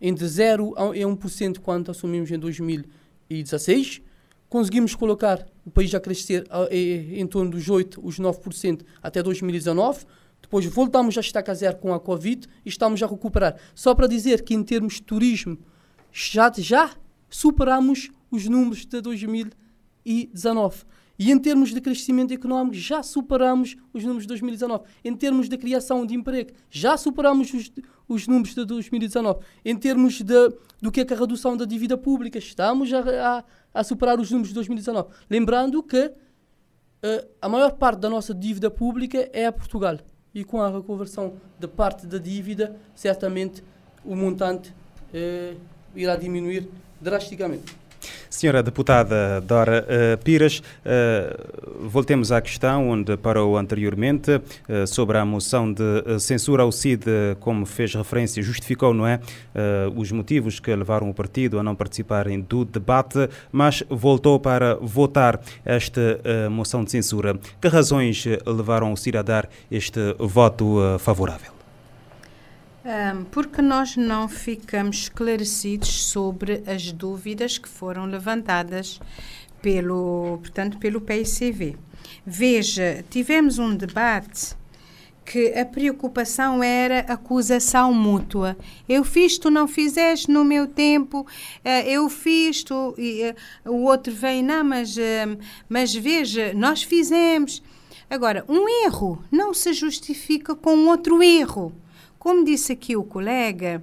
entre 0.00 0.26
0 0.26 0.74
e 0.92 1.00
1% 1.02 1.60
quando 1.60 1.92
assumimos 1.92 2.32
em 2.32 2.38
2016. 2.38 4.02
Conseguimos 4.48 4.96
colocar 4.96 5.46
o 5.64 5.70
país 5.70 5.94
a 5.94 6.00
crescer 6.00 6.44
em 6.72 7.24
torno 7.28 7.52
dos 7.52 7.68
8%, 7.68 8.00
os 8.02 8.18
9% 8.18 8.82
até 9.00 9.22
2019 9.22 10.04
depois 10.42 10.66
voltamos 10.66 11.16
a 11.16 11.20
estacar 11.20 11.54
zero 11.54 11.78
com 11.78 11.94
a 11.94 12.00
Covid 12.00 12.48
e 12.64 12.68
estamos 12.68 13.00
a 13.00 13.06
recuperar. 13.06 13.56
Só 13.76 13.94
para 13.94 14.08
dizer 14.08 14.42
que 14.42 14.52
em 14.52 14.62
termos 14.64 14.94
de 14.94 15.02
turismo 15.02 15.56
já, 16.10 16.52
já 16.58 16.90
superamos 17.30 18.10
os 18.30 18.46
números 18.48 18.84
de 18.84 19.00
2019. 19.00 20.82
E 21.18 21.30
em 21.30 21.38
termos 21.38 21.72
de 21.72 21.80
crescimento 21.80 22.32
económico, 22.32 22.74
já 22.74 23.02
superamos 23.02 23.76
os 23.92 24.02
números 24.02 24.22
de 24.22 24.28
2019. 24.28 24.84
Em 25.04 25.14
termos 25.14 25.48
de 25.48 25.56
criação 25.56 26.04
de 26.06 26.14
emprego, 26.14 26.52
já 26.70 26.96
superamos 26.96 27.52
os, 27.52 27.70
os 28.08 28.26
números 28.26 28.54
de 28.54 28.64
2019. 28.64 29.40
Em 29.64 29.76
termos 29.76 30.20
de, 30.20 30.52
do 30.80 30.90
que 30.90 31.00
é, 31.00 31.04
que 31.04 31.14
a 31.14 31.16
redução 31.16 31.56
da 31.56 31.64
dívida 31.64 31.96
pública, 31.96 32.38
estamos 32.38 32.92
a, 32.92 33.00
a, 33.38 33.44
a 33.80 33.84
superar 33.84 34.18
os 34.18 34.30
números 34.30 34.48
de 34.48 34.54
2019. 34.54 35.10
Lembrando 35.28 35.82
que 35.82 36.06
uh, 36.06 37.28
a 37.40 37.48
maior 37.48 37.72
parte 37.72 38.00
da 38.00 38.10
nossa 38.10 38.34
dívida 38.34 38.70
pública 38.70 39.28
é 39.32 39.46
a 39.46 39.52
Portugal 39.52 39.98
e 40.34 40.44
com 40.44 40.60
a 40.60 40.70
reconversão 40.70 41.34
da 41.58 41.68
parte 41.68 42.06
da 42.06 42.18
dívida, 42.18 42.74
certamente 42.94 43.62
o 44.04 44.16
montante 44.16 44.74
eh, 45.12 45.54
irá 45.94 46.16
diminuir 46.16 46.68
drasticamente. 47.00 47.81
Senhora 48.28 48.62
deputada 48.62 49.40
Dora 49.40 49.86
uh, 49.86 50.24
Pires, 50.24 50.58
uh, 50.58 51.88
voltemos 51.88 52.32
à 52.32 52.40
questão 52.40 52.88
onde 52.88 53.16
parou 53.16 53.56
anteriormente 53.56 54.32
uh, 54.32 54.86
sobre 54.86 55.18
a 55.18 55.24
moção 55.24 55.72
de 55.72 56.18
censura 56.18 56.62
ao 56.62 56.72
CID, 56.72 57.06
como 57.40 57.66
fez 57.66 57.94
referência, 57.94 58.42
justificou, 58.42 58.94
não 58.94 59.06
é, 59.06 59.20
os 59.94 60.10
motivos 60.12 60.58
que 60.58 60.74
levaram 60.74 61.08
o 61.08 61.14
partido 61.14 61.58
a 61.58 61.62
não 61.62 61.74
participarem 61.74 62.40
do 62.40 62.64
debate, 62.64 63.28
mas 63.50 63.82
voltou 63.88 64.38
para 64.38 64.76
votar 64.76 65.40
esta 65.64 66.20
moção 66.50 66.84
de 66.84 66.90
censura. 66.90 67.38
Que 67.60 67.68
razões 67.68 68.24
levaram 68.46 68.92
o 68.92 68.96
CID 68.96 69.18
a 69.18 69.22
dar 69.22 69.48
este 69.70 70.00
voto 70.18 70.98
favorável? 70.98 71.61
Um, 72.84 73.24
porque 73.24 73.62
nós 73.62 73.96
não 73.96 74.28
ficamos 74.28 75.02
esclarecidos 75.02 76.06
sobre 76.06 76.64
as 76.66 76.90
dúvidas 76.90 77.56
que 77.56 77.68
foram 77.68 78.06
levantadas 78.06 79.00
pelo, 79.60 80.38
portanto, 80.38 80.78
pelo 80.78 81.00
PICV. 81.00 81.76
Veja, 82.26 83.04
tivemos 83.08 83.60
um 83.60 83.76
debate 83.76 84.56
que 85.24 85.56
a 85.56 85.64
preocupação 85.64 86.62
era 86.62 87.00
acusação 87.00 87.94
mútua. 87.94 88.56
Eu 88.88 89.04
fiz, 89.04 89.38
tu 89.38 89.50
não 89.50 89.68
fizeste 89.68 90.30
no 90.30 90.44
meu 90.44 90.66
tempo, 90.66 91.26
eh, 91.64 91.88
eu 91.88 92.08
fiz, 92.08 92.64
tu, 92.64 92.94
e, 92.98 93.22
eh, 93.22 93.34
o 93.64 93.84
outro 93.84 94.12
vem, 94.12 94.42
não, 94.42 94.64
mas, 94.64 94.98
eh, 94.98 95.38
mas 95.68 95.94
veja, 95.94 96.52
nós 96.54 96.82
fizemos. 96.82 97.62
Agora, 98.10 98.44
um 98.48 98.68
erro 98.84 99.24
não 99.30 99.54
se 99.54 99.72
justifica 99.72 100.54
com 100.54 100.86
outro 100.88 101.22
erro. 101.22 101.72
Como 102.22 102.44
disse 102.44 102.70
aqui 102.70 102.94
o 102.96 103.02
colega, 103.02 103.82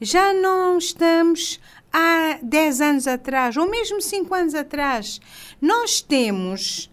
já 0.00 0.34
não 0.34 0.76
estamos 0.76 1.60
há 1.92 2.36
10 2.42 2.80
anos 2.80 3.06
atrás, 3.06 3.56
ou 3.56 3.70
mesmo 3.70 4.02
5 4.02 4.34
anos 4.34 4.56
atrás. 4.56 5.20
Nós 5.60 6.00
temos, 6.00 6.90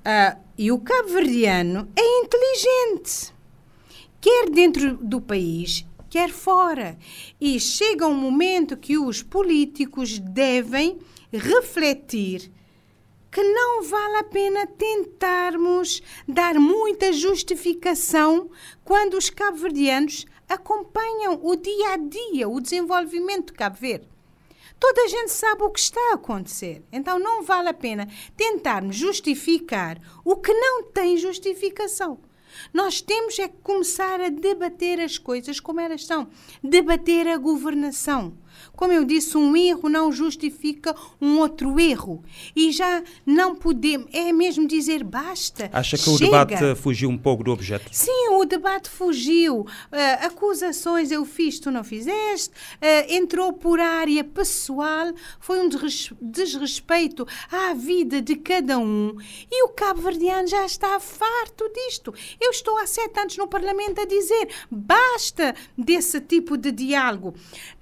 uh, 0.00 0.38
e 0.58 0.70
o 0.70 0.78
cabo-verdiano 0.78 1.88
é 1.96 2.20
inteligente, 2.20 3.32
quer 4.20 4.50
dentro 4.50 4.98
do 4.98 5.18
país, 5.18 5.86
quer 6.10 6.28
fora. 6.28 6.98
E 7.40 7.58
chega 7.58 8.06
um 8.06 8.14
momento 8.14 8.76
que 8.76 8.98
os 8.98 9.22
políticos 9.22 10.18
devem 10.18 10.98
refletir 11.32 12.52
que 13.32 13.42
não 13.42 13.82
vale 13.82 14.18
a 14.18 14.24
pena 14.24 14.64
tentarmos 14.64 16.00
dar 16.28 16.54
muita 16.54 17.12
justificação 17.12 18.48
quando 18.84 19.14
os 19.14 19.28
cabo-verdianos 19.28 20.24
acompanham 20.48 21.40
o 21.42 21.56
dia 21.56 21.94
a 21.94 21.96
dia, 21.96 22.48
o 22.48 22.60
desenvolvimento 22.60 23.46
de 23.46 23.52
Cabo 23.54 23.76
Verde. 23.76 24.08
Toda 24.78 25.02
a 25.02 25.08
gente 25.08 25.32
sabe 25.32 25.62
o 25.62 25.70
que 25.70 25.80
está 25.80 26.00
a 26.10 26.14
acontecer. 26.14 26.82
Então 26.92 27.18
não 27.18 27.42
vale 27.42 27.68
a 27.68 27.74
pena 27.74 28.08
tentarmos 28.36 28.96
justificar 28.96 29.98
o 30.24 30.36
que 30.36 30.52
não 30.52 30.82
tem 30.84 31.16
justificação. 31.16 32.18
Nós 32.72 33.00
temos 33.00 33.38
é 33.38 33.48
que 33.48 33.56
começar 33.62 34.20
a 34.20 34.28
debater 34.28 35.00
as 35.00 35.18
coisas 35.18 35.58
como 35.58 35.80
elas 35.80 36.04
são, 36.06 36.28
debater 36.62 37.26
a 37.26 37.36
governação. 37.36 38.36
Como 38.84 38.92
eu 38.92 39.02
disse, 39.02 39.34
um 39.38 39.56
erro 39.56 39.88
não 39.88 40.12
justifica 40.12 40.94
um 41.18 41.38
outro 41.38 41.80
erro. 41.80 42.22
E 42.54 42.70
já 42.70 43.02
não 43.24 43.56
podemos, 43.56 44.06
é 44.12 44.30
mesmo 44.30 44.68
dizer 44.68 45.02
basta. 45.02 45.70
Acha 45.72 45.96
que 45.96 46.02
chega. 46.02 46.14
o 46.14 46.18
debate 46.18 46.74
fugiu 46.74 47.08
um 47.08 47.16
pouco 47.16 47.42
do 47.42 47.50
objeto? 47.50 47.88
Sim, 47.90 48.28
o 48.32 48.44
debate 48.44 48.90
fugiu. 48.90 49.60
Uh, 49.60 49.66
acusações 50.20 51.10
eu 51.10 51.24
fiz, 51.24 51.58
tu 51.58 51.70
não 51.70 51.82
fizeste. 51.82 52.50
Uh, 52.50 53.14
entrou 53.14 53.54
por 53.54 53.80
área 53.80 54.22
pessoal. 54.22 55.14
Foi 55.40 55.58
um 55.60 55.70
desrespeito 56.20 57.26
à 57.50 57.72
vida 57.72 58.20
de 58.20 58.36
cada 58.36 58.78
um. 58.78 59.16
E 59.50 59.64
o 59.64 59.68
cabo-verdiano 59.70 60.46
já 60.46 60.66
está 60.66 61.00
farto 61.00 61.72
disto. 61.72 62.12
Eu 62.38 62.50
estou 62.50 62.76
há 62.76 62.86
sete 62.86 63.18
anos 63.18 63.38
no 63.38 63.48
Parlamento 63.48 64.02
a 64.02 64.04
dizer 64.04 64.50
basta 64.70 65.54
desse 65.74 66.20
tipo 66.20 66.58
de 66.58 66.70
diálogo. 66.70 67.34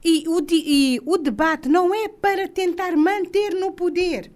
E 0.04 0.28
o, 0.28 0.40
e 0.48 0.91
o 1.04 1.16
debate 1.16 1.68
não 1.68 1.94
é 1.94 2.08
para 2.08 2.48
tentar 2.48 2.96
manter 2.96 3.54
no 3.54 3.72
poder. 3.72 4.30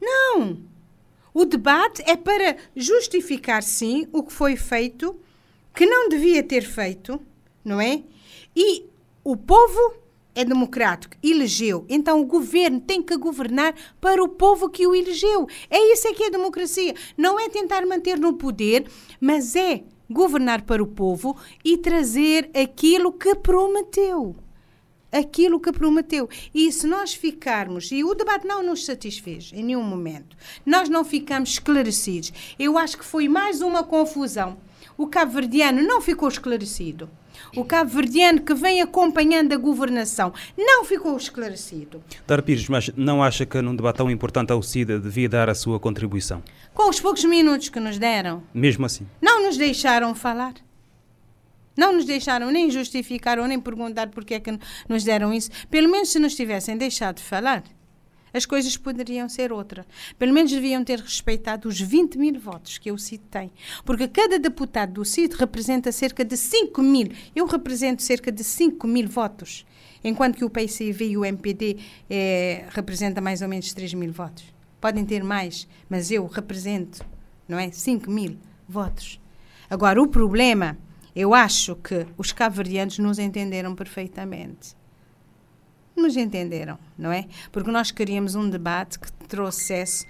Não! 0.00 0.58
O 1.34 1.44
debate 1.44 2.02
é 2.06 2.16
para 2.16 2.56
justificar, 2.74 3.62
sim, 3.62 4.08
o 4.12 4.22
que 4.22 4.32
foi 4.32 4.56
feito, 4.56 5.14
que 5.74 5.84
não 5.84 6.08
devia 6.08 6.42
ter 6.42 6.62
feito, 6.62 7.20
não 7.64 7.80
é? 7.80 8.02
E 8.54 8.84
o 9.22 9.36
povo 9.36 9.96
é 10.34 10.44
democrático, 10.44 11.16
elegeu. 11.22 11.84
Então 11.88 12.20
o 12.20 12.26
governo 12.26 12.80
tem 12.80 13.02
que 13.02 13.16
governar 13.16 13.74
para 14.00 14.22
o 14.22 14.28
povo 14.28 14.68
que 14.70 14.86
o 14.86 14.94
elegeu. 14.94 15.48
É 15.68 15.78
isso 15.92 16.06
é 16.08 16.14
que 16.14 16.24
é 16.24 16.30
democracia. 16.30 16.94
Não 17.16 17.40
é 17.40 17.48
tentar 17.48 17.84
manter 17.86 18.18
no 18.18 18.34
poder, 18.34 18.86
mas 19.20 19.56
é 19.56 19.82
governar 20.08 20.62
para 20.62 20.82
o 20.82 20.86
povo 20.86 21.36
e 21.64 21.76
trazer 21.76 22.50
aquilo 22.54 23.12
que 23.12 23.34
prometeu. 23.34 24.36
Aquilo 25.10 25.60
que 25.60 25.72
prometeu. 25.72 26.28
E 26.54 26.70
se 26.72 26.86
nós 26.86 27.14
ficarmos, 27.14 27.90
e 27.92 28.04
o 28.04 28.14
debate 28.14 28.46
não 28.46 28.62
nos 28.62 28.84
satisfez 28.84 29.50
em 29.54 29.62
nenhum 29.62 29.82
momento, 29.82 30.36
nós 30.64 30.88
não 30.88 31.04
ficamos 31.04 31.50
esclarecidos. 31.50 32.32
Eu 32.58 32.76
acho 32.76 32.98
que 32.98 33.04
foi 33.04 33.28
mais 33.28 33.60
uma 33.60 33.82
confusão. 33.82 34.56
O 34.98 35.06
cabo-verdiano 35.06 35.82
não 35.82 36.00
ficou 36.00 36.28
esclarecido 36.28 37.08
o 37.54 37.64
cabo-verdiano 37.64 38.40
que 38.40 38.54
vem 38.54 38.82
acompanhando 38.82 39.52
a 39.52 39.56
governação 39.56 40.32
não 40.56 40.84
ficou 40.84 41.16
esclarecido. 41.16 42.02
Dar 42.26 42.42
Pires, 42.42 42.68
mas 42.68 42.90
não 42.96 43.22
acha 43.22 43.46
que 43.46 43.60
num 43.60 43.74
debate 43.74 43.96
tão 43.96 44.10
importante 44.10 44.52
ao 44.52 44.62
CIDA 44.62 44.98
devia 44.98 45.28
dar 45.28 45.48
a 45.48 45.54
sua 45.54 45.78
contribuição? 45.78 46.42
Com 46.74 46.88
os 46.88 47.00
poucos 47.00 47.24
minutos 47.24 47.68
que 47.68 47.80
nos 47.80 47.98
deram. 47.98 48.42
Mesmo 48.52 48.86
assim? 48.86 49.06
Não 49.20 49.42
nos 49.42 49.56
deixaram 49.56 50.14
falar. 50.14 50.54
Não 51.76 51.92
nos 51.92 52.04
deixaram 52.04 52.50
nem 52.50 52.70
justificar 52.70 53.38
ou 53.38 53.46
nem 53.46 53.60
perguntar 53.60 54.08
porque 54.08 54.34
é 54.34 54.40
que 54.40 54.58
nos 54.88 55.04
deram 55.04 55.32
isso. 55.32 55.50
Pelo 55.70 55.90
menos 55.90 56.10
se 56.10 56.18
nos 56.18 56.34
tivessem 56.34 56.76
deixado 56.76 57.16
de 57.16 57.22
falar 57.22 57.62
as 58.36 58.44
coisas 58.44 58.76
poderiam 58.76 59.30
ser 59.30 59.50
outra. 59.50 59.86
Pelo 60.18 60.34
menos 60.34 60.52
deviam 60.52 60.84
ter 60.84 61.00
respeitado 61.00 61.68
os 61.68 61.80
20 61.80 62.18
mil 62.18 62.38
votos 62.38 62.76
que 62.76 62.92
o 62.92 62.98
CID 62.98 63.22
tem. 63.30 63.50
Porque 63.82 64.06
cada 64.06 64.38
deputado 64.38 64.92
do 64.92 65.04
CID 65.06 65.34
representa 65.36 65.90
cerca 65.90 66.22
de 66.22 66.36
5 66.36 66.82
mil. 66.82 67.08
Eu 67.34 67.46
represento 67.46 68.02
cerca 68.02 68.30
de 68.30 68.44
5 68.44 68.86
mil 68.86 69.08
votos. 69.08 69.64
Enquanto 70.04 70.36
que 70.36 70.44
o 70.44 70.50
PCV 70.50 71.08
e 71.08 71.16
o 71.16 71.24
MPD 71.24 71.78
eh, 72.10 72.66
representam 72.68 73.24
mais 73.24 73.40
ou 73.40 73.48
menos 73.48 73.72
3 73.72 73.94
mil 73.94 74.12
votos. 74.12 74.44
Podem 74.82 75.06
ter 75.06 75.24
mais, 75.24 75.66
mas 75.88 76.10
eu 76.10 76.26
represento, 76.26 77.02
não 77.48 77.58
é? 77.58 77.70
5 77.70 78.10
mil 78.10 78.36
votos. 78.68 79.18
Agora, 79.70 80.00
o 80.00 80.06
problema, 80.06 80.76
eu 81.16 81.34
acho 81.34 81.74
que 81.76 82.06
os 82.16 82.30
cabo-verdianos 82.30 82.98
nos 82.98 83.18
entenderam 83.18 83.74
perfeitamente 83.74 84.76
nos 85.96 86.16
entenderam, 86.16 86.78
não 86.96 87.10
é? 87.10 87.26
Porque 87.50 87.70
nós 87.70 87.90
queríamos 87.90 88.34
um 88.34 88.48
debate 88.48 88.98
que 88.98 89.10
trouxesse 89.26 90.06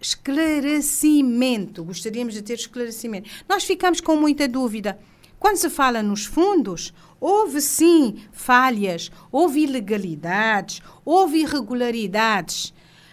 esclarecimento, 0.00 1.82
gostaríamos 1.82 2.34
de 2.34 2.42
ter 2.42 2.54
esclarecimento. 2.54 3.28
Nós 3.48 3.64
ficamos 3.64 4.00
com 4.00 4.16
muita 4.16 4.46
dúvida. 4.46 4.98
Quando 5.38 5.56
se 5.56 5.68
fala 5.68 6.02
nos 6.02 6.24
fundos, 6.24 6.94
houve 7.20 7.60
sim 7.60 8.22
falhas, 8.32 9.10
houve 9.30 9.64
ilegalidades, 9.64 10.80
houve 11.04 11.40
irregularidades, 11.40 12.72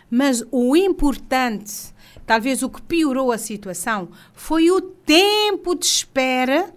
mas 0.09 0.43
o 0.51 0.75
importante, 0.75 1.93
talvez 2.25 2.61
o 2.61 2.69
que 2.69 2.81
piorou 2.81 3.31
a 3.31 3.37
situação, 3.37 4.09
foi 4.33 4.69
o 4.69 4.79
tempo 4.79 5.75
de 5.75 5.85
espera 5.85 6.73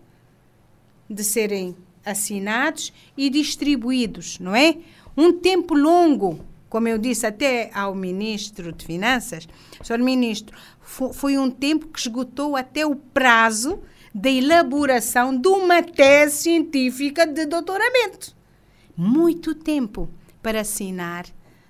de 1.09 1.23
serem 1.25 1.77
assinados 2.05 2.93
e 3.17 3.31
distribuídos, 3.31 4.39
não 4.39 4.55
é? 4.55 4.77
um 5.17 5.33
tempo 5.33 5.75
longo, 5.75 6.41
como 6.69 6.89
eu 6.89 6.99
disse 6.99 7.27
até 7.27 7.71
ao 7.73 7.95
ministro 7.95 8.73
de 8.73 8.85
Finanças, 8.85 9.49
senhor 9.83 10.01
ministro, 10.01 10.57
foi 11.13 11.39
um 11.39 11.51
tempo 11.51 11.87
que 11.89 12.01
esgotou 12.01 12.57
até 12.57 12.85
o 12.85 12.97
prazo 12.97 13.81
da 14.15 14.31
elaboração 14.31 15.37
de 15.37 15.49
uma 15.49 15.83
tese 15.83 16.43
científica 16.43 17.27
de 17.27 17.47
doutoramento. 17.47 18.35
Muito 18.97 19.55
tempo 19.55 20.09
para 20.43 20.61
assinar, 20.61 21.27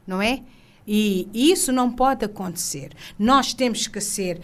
não 0.06 0.20
é? 0.20 0.42
E 0.86 1.28
isso 1.32 1.72
não 1.72 1.90
pode 1.90 2.24
acontecer. 2.24 2.90
Nós 3.18 3.54
temos 3.54 3.86
que 3.86 4.00
ser 4.00 4.36
uh, 4.38 4.40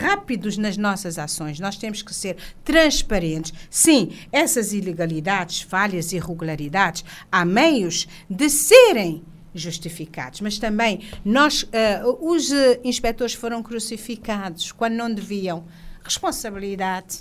rápidos 0.00 0.58
nas 0.58 0.76
nossas 0.76 1.18
ações, 1.18 1.60
nós 1.60 1.76
temos 1.76 2.02
que 2.02 2.14
ser 2.14 2.36
transparentes. 2.64 3.52
Sim, 3.70 4.12
essas 4.32 4.72
ilegalidades, 4.72 5.62
falhas, 5.62 6.12
irregularidades, 6.12 7.04
há 7.30 7.44
meios 7.44 8.08
de 8.28 8.50
serem 8.50 9.22
justificados, 9.54 10.40
mas 10.40 10.58
também 10.58 11.00
nós, 11.24 11.62
uh, 11.62 12.18
os 12.20 12.50
uh, 12.50 12.80
inspectores 12.84 13.34
foram 13.34 13.62
crucificados 13.62 14.72
quando 14.72 14.94
não 14.94 15.12
deviam. 15.12 15.64
Responsabilidade, 16.02 17.20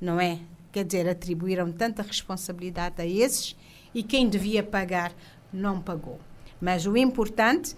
não 0.00 0.20
é? 0.20 0.38
Quer 0.72 0.84
dizer, 0.84 1.08
atribuíram 1.08 1.70
tanta 1.70 2.02
responsabilidade 2.02 3.00
a 3.00 3.06
esses 3.06 3.54
e 3.94 4.02
quem 4.02 4.28
devia 4.28 4.62
pagar 4.62 5.12
não 5.52 5.80
pagou. 5.80 6.18
Mas 6.64 6.86
o 6.86 6.96
importante, 6.96 7.76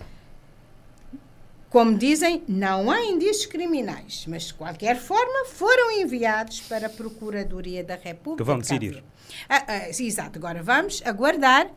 como 1.69 1.99
dizem, 1.99 2.45
não 2.47 2.89
há 2.89 3.05
indícios 3.05 3.45
criminais, 3.45 4.25
mas 4.29 4.45
de 4.45 4.55
qualquer 4.55 4.97
forma 4.97 5.45
foram 5.47 5.91
enviados 5.91 6.61
para 6.61 6.87
a 6.87 6.91
Procuradoria 6.91 7.83
da 7.83 7.97
República. 7.97 8.45
Que 8.45 8.47
vão 8.47 8.61
decidir. 8.61 9.03
Ah, 9.49 9.65
ah, 9.67 9.89
exato, 9.89 10.39
agora 10.39 10.63
vamos 10.63 11.03
aguardar 11.05 11.69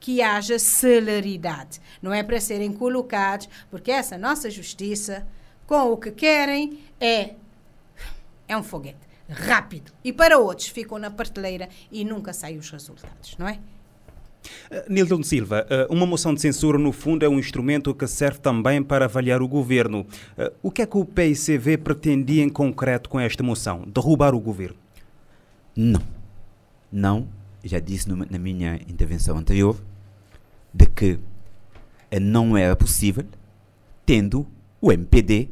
que 0.00 0.22
haja 0.22 0.58
celeridade. 0.58 1.82
Não 2.00 2.14
é 2.14 2.22
para 2.22 2.40
serem 2.40 2.72
colocados, 2.72 3.46
porque 3.70 3.90
essa 3.90 4.16
nossa 4.16 4.48
justiça, 4.48 5.26
com 5.66 5.92
o 5.92 5.98
que 5.98 6.12
querem, 6.12 6.82
é, 6.98 7.34
é 8.48 8.56
um 8.56 8.62
foguete 8.62 9.06
rápido. 9.28 9.92
E 10.02 10.14
para 10.14 10.38
outros 10.38 10.68
ficam 10.68 10.98
na 10.98 11.10
prateleira 11.10 11.68
e 11.92 12.06
nunca 12.06 12.32
saem 12.32 12.56
os 12.56 12.70
resultados, 12.70 13.36
não 13.36 13.48
é? 13.48 13.60
Eh, 14.70 14.86
Nilton 14.88 15.22
Silva, 15.22 15.66
eh, 15.68 15.86
uma 15.90 16.06
moção 16.06 16.34
de 16.34 16.40
censura, 16.40 16.78
no 16.78 16.92
fundo, 16.92 17.24
é 17.24 17.28
um 17.28 17.38
instrumento 17.38 17.94
que 17.94 18.06
serve 18.06 18.38
também 18.40 18.82
para 18.82 19.04
avaliar 19.04 19.42
o 19.42 19.48
governo. 19.48 20.06
Eh, 20.36 20.52
o 20.62 20.70
que 20.70 20.82
é 20.82 20.86
que 20.86 20.96
o 20.96 21.04
PICV 21.04 21.78
pretendia 21.78 22.42
em 22.42 22.48
concreto 22.48 23.08
com 23.08 23.18
esta 23.18 23.42
moção? 23.42 23.84
Derrubar 23.86 24.34
o 24.34 24.40
governo? 24.40 24.76
Não. 25.76 26.02
Não. 26.90 27.28
Já 27.62 27.80
disse 27.80 28.08
na 28.08 28.38
minha 28.38 28.76
intervenção 28.88 29.38
anterior 29.38 29.80
de 30.72 30.86
que 30.86 31.18
não 32.20 32.56
era 32.56 32.76
possível 32.76 33.24
tendo 34.04 34.46
o 34.80 34.92
MPD 34.92 35.48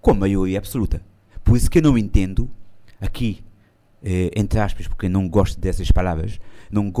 com 0.00 0.14
maioria 0.14 0.58
absoluta. 0.58 1.02
Por 1.42 1.56
isso 1.56 1.68
que 1.68 1.78
eu 1.78 1.82
não 1.82 1.98
entendo 1.98 2.48
aqui 3.00 3.44
eh, 4.08 4.30
entre 4.36 4.60
aspas, 4.60 4.86
porque 4.86 5.08
não 5.08 5.28
gosto 5.28 5.58
dessas 5.58 5.90
palavras, 5.90 6.38
não 6.70 6.92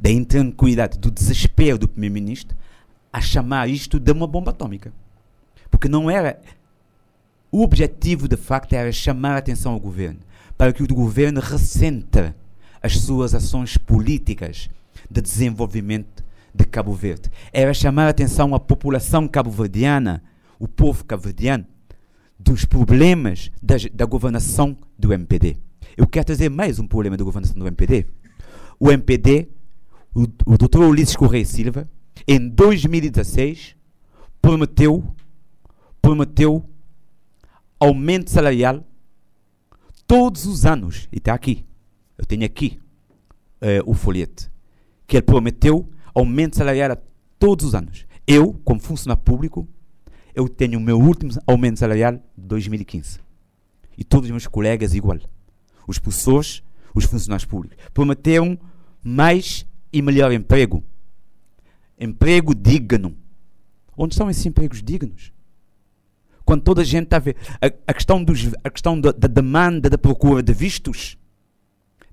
da 0.00 0.10
intranquilidade, 0.10 0.98
do 0.98 1.10
desespero 1.10 1.78
do 1.78 1.88
primeiro-ministro 1.88 2.56
a 3.12 3.20
chamar 3.20 3.68
isto 3.68 4.00
de 4.00 4.10
uma 4.10 4.26
bomba 4.26 4.50
atômica. 4.50 4.92
Porque 5.70 5.88
não 5.88 6.10
era. 6.10 6.40
O 7.50 7.62
objetivo, 7.62 8.26
de 8.26 8.36
facto, 8.36 8.72
era 8.72 8.90
chamar 8.90 9.34
a 9.34 9.38
atenção 9.38 9.72
ao 9.72 9.80
governo, 9.80 10.18
para 10.58 10.72
que 10.72 10.82
o 10.82 10.86
governo 10.88 11.40
recentre 11.40 12.34
as 12.82 12.98
suas 12.98 13.32
ações 13.34 13.76
políticas 13.76 14.68
de 15.08 15.22
desenvolvimento 15.22 16.24
de 16.52 16.64
Cabo 16.64 16.92
Verde. 16.92 17.30
Era 17.52 17.72
chamar 17.72 18.06
a 18.06 18.10
atenção 18.10 18.54
à 18.54 18.60
população 18.60 19.28
cabo-verdiana, 19.28 20.22
o 20.58 20.66
povo 20.66 21.04
cabo-verdiano, 21.04 21.64
dos 22.38 22.64
problemas 22.64 23.50
da, 23.62 23.76
da 23.92 24.04
governação 24.04 24.76
do 24.98 25.12
MPD. 25.12 25.56
Eu 25.96 26.06
quero 26.06 26.26
trazer 26.26 26.48
mais 26.48 26.78
um 26.78 26.86
problema 26.86 27.16
da 27.16 27.24
governação 27.24 27.56
do 27.56 27.66
MPD. 27.66 28.06
O 28.78 28.90
MPD, 28.90 29.48
o, 30.14 30.22
o 30.46 30.58
Dr. 30.58 30.80
Ulisses 30.80 31.16
Correia 31.16 31.44
Silva, 31.44 31.88
em 32.26 32.48
2016, 32.48 33.76
prometeu, 34.40 35.04
prometeu 36.00 36.64
aumento 37.78 38.30
salarial 38.30 38.84
todos 40.06 40.46
os 40.46 40.64
anos. 40.64 41.08
E 41.12 41.18
está 41.18 41.34
aqui. 41.34 41.64
Eu 42.16 42.24
tenho 42.24 42.44
aqui 42.44 42.78
uh, 43.60 43.90
o 43.90 43.94
folhete. 43.94 44.50
Que 45.06 45.16
ele 45.16 45.22
prometeu 45.22 45.88
aumento 46.14 46.56
salarial 46.56 46.96
todos 47.38 47.66
os 47.66 47.74
anos. 47.74 48.06
Eu, 48.26 48.54
como 48.64 48.80
funcionário 48.80 49.22
público, 49.22 49.68
eu 50.34 50.48
tenho 50.48 50.78
o 50.78 50.82
meu 50.82 50.98
último 50.98 51.32
aumento 51.46 51.78
salarial 51.78 52.14
de 52.14 52.46
2015. 52.46 53.18
E 53.96 54.04
todos 54.04 54.26
os 54.26 54.30
meus 54.30 54.46
colegas 54.46 54.94
igual 54.94 55.18
os 55.86 55.98
professores, 55.98 56.62
os 56.94 57.04
funcionários 57.04 57.44
públicos. 57.44 57.76
Prometeram 57.92 58.58
mais 59.02 59.66
e 59.92 60.00
melhor 60.00 60.32
emprego. 60.32 60.82
Emprego 61.98 62.54
digno. 62.54 63.16
Onde 63.96 64.14
estão 64.14 64.30
esses 64.30 64.44
empregos 64.46 64.82
dignos? 64.82 65.32
Quando 66.44 66.62
toda 66.62 66.82
a 66.82 66.84
gente 66.84 67.04
está 67.04 67.16
a 67.16 67.20
ver 67.20 67.36
a, 67.60 67.66
a 67.86 67.94
questão, 67.94 68.22
dos, 68.22 68.52
a 68.62 68.70
questão 68.70 69.00
da, 69.00 69.12
da, 69.12 69.28
demanda, 69.28 69.88
da 69.88 69.96
procura 69.96 70.42
de 70.42 70.52
vistos, 70.52 71.16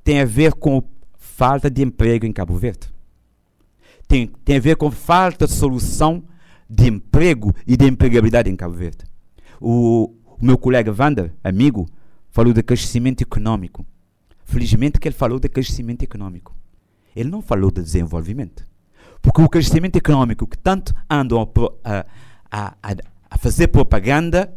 tem 0.03 0.21
a 0.21 0.25
ver 0.25 0.53
com 0.53 0.83
falta 1.17 1.69
de 1.69 1.81
emprego 1.81 2.25
em 2.25 2.31
Cabo 2.31 2.55
Verde. 2.55 2.87
Tem, 4.07 4.27
tem 4.45 4.57
a 4.57 4.59
ver 4.59 4.75
com 4.77 4.91
falta 4.91 5.47
de 5.47 5.53
solução 5.53 6.23
de 6.69 6.87
emprego 6.87 7.53
e 7.67 7.75
de 7.75 7.85
empregabilidade 7.85 8.49
em 8.49 8.55
Cabo 8.55 8.75
Verde. 8.75 9.03
O, 9.59 10.13
o 10.25 10.45
meu 10.45 10.57
colega 10.57 10.93
Wander, 10.97 11.33
amigo, 11.43 11.89
falou 12.29 12.53
de 12.53 12.63
crescimento 12.63 13.21
econômico. 13.21 13.85
Felizmente 14.51 14.99
que 14.99 15.07
ele 15.07 15.15
falou 15.15 15.39
de 15.39 15.47
crescimento 15.47 16.03
econômico. 16.03 16.53
Ele 17.15 17.29
não 17.29 17.41
falou 17.41 17.71
de 17.71 17.81
desenvolvimento. 17.81 18.67
Porque 19.21 19.41
o 19.41 19.47
crescimento 19.47 19.95
econômico 19.95 20.45
que 20.45 20.57
tanto 20.57 20.93
andam 21.09 21.41
a, 21.85 22.05
a, 22.51 22.75
a, 22.83 22.95
a 23.29 23.37
fazer 23.37 23.69
propaganda 23.69 24.53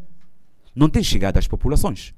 não 0.74 0.88
tem 0.88 1.00
chegado 1.00 1.36
às 1.36 1.46
populações. 1.46 2.12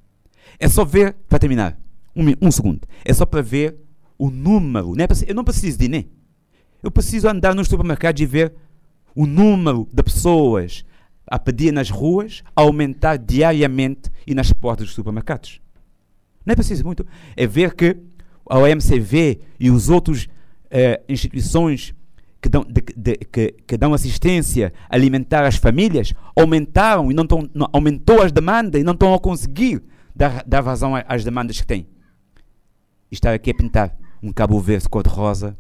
É 0.59 0.71
só 0.71 0.87
ver, 0.87 1.17
para 1.29 1.39
terminar, 1.39 1.79
um, 2.15 2.25
um 2.41 2.51
segundo, 2.51 2.81
é 3.05 3.13
só 3.13 3.27
para 3.27 3.43
ver 3.43 3.77
o 4.17 4.31
número. 4.31 4.95
Não 4.97 5.05
é 5.05 5.09
eu 5.27 5.35
não 5.35 5.45
preciso 5.45 5.77
de 5.77 5.85
INE. 5.85 6.11
Eu 6.83 6.91
preciso 6.91 7.29
andar 7.29 7.55
nos 7.55 7.69
supermercados 7.69 8.23
e 8.23 8.25
ver 8.25 8.55
o 9.15 9.27
número 9.27 9.87
de 9.93 10.03
pessoas 10.03 10.83
a 11.27 11.39
pedir 11.39 11.75
nas 11.75 11.91
ruas 11.91 12.43
aumentar 12.55 13.19
diariamente 13.19 14.11
e 14.27 14.35
nas 14.35 14.51
portas 14.51 14.87
dos 14.87 14.95
supermercados. 14.95 15.61
Não 16.47 16.53
é 16.53 16.55
preciso 16.55 16.85
muito. 16.85 17.05
É 17.37 17.47
ver 17.47 17.75
que 17.75 17.97
a 18.49 18.59
OMCV 18.59 19.41
e 19.59 19.71
os 19.71 19.91
outros 19.91 20.29
eh, 20.71 21.03
instituições 21.09 21.93
que 22.41 22.49
dão, 22.49 22.65
de, 22.65 22.83
de, 22.97 23.17
que, 23.17 23.55
que, 23.67 23.77
dão 23.77 23.93
assistência 23.93 24.73
alimentar 24.89 25.45
às 25.45 25.57
famílias 25.57 26.15
aumentaram 26.37 27.11
e 27.11 27.15
não, 27.15 27.27
tão, 27.27 27.51
não 27.53 27.69
aumentou 27.73 28.23
as 28.23 28.31
demandas 28.31 28.81
e 28.81 28.85
não 28.85 28.93
estão 28.93 29.13
a 29.13 29.19
conseguir 29.19 29.83
dar, 30.15 30.45
dar 30.47 30.61
vazão 30.61 30.93
às 31.09 31.25
demandas 31.25 31.61
que 31.61 31.67
têm. 31.67 31.89
E 33.11 33.15
estar 33.15 33.35
aqui 33.35 33.51
a 33.51 33.55
pintar 33.55 33.97
um 34.23 34.33
Cabo 34.33 34.61
Verde 34.61 34.89
cor-de-rosa, 34.89 35.57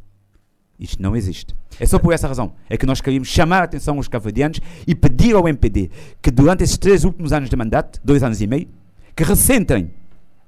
isto 0.78 1.02
não 1.02 1.16
existe. 1.16 1.56
É 1.80 1.86
só 1.86 1.98
por 1.98 2.12
essa 2.12 2.28
razão. 2.28 2.54
É 2.70 2.76
que 2.76 2.86
nós 2.86 3.00
queríamos 3.00 3.28
chamar 3.28 3.62
a 3.62 3.64
atenção 3.64 3.96
aos 3.96 4.06
cavadianos 4.06 4.60
e 4.86 4.94
pedir 4.94 5.34
ao 5.34 5.48
MPD 5.48 5.90
que 6.22 6.30
durante 6.30 6.62
esses 6.62 6.78
três 6.78 7.02
últimos 7.04 7.32
anos 7.32 7.50
de 7.50 7.56
mandato, 7.56 8.00
dois 8.04 8.22
anos 8.22 8.40
e 8.40 8.46
meio, 8.46 8.68
que 9.14 9.24
recentrem 9.24 9.90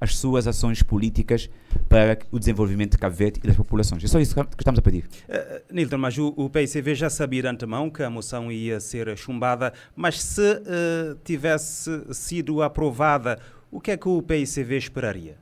as 0.01 0.17
suas 0.17 0.47
ações 0.47 0.83
políticas 0.83 1.51
para 1.89 2.19
o 2.31 2.39
desenvolvimento 2.39 2.93
de 2.93 2.99
Cabo 2.99 3.15
Verde 3.15 3.41
e 3.43 3.47
das 3.47 3.57
populações. 3.57 4.05
É 4.05 4.07
só 4.07 4.21
isso 4.21 4.35
que 4.35 4.41
estamos 4.59 4.79
a 4.79 4.83
pedir. 4.83 5.05
Uh, 5.29 5.75
Nilton, 5.75 5.99
mas 5.99 6.17
o, 6.19 6.33
o 6.37 6.49
PICV 6.49 6.95
já 6.95 7.11
sabia 7.11 7.43
de 7.43 7.49
antemão 7.49 7.91
que 7.91 8.03
a 8.03 8.11
moção 8.11 8.51
ia 8.53 8.79
ser 8.81 9.17
chumbada, 9.17 9.73
mas 9.97 10.21
se 10.21 10.41
uh, 10.41 11.19
tivesse 11.25 11.91
sido 12.13 12.63
aprovada, 12.63 13.39
o 13.71 13.81
que 13.81 13.91
é 13.91 13.97
que 13.97 14.09
o 14.09 14.23
PICV 14.23 14.77
esperaria? 14.77 15.37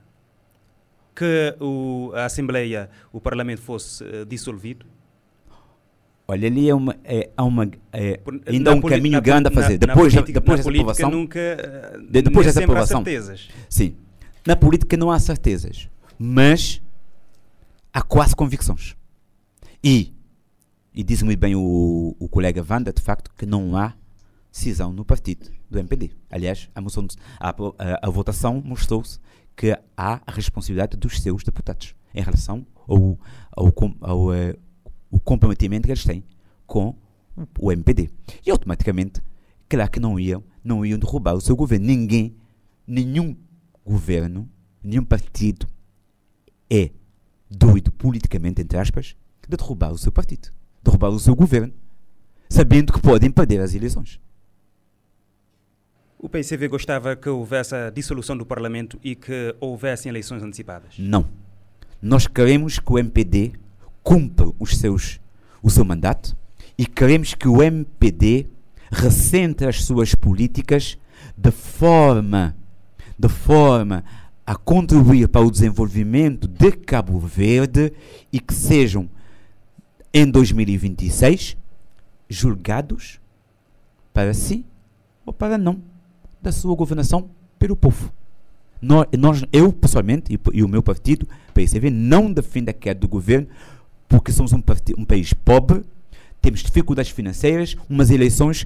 Que 1.15 1.55
o, 1.59 2.11
a 2.13 2.25
Assembleia, 2.25 2.89
o 3.11 3.19
Parlamento 3.19 3.61
fosse 3.61 4.03
uh, 4.03 4.25
dissolvido? 4.25 4.85
Olha, 6.29 6.47
ali 6.47 6.69
é 6.69 6.75
uma, 6.75 6.95
é, 7.05 7.29
há 7.37 7.43
uma, 7.43 7.69
é, 7.93 8.19
ainda 8.45 8.71
há 8.71 8.73
um 8.73 8.81
caminho 8.81 9.21
grande 9.21 9.47
a 9.47 9.51
fazer. 9.51 9.79
Na, 9.79 9.93
depois, 9.93 10.13
na 10.13 10.21
depois 10.21 10.59
dessa 10.59 10.69
aprovação. 10.69 11.09
Nunca, 11.09 11.39
de, 12.09 12.21
depois 12.21 12.45
dessa 12.45 12.59
aprovação. 12.59 13.03
certezas. 13.03 13.47
Sim. 13.69 13.95
Na 14.47 14.55
política 14.55 14.95
não 14.95 15.11
há 15.11 15.19
certezas, 15.19 15.89
mas 16.17 16.81
há 17.93 18.01
quase 18.01 18.33
convicções. 18.33 18.95
E, 19.83 20.15
e 20.93 21.03
diz 21.03 21.21
muito 21.21 21.37
bem 21.37 21.53
o, 21.53 22.15
o 22.17 22.29
colega 22.29 22.65
Wanda, 22.65 22.93
de 22.93 23.01
facto, 23.01 23.29
que 23.37 23.45
não 23.45 23.75
há 23.75 23.93
cisão 24.49 24.93
no 24.93 25.03
partido 25.03 25.51
do 25.69 25.77
MPD. 25.77 26.11
Aliás, 26.31 26.69
a, 26.73 26.79
moção, 26.79 27.05
a, 27.37 27.49
a, 27.49 27.53
a 28.03 28.09
votação 28.09 28.61
mostrou-se 28.63 29.19
que 29.53 29.77
há 29.97 30.21
a 30.25 30.31
responsabilidade 30.31 30.95
dos 30.95 31.19
seus 31.19 31.43
deputados 31.43 31.93
em 32.15 32.21
relação 32.21 32.65
ao, 32.87 33.19
ao, 33.51 33.65
ao, 33.65 33.95
ao 33.99 34.33
eh, 34.33 34.55
comprometimento 35.25 35.87
que 35.87 35.91
eles 35.91 36.05
têm 36.05 36.23
com 36.65 36.95
o 37.59 37.69
MPD. 37.69 38.09
E 38.45 38.49
automaticamente, 38.49 39.21
claro 39.67 39.91
que 39.91 39.99
não 39.99 40.17
iam, 40.17 40.41
não 40.63 40.85
iam 40.85 40.97
derrubar 40.97 41.33
o 41.33 41.41
seu 41.41 41.53
governo. 41.53 41.85
Ninguém, 41.85 42.33
nenhum 42.87 43.35
governo, 43.87 44.49
nenhum 44.83 45.05
partido 45.05 45.65
é 46.69 46.91
doido 47.49 47.91
politicamente, 47.91 48.61
entre 48.61 48.77
aspas, 48.77 49.15
de 49.41 49.55
derrubar 49.55 49.91
o 49.91 49.97
seu 49.97 50.11
partido, 50.11 50.49
derrubar 50.83 51.09
o 51.09 51.19
seu 51.19 51.33
governo, 51.33 51.73
sabendo 52.49 52.91
que 52.91 53.01
podem 53.01 53.31
perder 53.31 53.61
as 53.61 53.73
eleições. 53.73 54.19
O 56.19 56.27
PCV 56.27 56.67
gostava 56.67 57.15
que 57.15 57.29
houvesse 57.29 57.75
a 57.75 57.89
dissolução 57.89 58.35
do 58.35 58.45
Parlamento 58.45 58.99
e 59.03 59.15
que 59.15 59.55
houvessem 59.59 60.09
eleições 60.09 60.43
antecipadas? 60.43 60.95
Não. 60.97 61.29
Nós 62.01 62.27
queremos 62.27 62.79
que 62.79 62.91
o 62.91 62.97
MPD 62.97 63.53
cumpra 64.03 64.51
os 64.59 64.77
seus, 64.77 65.19
o 65.61 65.69
seu 65.69 65.85
mandato 65.85 66.35
e 66.77 66.85
queremos 66.85 67.33
que 67.33 67.47
o 67.47 67.61
MPD 67.61 68.47
recentre 68.91 69.67
as 69.67 69.83
suas 69.83 70.15
políticas 70.15 70.97
de 71.35 71.51
forma, 71.51 72.55
de 73.17 73.29
forma 73.29 74.03
a 74.45 74.55
contribuir 74.55 75.27
para 75.27 75.45
o 75.45 75.51
desenvolvimento 75.51 76.47
de 76.47 76.71
Cabo 76.71 77.19
Verde 77.19 77.91
e 78.31 78.39
que 78.39 78.53
sejam 78.53 79.09
em 80.13 80.29
2026 80.29 81.57
julgados 82.29 83.19
para 84.13 84.33
si 84.33 84.65
ou 85.25 85.33
para 85.33 85.57
não 85.57 85.81
da 86.41 86.51
sua 86.51 86.75
governação 86.75 87.29
pelo 87.59 87.75
povo. 87.75 88.11
Nós, 88.81 89.07
nós 89.17 89.43
eu 89.51 89.73
pessoalmente 89.73 90.33
e, 90.33 90.39
e, 90.53 90.63
o 90.63 90.67
meu 90.67 90.83
partido, 90.83 91.27
PSV, 91.53 91.89
não 91.89 92.31
defende 92.31 92.69
a 92.69 92.73
queda 92.73 92.99
do 92.99 93.07
governo 93.07 93.47
porque 94.07 94.31
somos 94.31 94.53
um, 94.53 94.63
um 94.97 95.05
país 95.05 95.33
pobre, 95.33 95.83
temos 96.41 96.61
dificuldades 96.61 97.11
financeiras, 97.11 97.75
umas 97.89 98.09
eleições 98.09 98.65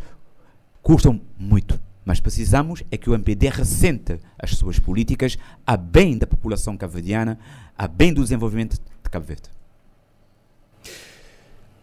custam 0.81 1.19
muito. 1.39 1.79
Mas 2.03 2.19
precisamos 2.19 2.83
é 2.89 2.97
que 2.97 3.09
o 3.09 3.13
MPD 3.13 3.49
ressente 3.49 4.19
as 4.37 4.51
suas 4.51 4.79
políticas 4.79 5.37
a 5.65 5.77
bem 5.77 6.17
da 6.17 6.25
população 6.25 6.75
cabo-verdiana, 6.75 7.37
a 7.77 7.87
bem 7.87 8.13
do 8.13 8.21
desenvolvimento 8.21 8.73
de 8.73 9.09
Cabo 9.09 9.25
Verde. 9.25 9.49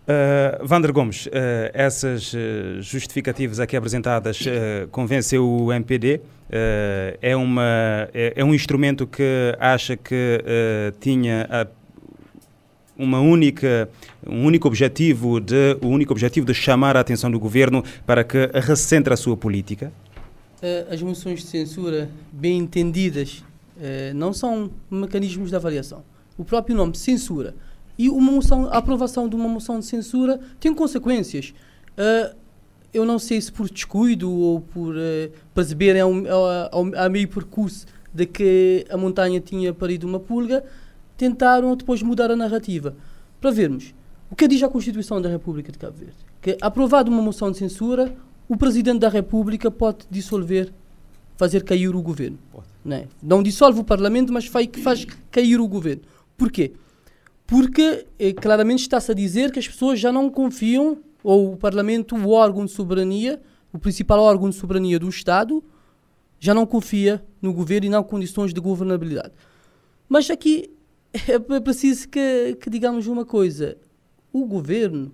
Uh, 0.09 0.67
Vander 0.67 0.91
Gomes, 0.91 1.27
uh, 1.27 1.31
essas 1.75 2.33
uh, 2.33 2.81
justificativas 2.81 3.61
aqui 3.61 3.77
apresentadas 3.77 4.41
uh, 4.41 4.89
convenceu 4.89 5.47
o 5.47 5.73
MPD? 5.73 6.21
é, 7.21 7.37
uma, 7.37 8.09
é, 8.15 8.33
é, 8.37 8.43
um 8.43 8.55
instrumento 8.55 9.07
que 9.07 9.55
acha 9.61 9.99
que 9.99 10.43
tinha 10.99 11.47
a 11.51 11.67
uma 12.97 13.21
única, 13.21 13.87
um 14.27 14.47
único 14.47 14.67
objetivo 14.67 15.41
de, 15.41 15.77
o 15.83 15.89
único 15.89 16.11
objetivo 16.11 16.47
de 16.47 16.55
chamar 16.55 16.97
a 16.97 17.01
atenção 17.01 17.31
do 17.31 17.39
governo 17.39 17.85
para 18.07 18.25
que 18.25 18.51
recentre 18.55 19.13
a 19.13 19.17
sua 19.17 19.37
política? 19.37 19.93
Eh, 20.61 20.87
as 20.91 21.01
moções 21.01 21.41
de 21.41 21.47
censura, 21.47 22.11
bem 22.33 22.59
entendidas, 22.59 23.45
eh, 23.81 24.13
não 24.13 24.33
são 24.33 24.71
mecanismos 24.91 25.51
de 25.51 25.57
avaliação. 25.57 26.03
O 26.37 26.45
próprio 26.45 26.77
nome, 26.77 26.97
censura, 26.97 27.55
e 27.97 28.09
uma 28.09 28.33
moção, 28.33 28.67
a 28.67 28.79
aprovação 28.79 29.29
de 29.29 29.37
uma 29.37 29.49
moção 29.49 29.79
de 29.79 29.87
censura 29.87 30.41
tem 30.59 30.75
consequências. 30.75 31.55
Eh, 31.97 32.35
eu 32.93 33.05
não 33.05 33.19
sei 33.19 33.41
se 33.41 33.53
por 33.53 33.71
descuido 33.71 34.31
ou 34.31 34.61
por 34.61 34.95
perceberem 35.55 36.01
a, 36.03 37.05
a 37.05 37.09
meio 37.09 37.29
percurso 37.29 37.87
de 38.13 38.25
que 38.25 38.87
a 38.89 38.97
montanha 38.97 39.41
tinha 39.41 39.75
parido 39.75 40.07
uma 40.07 40.19
pulga, 40.19 40.65
tentaram 41.17 41.77
depois 41.77 42.03
mudar 42.03 42.31
a 42.31 42.37
narrativa. 42.37 42.97
Para 43.41 43.51
vermos 43.51 43.95
o 44.31 44.35
que 44.35 44.49
diz 44.49 44.63
a 44.63 44.69
Constituição 44.69 45.21
da 45.21 45.29
República 45.29 45.71
de 45.71 45.79
Cabo 45.79 45.99
Verde. 45.99 46.17
Que, 46.41 46.57
aprovada 46.61 47.11
uma 47.11 47.23
moção 47.23 47.51
de 47.51 47.59
censura, 47.59 48.15
o 48.49 48.57
Presidente 48.57 49.01
da 49.01 49.09
República 49.09 49.71
pode 49.71 50.07
dissolver, 50.11 50.73
fazer 51.37 51.63
cair 51.63 51.95
o 51.95 52.03
governo. 52.03 52.39
Não, 52.85 52.97
é? 52.97 53.09
não 53.23 53.43
dissolve 53.43 53.81
o 53.81 53.85
Parlamento, 53.85 54.33
mas 54.33 54.47
faz, 54.47 54.69
faz 54.83 55.07
cair 55.31 55.61
o 55.61 55.69
governo. 55.69 56.03
Porquê? 56.37 56.73
Porque 57.47 58.07
eh, 58.19 58.33
claramente 58.33 58.81
está-se 58.81 59.11
a 59.11 59.15
dizer 59.15 59.53
que 59.53 59.59
as 59.59 59.69
pessoas 59.69 60.01
já 60.01 60.11
não 60.11 60.31
confiam, 60.31 60.99
ou 61.23 61.53
o 61.53 61.57
Parlamento, 61.57 62.17
o 62.17 62.31
órgão 62.31 62.65
de 62.65 62.73
soberania, 62.73 63.41
o 63.73 63.79
principal 63.79 64.21
órgão 64.21 64.49
de 64.49 64.57
soberania 64.57 64.99
do 64.99 65.09
Estado, 65.09 65.63
já 66.41 66.55
não 66.55 66.65
confia 66.65 67.23
no 67.43 67.53
governo 67.53 67.87
e 67.87 67.91
não 67.91 68.03
condições 68.03 68.55
de 68.55 68.61
governabilidade. 68.61 69.33
Mas 70.09 70.31
aqui 70.31 70.71
é 71.13 71.61
preciso 71.61 72.09
que, 72.09 72.57
que 72.61 72.71
digamos 72.71 73.07
uma 73.07 73.25
coisa. 73.25 73.77
O 74.33 74.47
governo, 74.47 75.13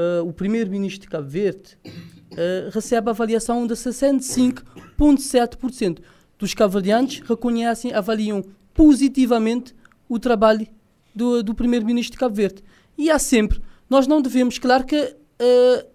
uh, 0.00 0.26
o 0.26 0.32
primeiro-ministro 0.32 1.02
de 1.02 1.08
Cabo 1.08 1.28
Verde, 1.28 1.76
uh, 1.84 2.70
recebe 2.72 3.08
a 3.08 3.12
avaliação 3.12 3.66
de 3.66 3.74
65,7% 3.74 5.98
dos 6.38 6.54
cabo-verdianos 6.54 7.20
reconhecem, 7.20 7.92
avaliam 7.92 8.42
positivamente 8.72 9.74
o 10.08 10.18
trabalho 10.18 10.66
do, 11.14 11.42
do 11.42 11.54
primeiro-ministro 11.54 12.12
de 12.12 12.18
Cabo 12.18 12.34
Verde. 12.34 12.64
E 12.96 13.10
há 13.10 13.18
sempre, 13.18 13.60
nós 13.90 14.06
não 14.06 14.22
devemos, 14.22 14.58
claro 14.58 14.84
que 14.84 14.98
uh, 14.98 15.86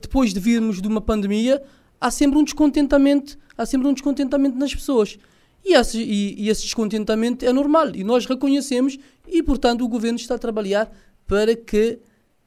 depois 0.00 0.32
de 0.32 0.38
virmos 0.38 0.80
de 0.80 0.86
uma 0.86 1.00
pandemia, 1.00 1.60
há 2.00 2.12
sempre 2.12 2.38
um 2.38 2.44
descontentamento, 2.44 3.36
há 3.58 3.66
sempre 3.66 3.88
um 3.88 3.92
descontentamento 3.92 4.56
nas 4.56 4.72
pessoas. 4.72 5.18
E 5.64 5.74
esse, 5.74 6.00
e, 6.00 6.40
e 6.40 6.48
esse 6.48 6.62
descontentamento 6.62 7.44
é 7.44 7.52
normal 7.52 7.88
e 7.92 8.04
nós 8.04 8.24
reconhecemos 8.24 8.96
e, 9.26 9.42
portanto, 9.42 9.84
o 9.84 9.88
governo 9.88 10.16
está 10.16 10.36
a 10.36 10.38
trabalhar 10.38 10.88
para 11.26 11.56
que 11.56 11.98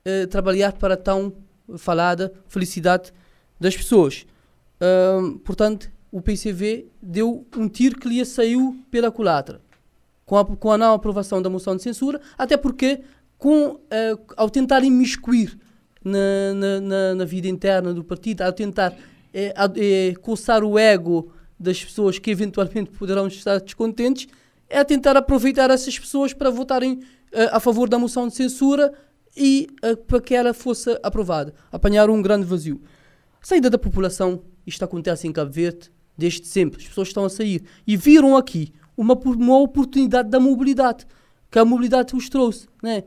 uh, 0.05 0.27
trabalhar 0.27 0.73
para 0.73 0.93
a 0.93 0.97
tão 0.97 1.33
falada 1.77 2.33
felicidade 2.47 3.11
das 3.59 3.75
pessoas. 3.75 4.25
Uh, 4.81 5.37
portanto, 5.39 5.91
o 6.11 6.21
PCV 6.21 6.87
deu 7.01 7.45
um 7.55 7.67
tiro 7.67 7.99
que 7.99 8.07
lhe 8.07 8.23
saiu 8.25 8.83
pela 8.89 9.11
culatra 9.11 9.61
com 10.25 10.37
a, 10.37 10.45
com 10.45 10.71
a 10.71 10.77
não 10.77 10.93
aprovação 10.93 11.41
da 11.41 11.49
moção 11.49 11.75
de 11.75 11.81
censura, 11.81 12.21
até 12.37 12.55
porque 12.55 13.01
com, 13.37 13.71
uh, 13.71 13.79
ao 14.37 14.49
tentar 14.49 14.83
imiscuir 14.83 15.57
na, 16.03 16.53
na, 16.53 16.81
na, 16.81 17.15
na, 17.15 17.25
vida 17.25 17.47
interna 17.47 17.93
do 17.93 18.03
partido, 18.03 18.41
ao 18.41 18.53
tentar 18.53 18.95
é, 19.33 20.13
coçar 20.21 20.63
o 20.63 20.77
ego 20.77 21.31
das 21.59 21.83
pessoas 21.83 22.17
que 22.17 22.31
eventualmente 22.31 22.91
poderão 22.91 23.27
estar 23.27 23.59
descontentes, 23.59 24.27
é 24.69 24.83
tentar 24.83 25.17
aproveitar 25.17 25.69
essas 25.69 25.97
pessoas 25.97 26.31
para 26.31 26.49
votarem 26.49 26.93
uh, 26.93 27.49
a 27.51 27.59
favor 27.59 27.89
da 27.89 27.97
moção 27.97 28.27
de 28.27 28.35
censura 28.35 28.93
e 29.35 29.67
uh, 29.83 29.95
para 29.97 30.21
que 30.21 30.33
ela 30.33 30.53
fosse 30.53 30.99
aprovada. 31.03 31.53
Apanhar 31.71 32.09
um 32.09 32.21
grande 32.21 32.45
vazio. 32.45 32.81
saída 33.41 33.69
da 33.69 33.77
população, 33.77 34.41
isto 34.65 34.83
acontece 34.83 35.27
em 35.27 35.31
Cabo 35.31 35.51
Verde 35.51 35.91
desde 36.17 36.45
sempre. 36.47 36.81
As 36.81 36.87
pessoas 36.87 37.07
estão 37.07 37.25
a 37.25 37.29
sair 37.29 37.63
e 37.87 37.95
viram 37.95 38.35
aqui 38.35 38.73
uma, 38.95 39.13
uma 39.13 39.57
oportunidade 39.59 40.29
da 40.29 40.39
mobilidade, 40.39 41.07
que 41.49 41.57
a 41.57 41.65
mobilidade 41.65 42.15
os 42.15 42.27
trouxe. 42.27 42.67
Né? 42.83 43.03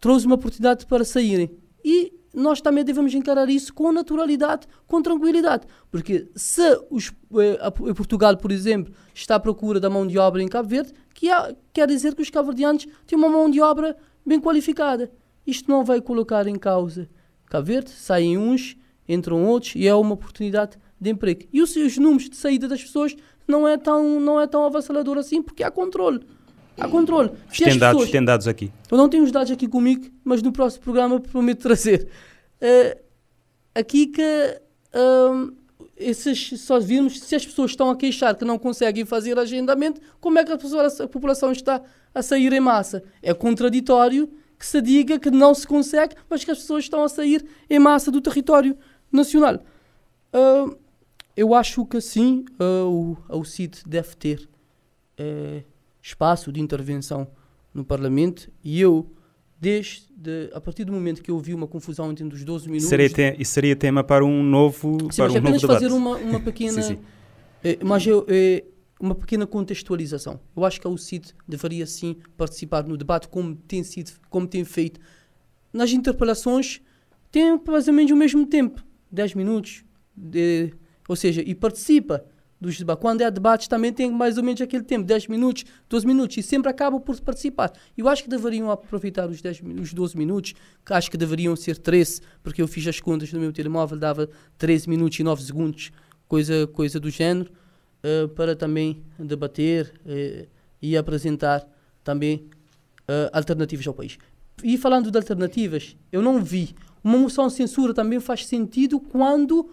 Trouxe 0.00 0.26
uma 0.26 0.36
oportunidade 0.36 0.86
para 0.86 1.04
saírem. 1.04 1.50
E 1.84 2.12
nós 2.34 2.60
também 2.60 2.82
devemos 2.84 3.14
encarar 3.14 3.48
isso 3.48 3.72
com 3.72 3.92
naturalidade, 3.92 4.66
com 4.86 5.00
tranquilidade. 5.00 5.66
Porque 5.90 6.28
se 6.34 6.62
os, 6.90 7.12
eh, 7.36 7.70
Portugal, 7.94 8.36
por 8.36 8.50
exemplo, 8.50 8.92
está 9.14 9.36
à 9.36 9.40
procura 9.40 9.78
da 9.78 9.88
mão 9.88 10.06
de 10.06 10.18
obra 10.18 10.42
em 10.42 10.48
Cabo 10.48 10.68
Verde, 10.68 10.92
que 11.14 11.30
há, 11.30 11.54
quer 11.72 11.86
dizer 11.86 12.14
que 12.14 12.22
os 12.22 12.30
cabo-verdianos 12.30 12.86
têm 13.06 13.16
uma 13.16 13.28
mão 13.28 13.48
de 13.48 13.60
obra 13.60 13.96
bem 14.26 14.40
qualificada. 14.40 15.12
Isto 15.46 15.70
não 15.70 15.84
vai 15.84 16.00
colocar 16.00 16.46
em 16.46 16.56
causa 16.56 17.08
Cabo 17.46 17.66
Verde, 17.66 17.90
saem 17.90 18.36
uns, 18.36 18.76
entram 19.08 19.44
outros 19.44 19.74
e 19.76 19.86
é 19.86 19.94
uma 19.94 20.14
oportunidade 20.14 20.76
de 21.00 21.10
emprego. 21.10 21.42
E 21.52 21.62
os, 21.62 21.76
os 21.76 21.96
números 21.98 22.28
de 22.28 22.36
saída 22.36 22.66
das 22.66 22.82
pessoas 22.82 23.14
não 23.46 23.68
é 23.68 23.76
tão, 23.76 24.18
não 24.18 24.40
é 24.40 24.46
tão 24.46 24.64
avassalador 24.64 25.18
assim, 25.18 25.42
porque 25.42 25.62
há 25.62 25.70
controle. 25.70 26.20
Há 26.76 26.88
controle. 26.88 27.30
Tem 27.56 27.78
dados, 27.78 27.98
pessoas, 27.98 28.10
tem 28.10 28.24
dados 28.24 28.48
aqui. 28.48 28.72
Eu 28.90 28.98
não 28.98 29.08
tenho 29.08 29.22
os 29.22 29.30
dados 29.30 29.52
aqui 29.52 29.68
comigo, 29.68 30.06
mas 30.24 30.42
no 30.42 30.50
próximo 30.50 30.82
programa 30.82 31.20
prometo 31.20 31.60
trazer. 31.60 32.08
Uh, 32.60 33.00
aqui 33.74 34.08
que 34.08 34.60
uh, 34.92 35.54
esses, 35.96 36.60
só 36.60 36.80
vimos 36.80 37.20
se 37.20 37.36
as 37.36 37.46
pessoas 37.46 37.70
estão 37.70 37.90
a 37.90 37.96
queixar 37.96 38.34
que 38.34 38.44
não 38.44 38.58
conseguem 38.58 39.04
fazer 39.04 39.38
agendamento, 39.38 40.00
como 40.20 40.38
é 40.38 40.44
que 40.44 40.50
a, 40.50 40.58
pessoa, 40.58 40.86
a 40.86 41.06
população 41.06 41.52
está 41.52 41.80
a 42.12 42.22
sair 42.22 42.52
em 42.52 42.60
massa? 42.60 43.04
É 43.22 43.32
contraditório 43.32 44.28
que 44.64 44.68
se 44.68 44.80
diga 44.80 45.18
que 45.18 45.30
não 45.30 45.54
se 45.54 45.66
consegue, 45.66 46.16
mas 46.28 46.42
que 46.42 46.50
as 46.50 46.56
pessoas 46.56 46.84
estão 46.84 47.04
a 47.04 47.08
sair 47.08 47.44
em 47.68 47.78
massa 47.78 48.10
do 48.10 48.18
território 48.18 48.74
nacional. 49.12 49.56
Uh, 50.32 50.74
eu 51.36 51.52
acho 51.54 51.84
que 51.84 52.00
sim, 52.00 52.46
uh, 52.58 53.14
o, 53.30 53.38
o 53.40 53.44
CID 53.44 53.82
deve 53.86 54.16
ter 54.16 54.48
uh, 55.20 55.62
espaço 56.00 56.50
de 56.50 56.62
intervenção 56.62 57.28
no 57.74 57.84
Parlamento 57.84 58.50
e 58.64 58.80
eu, 58.80 59.06
desde 59.60 60.50
a 60.54 60.60
partir 60.62 60.84
do 60.84 60.94
momento 60.94 61.22
que 61.22 61.30
eu 61.30 61.38
vi 61.38 61.52
uma 61.52 61.66
confusão 61.66 62.10
entre 62.10 62.24
os 62.24 62.42
12 62.42 62.66
minutos. 62.66 62.88
Seria 62.88 63.10
te, 63.10 63.36
isso 63.38 63.52
seria 63.52 63.76
tema 63.76 64.02
para 64.02 64.24
um 64.24 64.42
novo, 64.42 64.96
sim, 65.10 65.16
para 65.16 65.24
mas 65.26 65.34
um 65.34 65.38
apenas 65.38 65.62
novo 65.62 65.74
fazer 65.74 65.92
uma, 65.92 66.16
uma 66.16 66.40
pequena. 66.40 66.80
sim, 66.80 66.94
sim. 66.94 66.98
Eh, 67.62 67.78
mas 67.82 68.06
eu, 68.06 68.24
eh, 68.28 68.64
uma 69.00 69.14
pequena 69.14 69.46
contextualização. 69.46 70.40
Eu 70.56 70.64
acho 70.64 70.80
que 70.80 70.86
a 70.86 70.96
CID 70.96 71.34
deveria 71.46 71.86
sim 71.86 72.16
participar 72.36 72.84
no 72.84 72.96
debate 72.96 73.28
como 73.28 73.54
tem 73.54 73.82
sido, 73.82 74.12
como 74.30 74.46
tem 74.46 74.64
feito. 74.64 75.00
Nas 75.72 75.90
interpelações 75.90 76.80
tem 77.30 77.60
mais 77.66 77.88
ou 77.88 77.94
menos 77.94 78.12
o 78.12 78.16
mesmo 78.16 78.46
tempo, 78.46 78.84
10 79.10 79.34
minutos, 79.34 79.84
de, 80.16 80.72
ou 81.08 81.16
seja, 81.16 81.42
e 81.44 81.54
participa 81.54 82.24
dos 82.60 82.78
debates. 82.78 83.02
Quando 83.02 83.20
é 83.20 83.30
debates 83.30 83.68
também 83.68 83.92
tem 83.92 84.10
mais 84.10 84.38
ou 84.38 84.44
menos 84.44 84.60
aquele 84.60 84.84
tempo, 84.84 85.04
10 85.04 85.26
minutos, 85.26 85.64
12 85.88 86.06
minutos, 86.06 86.36
e 86.36 86.42
sempre 86.42 86.70
acabam 86.70 87.00
por 87.00 87.20
participar. 87.20 87.72
Eu 87.96 88.08
acho 88.08 88.22
que 88.22 88.28
deveriam 88.28 88.70
aproveitar 88.70 89.28
os, 89.28 89.42
10, 89.42 89.62
os 89.80 89.92
12 89.92 90.16
minutos, 90.16 90.54
que 90.84 90.92
acho 90.92 91.10
que 91.10 91.16
deveriam 91.16 91.54
ser 91.56 91.76
13, 91.76 92.20
porque 92.42 92.62
eu 92.62 92.68
fiz 92.68 92.86
as 92.86 93.00
contas 93.00 93.32
no 93.32 93.40
meu 93.40 93.52
telemóvel, 93.52 93.98
dava 93.98 94.28
13 94.56 94.88
minutos 94.88 95.18
e 95.18 95.22
9 95.22 95.42
segundos, 95.42 95.90
coisa, 96.26 96.66
coisa 96.68 96.98
do 96.98 97.10
género, 97.10 97.50
uh, 98.04 98.28
para 98.28 98.54
também 98.54 99.02
debater 99.18 99.92
uh, 100.04 100.46
e 100.80 100.96
apresentar 100.96 101.66
também 102.02 102.48
uh, 103.08 103.30
alternativas 103.32 103.86
ao 103.86 103.94
país. 103.94 104.18
E 104.62 104.76
falando 104.76 105.10
de 105.10 105.16
alternativas, 105.16 105.96
eu 106.12 106.22
não 106.22 106.42
vi. 106.42 106.74
Uma 107.02 107.18
moção 107.18 107.48
de 107.48 107.54
censura 107.54 107.92
também 107.92 108.20
faz 108.20 108.46
sentido 108.46 109.00
quando 109.00 109.68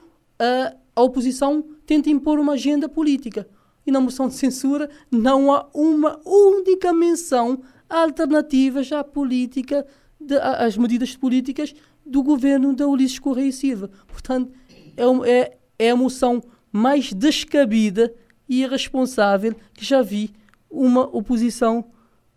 a 0.95 1.01
oposição 1.03 1.63
tenta 1.85 2.09
impor 2.09 2.39
uma 2.39 2.53
agenda 2.53 2.89
política. 2.89 3.47
E 3.85 3.91
na 3.91 4.01
moção 4.01 4.27
de 4.27 4.33
censura 4.33 4.89
não 5.11 5.53
há 5.53 5.69
uma 5.73 6.19
única 6.25 6.91
menção 6.91 7.61
a 7.87 8.01
alternativas 8.01 8.91
à 8.91 9.03
política, 9.03 9.85
de, 10.19 10.35
às 10.35 10.75
medidas 10.75 11.15
políticas 11.15 11.75
do 12.03 12.23
governo 12.23 12.75
da 12.75 12.87
Ulisses 12.87 13.19
Correia 13.19 13.49
e 13.49 13.53
Silva. 13.53 13.89
Portanto, 14.07 14.51
é, 14.97 15.29
é, 15.29 15.57
é 15.77 15.91
a 15.91 15.95
moção 15.95 16.41
mais 16.71 17.13
descabida 17.13 18.13
e 18.51 18.63
irresponsável 18.63 19.55
que 19.73 19.85
já 19.85 20.01
vi 20.01 20.29
uma 20.69 21.03
oposição 21.15 21.85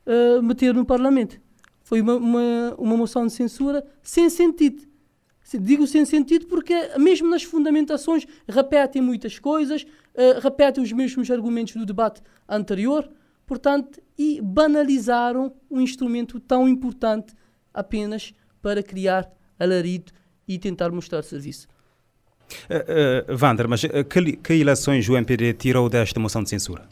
uh, 0.07 0.41
meter 0.41 0.73
no 0.73 0.87
Parlamento. 0.87 1.41
Foi 1.83 2.01
uma, 2.01 2.15
uma, 2.15 2.75
uma 2.79 2.97
moção 2.97 3.27
de 3.27 3.33
censura 3.33 3.85
sem 4.01 4.31
sentido. 4.31 4.85
Digo 5.61 5.89
sem 5.89 6.05
sentido 6.05 6.47
porque, 6.47 6.73
mesmo 6.99 7.29
nas 7.29 7.43
fundamentações, 7.43 8.25
repetem 8.49 9.03
muitas 9.03 9.41
coisas, 9.41 9.83
uh, 9.83 10.39
repetem 10.41 10.85
os 10.85 10.93
mesmos 10.93 11.29
argumentos 11.33 11.75
do 11.75 11.85
debate 11.85 12.23
anterior, 12.49 13.11
portanto, 13.45 14.01
e 14.17 14.41
banalizaram 14.41 15.53
um 15.69 15.81
instrumento 15.81 16.39
tão 16.39 16.69
importante 16.69 17.35
apenas 17.73 18.33
para 18.63 18.85
criar 18.85 19.29
alarido 19.59 20.13
e 20.47 20.61
tentar 20.61 20.93
mostrar 20.93 21.25
serviço. 21.25 21.67
Uh, 22.69 23.33
uh, 23.33 23.37
Vander, 23.37 23.69
mas 23.69 23.83
que, 23.83 24.37
que 24.37 24.53
eleições 24.55 25.09
o 25.09 25.17
MPD 25.17 25.55
tirou 25.55 25.89
desta 25.89 26.21
moção 26.21 26.43
de 26.43 26.51
censura? 26.51 26.87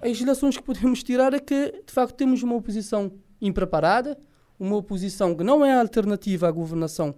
As 0.00 0.20
eleições 0.20 0.56
que 0.56 0.62
podemos 0.62 1.02
tirar 1.02 1.34
é 1.34 1.40
que, 1.40 1.82
de 1.86 1.92
facto, 1.92 2.14
temos 2.14 2.42
uma 2.42 2.54
oposição 2.54 3.12
impreparada, 3.40 4.18
uma 4.58 4.76
oposição 4.76 5.34
que 5.34 5.44
não 5.44 5.64
é 5.64 5.78
alternativa 5.78 6.48
à 6.48 6.50
governação 6.50 7.14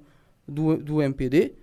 do, 0.47 0.77
do 0.77 1.03
MPD. 1.03 1.55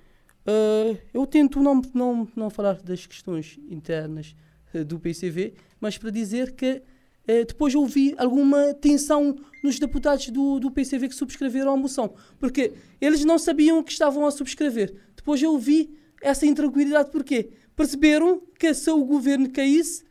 Uh, 0.47 0.97
eu 1.13 1.27
tento 1.27 1.59
não, 1.61 1.81
não, 1.93 2.27
não 2.35 2.49
falar 2.49 2.81
das 2.81 3.05
questões 3.05 3.59
internas 3.69 4.35
uh, 4.73 4.83
do 4.83 4.99
PCV, 4.99 5.53
mas 5.79 5.97
para 5.97 6.09
dizer 6.09 6.53
que 6.53 6.81
uh, 7.27 7.45
depois 7.45 7.75
ouvi 7.75 8.15
alguma 8.17 8.73
tensão 8.73 9.35
nos 9.61 9.77
deputados 9.77 10.29
do, 10.29 10.59
do 10.59 10.71
PCV 10.71 11.09
que 11.09 11.15
subscreveram 11.15 11.73
a 11.73 11.77
moção, 11.77 12.13
porque 12.39 12.73
eles 13.01 13.25
não 13.25 13.37
sabiam 13.37 13.83
que 13.83 13.91
estavam 13.91 14.25
a 14.25 14.31
subscrever. 14.31 14.95
Depois 15.15 15.41
eu 15.41 15.51
ouvi 15.51 15.95
essa 16.21 16.45
intranquilidade, 16.45 17.11
porque 17.11 17.49
perceberam 17.75 18.41
que 18.57 18.73
se 18.73 18.89
o 18.89 19.03
governo 19.03 19.49
caísse, 19.49 20.05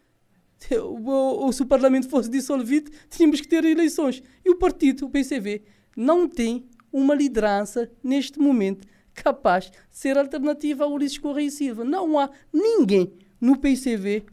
ou, 0.73 1.07
ou 1.07 1.53
se 1.53 1.63
o 1.63 1.67
Parlamento 1.67 2.09
fosse 2.09 2.31
dissolvido, 2.31 2.91
tínhamos 3.11 3.41
que 3.41 3.49
ter 3.49 3.65
eleições. 3.65 4.23
E 4.45 4.51
o 4.51 4.57
partido, 4.57 5.07
o 5.07 5.11
PCV, 5.11 5.63
não 5.97 6.29
tem 6.29 6.67
uma 6.93 7.15
liderança 7.15 7.91
neste 8.03 8.39
momento 8.39 8.87
capaz 9.13 9.71
de 9.71 9.79
ser 9.91 10.17
alternativa 10.17 10.85
a 10.85 10.87
Ulisses 10.87 11.19
Correia 11.19 11.47
e 11.47 11.51
Silva. 11.51 11.85
Não 11.85 12.19
há 12.19 12.31
ninguém 12.53 13.13
no 13.41 13.59
PCV 13.59 14.25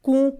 com 0.00 0.36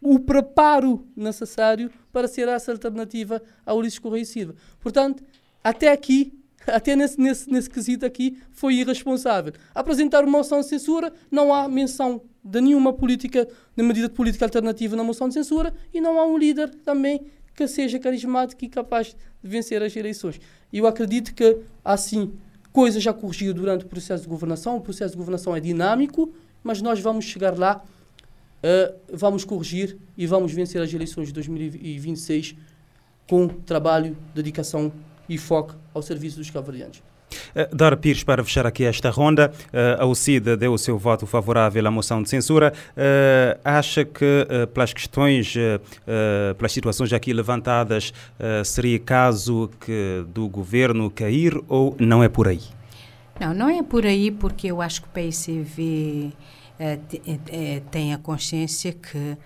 o 0.00 0.18
preparo 0.18 1.06
necessário 1.14 1.90
para 2.12 2.26
ser 2.26 2.48
essa 2.48 2.72
alternativa 2.72 3.42
a 3.66 3.74
Ulisses 3.74 3.98
Correia 3.98 4.22
e 4.22 4.26
Silva. 4.26 4.54
Portanto, 4.80 5.22
até 5.62 5.92
aqui, 5.92 6.39
até 6.66 6.94
nesse, 6.96 7.20
nesse, 7.20 7.50
nesse 7.50 7.70
quesito 7.70 8.04
aqui, 8.04 8.38
foi 8.50 8.74
irresponsável. 8.74 9.52
Apresentar 9.74 10.24
uma 10.24 10.38
moção 10.38 10.60
de 10.60 10.66
censura, 10.66 11.12
não 11.30 11.52
há 11.52 11.68
menção 11.68 12.22
de 12.42 12.60
nenhuma 12.60 12.92
política, 12.92 13.48
de 13.76 13.82
medida 13.82 14.08
de 14.08 14.14
política 14.14 14.44
alternativa 14.44 14.96
na 14.96 15.04
moção 15.04 15.28
de 15.28 15.34
censura 15.34 15.74
e 15.92 16.00
não 16.00 16.18
há 16.18 16.26
um 16.26 16.36
líder 16.38 16.70
também 16.84 17.20
que 17.54 17.66
seja 17.66 17.98
carismático 17.98 18.64
e 18.64 18.68
capaz 18.68 19.08
de 19.42 19.48
vencer 19.48 19.82
as 19.82 19.94
eleições. 19.94 20.40
Eu 20.72 20.86
acredito 20.86 21.34
que, 21.34 21.58
assim, 21.84 22.32
coisas 22.72 23.02
já 23.02 23.12
corrigiram 23.12 23.54
durante 23.54 23.84
o 23.84 23.88
processo 23.88 24.22
de 24.22 24.28
governação. 24.28 24.76
O 24.76 24.80
processo 24.80 25.12
de 25.12 25.18
governação 25.18 25.54
é 25.54 25.60
dinâmico, 25.60 26.32
mas 26.62 26.80
nós 26.80 27.00
vamos 27.00 27.24
chegar 27.24 27.58
lá, 27.58 27.84
uh, 28.62 28.96
vamos 29.12 29.44
corrigir 29.44 29.98
e 30.16 30.26
vamos 30.26 30.52
vencer 30.52 30.80
as 30.80 30.92
eleições 30.92 31.26
de 31.26 31.34
2026 31.34 32.56
com 33.28 33.48
trabalho, 33.48 34.16
dedicação 34.34 34.92
e 35.30 35.38
foco 35.38 35.76
ao 35.94 36.02
serviço 36.02 36.36
dos 36.36 36.50
cabo 36.50 36.72
Uh, 36.72 37.74
Dora 37.74 37.96
Pires, 37.96 38.24
para 38.24 38.42
fechar 38.42 38.66
aqui 38.66 38.84
esta 38.84 39.08
ronda, 39.08 39.52
uh, 39.66 40.02
a 40.02 40.06
UCID 40.06 40.56
deu 40.56 40.72
o 40.72 40.78
seu 40.78 40.98
voto 40.98 41.26
favorável 41.26 41.86
à 41.86 41.90
moção 41.90 42.20
de 42.20 42.28
censura. 42.28 42.72
Uh, 42.90 43.60
acha 43.64 44.04
que, 44.04 44.46
pelas 44.74 44.92
questões, 44.92 45.54
pelas 46.58 46.72
situações 46.72 47.12
aqui 47.12 47.32
levantadas, 47.32 48.12
seria 48.64 48.98
caso 48.98 49.70
que 49.80 50.24
do 50.34 50.48
governo 50.48 51.08
cair 51.08 51.56
ou 51.68 51.94
não 52.00 52.22
é 52.22 52.28
por 52.28 52.48
aí? 52.48 52.62
Não, 53.38 53.54
não 53.54 53.68
é 53.68 53.82
por 53.82 54.04
aí, 54.04 54.32
porque 54.32 54.66
eu 54.66 54.82
acho 54.82 55.02
que 55.02 55.08
o 55.08 55.10
PICV 55.10 56.32
tem 57.90 58.12
a 58.12 58.18
consciência 58.18 58.92
que 58.92 59.36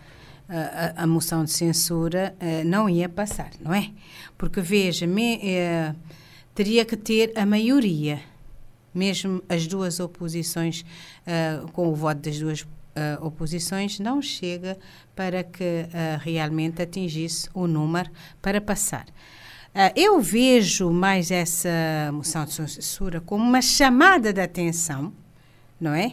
a, 0.49 1.03
a, 1.03 1.07
moção 1.07 1.45
de 1.45 1.51
censura 1.51 2.35
não 2.67 2.89
ia 2.89 3.09
passar, 3.09 3.51
não 3.61 3.73
é? 3.73 3.91
Porque, 4.37 4.61
veja, 4.61 5.07
me, 5.07 5.41
teria 6.55 6.85
que 6.85 6.97
ter 6.97 7.33
a 7.37 7.45
maioria, 7.45 8.21
mesmo 8.95 9.43
as 9.49 9.67
duas 9.67 9.99
oposições, 9.99 10.85
uh, 11.27 11.71
com 11.73 11.89
o 11.89 11.95
voto 11.95 12.21
das 12.21 12.39
duas 12.39 12.63
uh, 12.63 12.69
oposições, 13.21 13.99
não 13.99 14.23
chega 14.23 14.79
para 15.17 15.43
que 15.43 15.63
uh, 15.63 16.21
realmente 16.21 16.81
atingisse 16.81 17.49
o 17.53 17.67
número 17.67 18.11
para 18.41 18.61
passar. 18.61 19.07
eu 19.97 20.21
vejo 20.21 20.91
mais 20.91 21.33
essa 21.33 21.69
moção 22.13 22.45
de 22.45 22.53
censura 22.53 23.21
como 23.21 23.43
uma 23.43 23.61
chamada 23.61 24.33
de 24.33 24.41
atenção, 24.41 25.13
não 25.81 25.93
é? 25.93 26.13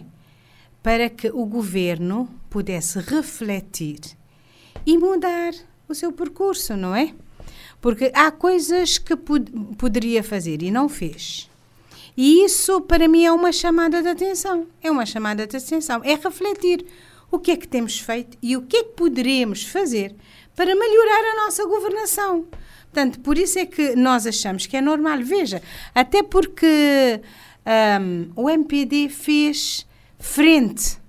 Para 0.82 1.12
que 1.12 1.30
o 1.30 1.46
governo 1.46 2.28
pudesse 2.50 3.00
refletir 3.00 4.00
e 4.86 4.98
mudar 4.98 5.54
o 5.88 5.96
seu 5.96 6.12
percurso, 6.12 6.76
não 6.76 6.96
é? 6.96 7.14
Porque 7.80 8.12
há 8.14 8.32
coisas 8.32 8.98
que 8.98 9.16
pod 9.16 9.52
poderia 9.78 10.24
fazer 10.24 10.62
e 10.62 10.72
não 10.72 10.88
fez. 10.88 11.50
E 12.16 12.44
isso, 12.44 12.82
para 12.82 13.08
mim, 13.08 13.26
é 13.26 13.32
uma 13.32 13.52
chamada 13.52 14.02
de 14.02 14.10
atenção. 14.10 14.68
É 14.82 14.92
uma 14.92 15.06
chamada 15.06 15.48
de 15.48 15.58
atenção. 15.58 16.02
É 16.04 16.16
refletir 16.16 16.86
o 17.32 17.40
que 17.40 17.52
é 17.52 17.58
que 17.58 17.68
temos 17.68 18.00
feito 18.00 18.38
e 18.42 18.56
o 18.58 18.62
que 18.62 18.78
é 18.78 18.84
que 18.84 18.92
poderemos 18.92 19.64
fazer 19.64 20.14
para 20.56 20.76
melhorar 20.76 21.32
a 21.32 21.46
nossa 21.46 21.66
governação. 21.66 22.46
Portanto, 22.92 23.22
por 23.22 23.38
isso 23.38 23.58
é 23.58 23.66
que 23.66 23.96
nós 23.96 24.28
achamos 24.28 24.66
que 24.66 24.76
é 24.76 24.82
normal. 24.82 25.20
Veja, 25.24 25.62
até 25.96 26.22
porque 26.22 27.22
um, 28.02 28.32
o 28.36 28.50
MPD 28.50 29.08
fez 29.10 29.88
frente 30.20 31.01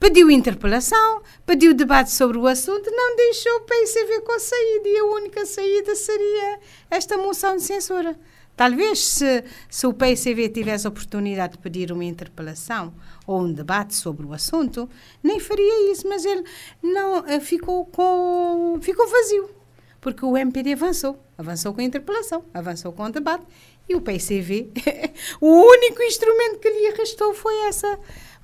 Pediu 0.00 0.30
interpelação, 0.30 1.22
pediu 1.44 1.74
debate 1.74 2.12
sobre 2.12 2.38
o 2.38 2.46
assunto, 2.46 2.88
não 2.88 3.16
deixou 3.16 3.52
o 3.56 3.60
PICV 3.62 4.20
com 4.20 4.32
a 4.32 4.38
saída 4.38 4.88
e 4.88 4.98
a 4.98 5.04
única 5.04 5.44
saída 5.44 5.94
seria 5.96 6.60
esta 6.88 7.18
moção 7.18 7.56
de 7.56 7.62
censura. 7.62 8.16
Talvez 8.56 9.00
se, 9.00 9.44
se 9.68 9.86
o 9.88 9.92
PICV 9.92 10.50
tivesse 10.50 10.86
a 10.86 10.90
oportunidade 10.90 11.54
de 11.54 11.58
pedir 11.58 11.90
uma 11.90 12.04
interpelação 12.04 12.94
ou 13.26 13.40
um 13.42 13.52
debate 13.52 13.94
sobre 13.94 14.24
o 14.24 14.32
assunto, 14.32 14.88
nem 15.22 15.40
faria 15.40 15.92
isso, 15.92 16.08
mas 16.08 16.24
ele 16.24 16.44
não 16.80 17.26
eh, 17.26 17.40
ficou 17.40 17.84
com 17.86 18.78
ficou 18.80 19.06
vazio, 19.08 19.50
porque 20.00 20.24
o 20.24 20.36
MPD 20.36 20.74
avançou, 20.74 21.20
avançou 21.36 21.74
com 21.74 21.80
a 21.80 21.84
interpelação, 21.84 22.44
avançou 22.54 22.92
com 22.92 23.02
o 23.04 23.10
debate 23.10 23.44
e 23.88 23.96
o 23.96 24.00
PICV, 24.00 24.72
o 25.40 25.48
único 25.48 26.02
instrumento 26.02 26.60
que 26.60 26.70
lhe 26.70 26.90
restou 26.96 27.34
foi 27.34 27.54
essa 27.66 27.98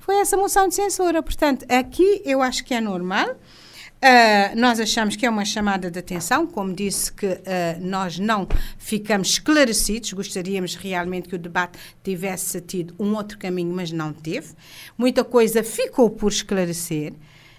foi 0.05 0.17
essa 0.17 0.37
moção 0.37 0.67
de 0.67 0.75
censura. 0.75 1.23
Portanto, 1.23 1.65
aqui 1.67 2.21
eu 2.23 2.39
acho 2.43 2.63
que 2.63 2.75
é 2.75 2.79
normal. 2.79 3.27
Uh, 3.31 4.55
nós 4.55 4.79
achamos 4.79 5.15
que 5.15 5.25
é 5.25 5.29
uma 5.29 5.43
chamada 5.43 5.89
de 5.89 5.97
atenção, 5.97 6.45
como 6.45 6.71
disse 6.75 7.11
que 7.11 7.25
uh, 7.25 7.39
nós 7.79 8.19
não 8.19 8.47
ficamos 8.77 9.29
esclarecidos, 9.29 10.13
gostaríamos 10.13 10.75
realmente 10.75 11.27
que 11.27 11.33
o 11.33 11.39
debate 11.39 11.79
tivesse 12.03 12.61
tido 12.61 12.93
um 12.99 13.15
outro 13.15 13.39
caminho, 13.39 13.73
mas 13.73 13.91
não 13.91 14.13
teve. 14.13 14.49
Muita 14.95 15.23
coisa 15.23 15.63
ficou 15.63 16.07
por 16.07 16.31
esclarecer. 16.31 17.13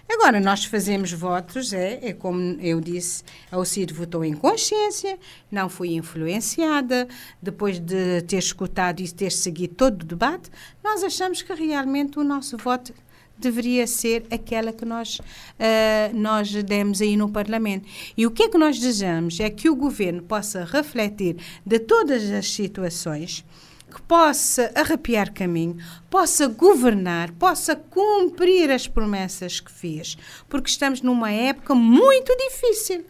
Agora, 0.09 0.39
nós 0.39 0.63
fazemos 0.63 1.11
votos, 1.11 1.73
é, 1.73 1.99
é 2.01 2.13
como 2.13 2.39
eu 2.61 2.79
disse, 2.79 3.23
a 3.51 3.63
Cid 3.65 3.93
votou 3.93 4.23
em 4.23 4.33
consciência, 4.33 5.19
não 5.51 5.67
fui 5.67 5.95
influenciada, 5.95 7.09
depois 7.41 7.77
de 7.77 8.21
ter 8.21 8.37
escutado 8.37 9.01
e 9.01 9.11
ter 9.11 9.31
seguido 9.33 9.75
todo 9.75 10.03
o 10.03 10.05
debate, 10.05 10.49
nós 10.81 11.03
achamos 11.03 11.41
que 11.41 11.53
realmente 11.53 12.17
o 12.17 12.23
nosso 12.23 12.55
voto 12.57 12.93
deveria 13.37 13.85
ser 13.85 14.25
aquela 14.31 14.71
que 14.71 14.85
nós, 14.85 15.19
uh, 15.19 16.15
nós 16.15 16.51
demos 16.63 17.01
aí 17.01 17.17
no 17.17 17.29
Parlamento. 17.29 17.87
E 18.15 18.25
o 18.25 18.31
que 18.31 18.43
é 18.43 18.49
que 18.49 18.57
nós 18.57 18.79
desejamos? 18.79 19.39
É 19.39 19.49
que 19.49 19.69
o 19.69 19.75
governo 19.75 20.23
possa 20.23 20.63
refletir 20.63 21.35
de 21.65 21.79
todas 21.79 22.31
as 22.31 22.49
situações 22.49 23.45
que 23.93 24.01
possa 24.01 24.71
arrepiar 24.75 25.33
caminho, 25.33 25.77
possa 26.09 26.47
governar, 26.47 27.31
possa 27.33 27.75
cumprir 27.75 28.69
as 28.69 28.87
promessas 28.87 29.59
que 29.59 29.71
fez, 29.71 30.17
porque 30.49 30.69
estamos 30.69 31.01
numa 31.01 31.31
época 31.31 31.73
muito 31.73 32.35
difícil. 32.35 33.05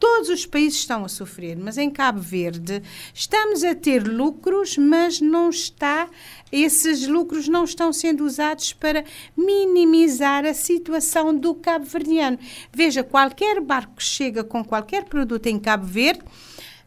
Todos 0.00 0.30
os 0.30 0.46
países 0.46 0.78
estão 0.78 1.04
a 1.04 1.08
sofrer, 1.10 1.58
mas 1.58 1.76
em 1.76 1.90
Cabo 1.90 2.20
Verde 2.20 2.82
estamos 3.12 3.62
a 3.62 3.74
ter 3.74 4.02
lucros, 4.02 4.78
mas 4.78 5.20
não 5.20 5.50
está, 5.50 6.08
esses 6.50 7.06
lucros 7.06 7.46
não 7.48 7.64
estão 7.64 7.92
sendo 7.92 8.24
usados 8.24 8.72
para 8.72 9.04
minimizar 9.36 10.46
a 10.46 10.54
situação 10.54 11.36
do 11.36 11.54
cabo-verdiano. 11.54 12.38
Veja, 12.72 13.04
qualquer 13.04 13.60
barco 13.60 13.96
que 13.96 14.02
chega 14.02 14.42
com 14.42 14.64
qualquer 14.64 15.04
produto 15.04 15.48
em 15.48 15.58
Cabo 15.58 15.84
Verde, 15.84 16.24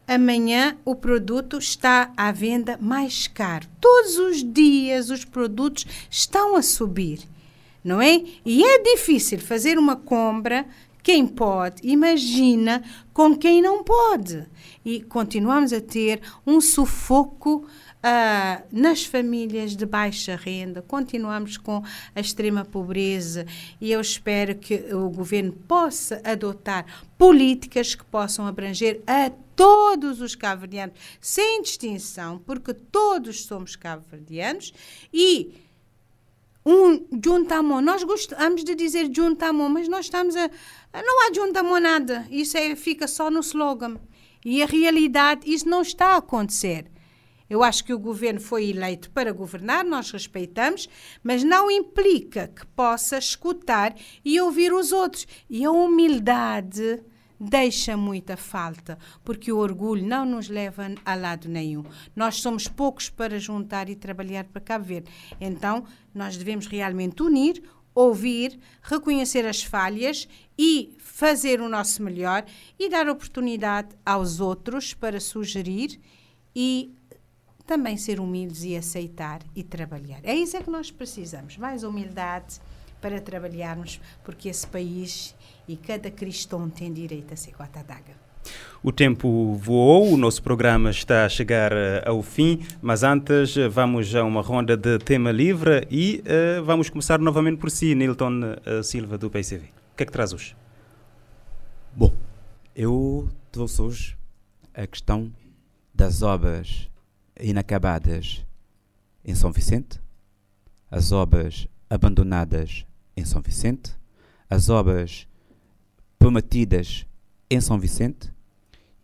amanhã 0.06 0.76
o 0.84 0.94
produto 0.94 1.58
está 1.58 2.12
à 2.16 2.30
venda 2.30 2.78
mais 2.80 3.26
caro. 3.26 3.66
Todos 3.80 4.18
os 4.18 4.44
dias 4.44 5.10
os 5.10 5.24
produtos 5.24 5.86
estão 6.10 6.56
a 6.56 6.62
subir, 6.62 7.20
não 7.82 8.00
é? 8.00 8.22
E 8.44 8.64
é 8.64 8.82
difícil 8.82 9.38
fazer 9.38 9.78
uma 9.78 9.96
compra. 9.96 10.66
Quem 11.02 11.26
pode, 11.26 11.86
imagina 11.86 12.82
com 13.12 13.36
quem 13.36 13.60
não 13.60 13.84
pode. 13.84 14.46
E 14.84 15.02
continuamos 15.02 15.72
a 15.72 15.80
ter 15.80 16.20
um 16.46 16.60
sufoco 16.60 17.66
Uh, 18.04 18.62
nas 18.70 19.06
famílias 19.06 19.74
de 19.74 19.86
baixa 19.86 20.36
renda, 20.36 20.82
continuamos 20.82 21.56
com 21.56 21.82
a 22.14 22.20
extrema 22.20 22.62
pobreza 22.62 23.46
e 23.80 23.90
eu 23.90 23.98
espero 23.98 24.54
que 24.56 24.74
o 24.94 25.08
governo 25.08 25.52
possa 25.52 26.20
adotar 26.22 26.84
políticas 27.16 27.94
que 27.94 28.04
possam 28.04 28.46
abranger 28.46 29.00
a 29.06 29.30
todos 29.56 30.20
os 30.20 30.34
cabo-verdianos, 30.34 30.94
sem 31.18 31.62
distinção, 31.62 32.42
porque 32.44 32.74
todos 32.74 33.46
somos 33.46 33.74
cabo-verdianos 33.74 34.74
e 35.10 35.54
um 36.66 37.06
juntamo, 37.24 37.80
nós 37.80 38.04
gostamos 38.04 38.64
de 38.64 38.74
dizer 38.74 39.10
juntamo, 39.10 39.66
mas 39.70 39.88
nós 39.88 40.04
estamos 40.04 40.36
a, 40.36 40.50
não 40.92 41.26
há 41.26 41.32
juntamo 41.32 41.80
nada, 41.80 42.26
isso 42.30 42.58
é, 42.58 42.76
fica 42.76 43.08
só 43.08 43.30
no 43.30 43.40
slogan. 43.40 43.96
E 44.44 44.62
a 44.62 44.66
realidade, 44.66 45.50
isso 45.50 45.66
não 45.66 45.80
está 45.80 46.08
a 46.08 46.16
acontecer. 46.18 46.92
Eu 47.48 47.62
acho 47.62 47.84
que 47.84 47.92
o 47.92 47.98
governo 47.98 48.40
foi 48.40 48.70
eleito 48.70 49.10
para 49.10 49.32
governar, 49.32 49.84
nós 49.84 50.10
respeitamos, 50.10 50.88
mas 51.22 51.44
não 51.44 51.70
implica 51.70 52.48
que 52.48 52.66
possa 52.68 53.18
escutar 53.18 53.94
e 54.24 54.40
ouvir 54.40 54.72
os 54.72 54.92
outros. 54.92 55.26
E 55.48 55.64
a 55.64 55.70
humildade 55.70 57.02
deixa 57.38 57.96
muita 57.96 58.36
falta, 58.36 58.98
porque 59.22 59.52
o 59.52 59.58
orgulho 59.58 60.06
não 60.06 60.24
nos 60.24 60.48
leva 60.48 60.94
a 61.04 61.14
lado 61.14 61.48
nenhum. 61.48 61.84
Nós 62.16 62.36
somos 62.36 62.66
poucos 62.66 63.10
para 63.10 63.38
juntar 63.38 63.88
e 63.88 63.96
trabalhar 63.96 64.44
para 64.44 64.60
cá 64.60 64.78
ver. 64.78 65.04
Então, 65.40 65.84
nós 66.14 66.36
devemos 66.36 66.66
realmente 66.66 67.22
unir, 67.22 67.62
ouvir, 67.94 68.58
reconhecer 68.82 69.46
as 69.46 69.62
falhas 69.62 70.28
e 70.58 70.96
fazer 70.98 71.60
o 71.60 71.68
nosso 71.68 72.02
melhor 72.02 72.44
e 72.78 72.88
dar 72.88 73.08
oportunidade 73.08 73.94
aos 74.04 74.40
outros 74.40 74.94
para 74.94 75.20
sugerir 75.20 76.00
e 76.54 76.94
também 77.66 77.96
ser 77.96 78.20
humildes 78.20 78.64
e 78.64 78.76
aceitar 78.76 79.40
e 79.54 79.62
trabalhar. 79.62 80.20
É 80.22 80.34
isso 80.34 80.56
é 80.56 80.62
que 80.62 80.70
nós 80.70 80.90
precisamos, 80.90 81.56
mais 81.56 81.82
humildade 81.82 82.60
para 83.00 83.20
trabalharmos, 83.20 84.00
porque 84.22 84.48
esse 84.48 84.66
país 84.66 85.34
e 85.68 85.76
cada 85.76 86.10
cristão 86.10 86.68
tem 86.68 86.92
direito 86.92 87.32
a 87.32 87.36
ser 87.36 87.52
cota 87.52 87.82
d'água. 87.82 88.14
O 88.82 88.92
tempo 88.92 89.54
voou, 89.54 90.12
o 90.12 90.16
nosso 90.16 90.42
programa 90.42 90.90
está 90.90 91.24
a 91.24 91.28
chegar 91.28 91.72
uh, 91.72 91.76
ao 92.06 92.22
fim, 92.22 92.60
mas 92.82 93.02
antes 93.02 93.56
uh, 93.56 93.70
vamos 93.70 94.14
a 94.14 94.22
uma 94.22 94.42
ronda 94.42 94.76
de 94.76 94.98
tema 94.98 95.30
livre 95.30 95.86
e 95.90 96.22
uh, 96.58 96.62
vamos 96.62 96.90
começar 96.90 97.18
novamente 97.18 97.58
por 97.58 97.70
si, 97.70 97.94
Nilton 97.94 98.40
Silva, 98.82 99.16
do 99.16 99.30
PCV. 99.30 99.64
O 99.64 99.96
que 99.96 100.02
é 100.02 100.06
que 100.06 100.12
traz 100.12 100.34
hoje? 100.34 100.54
Bom, 101.96 102.12
eu 102.76 103.28
trouxe 103.50 103.80
hoje 103.80 104.16
a 104.74 104.86
questão 104.86 105.32
das 105.94 106.22
obras 106.22 106.90
inacabadas 107.40 108.44
em 109.24 109.34
São 109.34 109.50
Vicente, 109.50 110.00
as 110.90 111.12
obras 111.12 111.66
abandonadas 111.88 112.86
em 113.16 113.24
São 113.24 113.40
Vicente, 113.40 113.96
as 114.48 114.68
obras 114.68 115.26
prometidas 116.18 117.06
em 117.50 117.60
São 117.60 117.78
Vicente 117.78 118.32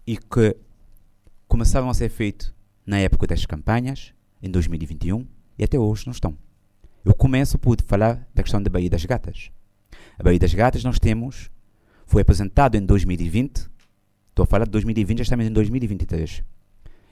e 0.07 0.17
que 0.17 0.57
começaram 1.47 1.91
a 1.91 1.95
ser 1.95 2.09
feitas 2.09 2.53
na 2.87 2.99
época 2.99 3.27
das 3.27 3.47
campanhas, 3.47 4.13
em 4.43 4.51
2021, 4.51 5.27
e 5.59 5.65
até 5.65 5.79
hoje 5.79 6.07
não 6.07 6.13
estão. 6.13 6.37
Eu 7.05 7.15
começo 7.15 7.59
por 7.59 7.77
falar 7.87 8.27
da 8.35 8.43
questão 8.43 8.63
da 8.63 8.71
Baía 8.71 8.91
das 8.91 9.05
Gatas. 9.05 9.51
A 10.19 10.23
Baía 10.23 10.39
das 10.39 10.53
Gatas 10.55 10.85
nós 10.85 10.99
temos, 10.99 11.51
foi 12.07 12.23
apresentado 12.23 12.77
em 12.77 12.85
2020, 12.85 13.71
estou 14.31 14.43
a 14.43 14.47
falar 14.47 14.65
de 14.65 14.71
2020, 14.71 15.19
já 15.19 15.23
estamos 15.23 15.47
em 15.47 15.53
2023. 15.53 16.43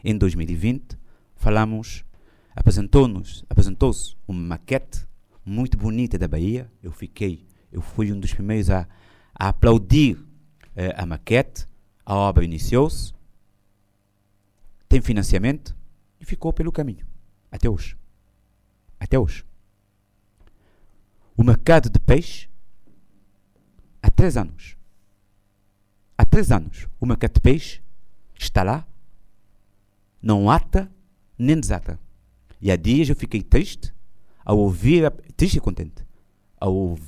Em 0.05 0.17
2020, 0.17 0.99
falamos, 1.39 2.05
apresentou-nos, 2.55 3.45
apresentou-se 3.49 4.17
uma 4.27 4.41
maquete 4.41 5.07
muito 5.45 5.79
bonita 5.79 6.19
da 6.19 6.29
Bahia. 6.29 6.71
Eu 6.83 6.93
fiquei, 6.93 7.47
eu 7.73 7.81
fui 7.81 8.13
um 8.13 8.21
dos 8.21 8.35
primeiros 8.35 8.69
a, 8.69 8.87
a 9.35 9.49
aplaudir 9.49 10.19
eh, 10.77 10.93
a 10.97 11.07
maquete. 11.07 11.67
A 12.05 12.15
obra 12.15 12.45
iniciou-se, 12.45 13.15
tem 14.89 15.01
financiamento, 15.01 15.77
e 16.21 16.25
ficou 16.25 16.53
pelo 16.53 16.73
caminho. 16.73 17.07
Até 17.51 17.69
hoje. 17.69 17.97
Até 18.99 19.19
hoje. 19.19 19.45
O 21.37 21.45
mercado 21.45 21.89
de 21.89 21.99
peixe, 22.01 22.49
há 24.03 24.11
três 24.11 24.37
anos. 24.37 24.77
Há 26.17 26.25
três 26.25 26.51
anos, 26.51 26.89
o 26.99 27.07
mercado 27.07 27.35
de 27.35 27.41
peixe 27.41 27.81
está 28.37 28.65
lá, 28.65 28.89
não 30.21 30.51
ata 30.51 30.91
nem 31.39 31.59
desata. 31.59 31.99
E 32.61 32.71
há 32.71 32.77
dias 32.77 33.09
eu 33.09 33.17
fiquei 33.17 33.43
triste 33.43 33.95
ao 34.45 34.59
ouvir, 34.59 35.11
triste 35.37 35.59
e 35.59 35.61
contente, 35.61 36.05
ao 36.61 36.99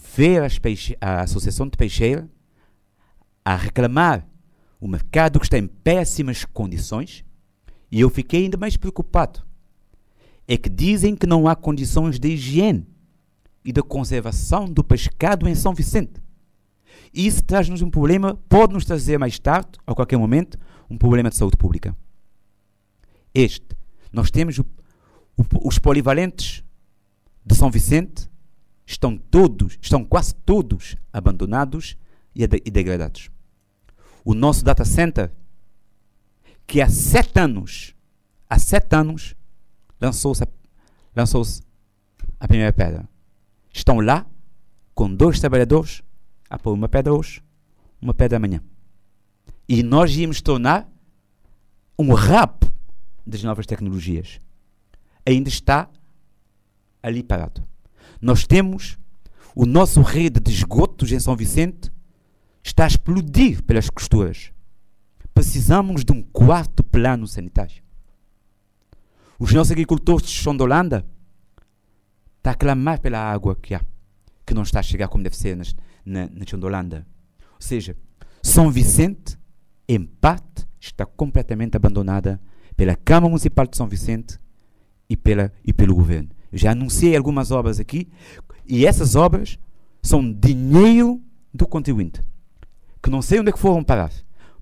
as 0.44 0.58
peixe, 0.58 0.96
a 1.00 1.22
Associação 1.22 1.66
de 1.66 1.76
Peixeira 1.76 2.28
a 3.44 3.56
reclamar 3.56 4.26
o 4.80 4.86
mercado 4.86 5.40
que 5.40 5.46
está 5.46 5.58
em 5.58 5.66
péssimas 5.66 6.44
condições 6.44 7.24
e 7.90 8.00
eu 8.00 8.08
fiquei 8.08 8.44
ainda 8.44 8.56
mais 8.56 8.76
preocupado. 8.76 9.42
É 10.46 10.56
que 10.56 10.68
dizem 10.68 11.16
que 11.16 11.26
não 11.26 11.48
há 11.48 11.56
condições 11.56 12.18
de 12.18 12.28
higiene 12.28 12.86
e 13.64 13.72
de 13.72 13.82
conservação 13.82 14.66
do 14.66 14.82
pescado 14.82 15.48
em 15.48 15.54
São 15.54 15.74
Vicente. 15.74 16.22
Isso 17.12 17.42
traz-nos 17.42 17.82
um 17.82 17.90
problema, 17.90 18.34
pode 18.48 18.72
nos 18.72 18.84
trazer 18.84 19.18
mais 19.18 19.38
tarde, 19.38 19.70
a 19.86 19.94
qualquer 19.94 20.16
momento, 20.16 20.58
um 20.88 20.96
problema 20.96 21.28
de 21.28 21.36
saúde 21.36 21.56
pública. 21.56 21.96
Este. 23.34 23.79
Nós 24.12 24.30
temos 24.30 24.58
o, 24.58 24.66
o, 25.36 25.68
os 25.68 25.78
polivalentes 25.78 26.64
de 27.44 27.54
São 27.54 27.70
Vicente, 27.70 28.28
estão 28.86 29.16
todos, 29.16 29.78
estão 29.80 30.04
quase 30.04 30.34
todos 30.34 30.96
abandonados 31.12 31.96
e, 32.34 32.42
e 32.42 32.70
degradados. 32.70 33.30
O 34.24 34.34
nosso 34.34 34.64
data 34.64 34.84
center, 34.84 35.32
que 36.66 36.80
há 36.80 36.88
sete 36.88 37.38
anos, 37.38 37.94
há 38.48 38.58
sete 38.58 38.94
anos, 38.94 39.34
lançou-se 40.00 40.44
lançou 41.14 41.42
a 42.38 42.48
primeira 42.48 42.72
pedra. 42.72 43.08
Estão 43.72 44.00
lá 44.00 44.26
com 44.94 45.12
dois 45.12 45.40
trabalhadores 45.40 46.02
a 46.48 46.58
pôr 46.58 46.72
uma 46.72 46.88
pedra 46.88 47.12
hoje, 47.12 47.42
uma 48.00 48.14
pedra 48.14 48.36
amanhã. 48.36 48.62
E 49.68 49.82
nós 49.82 50.14
íamos 50.16 50.40
tornar 50.40 50.88
um 51.98 52.12
rap 52.12 52.66
das 53.26 53.42
novas 53.42 53.66
tecnologias. 53.66 54.40
Ainda 55.26 55.48
está 55.48 55.88
ali 57.02 57.22
parado. 57.22 57.62
Nós 58.20 58.46
temos 58.46 58.98
o 59.54 59.66
nosso 59.66 60.00
rede 60.02 60.40
de 60.40 60.52
esgotos 60.52 61.10
em 61.12 61.20
São 61.20 61.36
Vicente 61.36 61.90
está 62.62 62.84
a 62.84 62.86
explodir 62.86 63.62
pelas 63.62 63.90
costuras. 63.90 64.52
Precisamos 65.34 66.04
de 66.04 66.12
um 66.12 66.22
quarto 66.22 66.84
plano 66.84 67.26
sanitário. 67.26 67.82
Os 69.38 69.52
nossos 69.52 69.70
agricultores 69.70 70.28
de 70.28 70.48
Holanda 70.48 71.06
estão 72.36 72.52
a 72.52 72.54
clamar 72.54 73.00
pela 73.00 73.18
água 73.18 73.56
que 73.56 73.74
há, 73.74 73.80
que 74.44 74.52
não 74.52 74.62
está 74.62 74.80
a 74.80 74.82
chegar 74.82 75.08
como 75.08 75.24
deve 75.24 75.36
ser 75.36 75.56
nas, 75.56 75.74
na, 76.04 76.28
na 76.28 76.66
Holanda. 76.66 77.06
Ou 77.54 77.60
seja, 77.60 77.96
São 78.42 78.70
Vicente, 78.70 79.38
em 79.88 80.04
parte, 80.04 80.66
está 80.78 81.06
completamente 81.06 81.76
abandonada 81.76 82.40
pela 82.80 82.96
Câmara 82.96 83.28
Municipal 83.28 83.66
de 83.66 83.76
São 83.76 83.86
Vicente 83.86 84.40
e, 85.06 85.14
pela, 85.14 85.52
e 85.62 85.70
pelo 85.70 85.94
governo. 85.94 86.30
Já 86.50 86.70
anunciei 86.70 87.14
algumas 87.14 87.50
obras 87.50 87.78
aqui 87.78 88.08
e 88.66 88.86
essas 88.86 89.14
obras 89.14 89.58
são 90.02 90.32
dinheiro 90.32 91.20
do 91.52 91.66
contribuinte 91.66 92.22
que 93.02 93.10
não 93.10 93.20
sei 93.20 93.38
onde 93.38 93.50
é 93.50 93.52
que 93.52 93.58
foram 93.58 93.84
parar. 93.84 94.10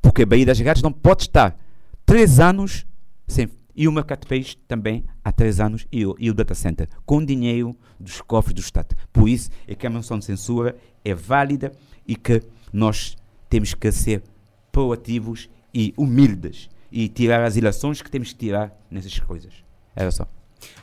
Porque 0.03 0.23
a 0.23 0.27
Baía 0.27 0.45
das 0.45 0.61
Gatas 0.61 0.83
não 0.83 0.91
pode 0.91 1.23
estar 1.23 1.57
três 2.05 2.41
anos 2.41 2.85
sem. 3.29 3.49
E 3.77 3.87
o 3.87 3.93
Mercado 3.93 4.27
Peixe 4.27 4.57
também 4.67 5.05
há 5.23 5.31
três 5.31 5.61
anos 5.61 5.87
e 5.93 6.05
o, 6.05 6.17
e 6.19 6.29
o 6.29 6.35
Data 6.35 6.57
Center, 6.57 6.89
com 7.07 7.25
dinheiro 7.25 7.77
dos 8.01 8.21
cofres 8.21 8.53
do 8.53 8.61
Estado. 8.61 8.97
Por 9.13 9.29
isso 9.29 9.49
é 9.65 9.77
que 9.77 9.87
a 9.87 9.91
moção 9.91 10.19
de 10.19 10.25
censura 10.25 10.77
é 11.05 11.15
válida 11.15 11.71
e 12.05 12.17
que 12.17 12.43
nós 12.73 13.17
temos 13.49 13.75
que 13.75 13.93
ser 13.93 14.25
proativos 14.73 15.49
e 15.73 15.95
humildes 15.97 16.69
e 16.91 17.09
tirar 17.09 17.45
as 17.45 17.57
ilações 17.57 18.03
que 18.03 18.11
temos 18.11 18.33
que 18.33 18.39
tirar 18.39 18.73
nessas 18.91 19.19
coisas. 19.19 19.53
Era 19.95 20.11
só. 20.11 20.27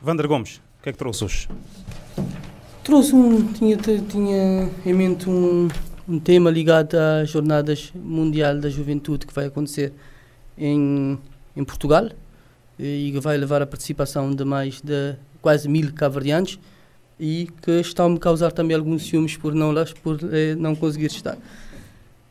Wander 0.06 0.28
Gomes, 0.28 0.62
o 0.80 0.84
que 0.84 0.89
é 0.89 0.91
que 0.91 0.97
trouxe 0.97 1.24
hoje? 1.24 1.49
Trouxe 2.84 3.16
um. 3.16 3.51
Tinha, 3.53 3.78
tinha 3.78 4.70
em 4.86 4.93
mente 4.93 5.30
um, 5.30 5.68
um 6.08 6.20
tema 6.20 6.49
ligado 6.49 6.95
às 6.95 7.30
Jornadas 7.30 7.91
Mundial 7.95 8.60
da 8.60 8.70
Juventude 8.70 9.26
que 9.26 9.34
vai 9.34 9.45
acontecer 9.45 9.93
em, 10.58 11.18
em 11.56 11.64
Portugal 11.64 12.10
e 12.78 13.12
que 13.12 13.20
vai 13.20 13.38
levar 13.38 13.62
a 13.62 13.66
participação 13.66 14.34
de 14.34 14.43
mais 14.43 14.82
de 14.82 15.16
quase 15.41 15.68
mil 15.68 15.93
caverdianos 15.93 16.60
e 17.20 17.49
que 17.62 17.72
estão 17.80 18.14
a 18.14 18.20
causar 18.20 18.51
também 18.51 18.76
alguns 18.76 19.08
ciúmes 19.08 19.38
por 19.38 19.53
não, 19.53 19.74
por, 20.03 20.20
eh, 20.32 20.56
não 20.56 20.76
conseguir 20.76 21.06
estar. 21.08 21.38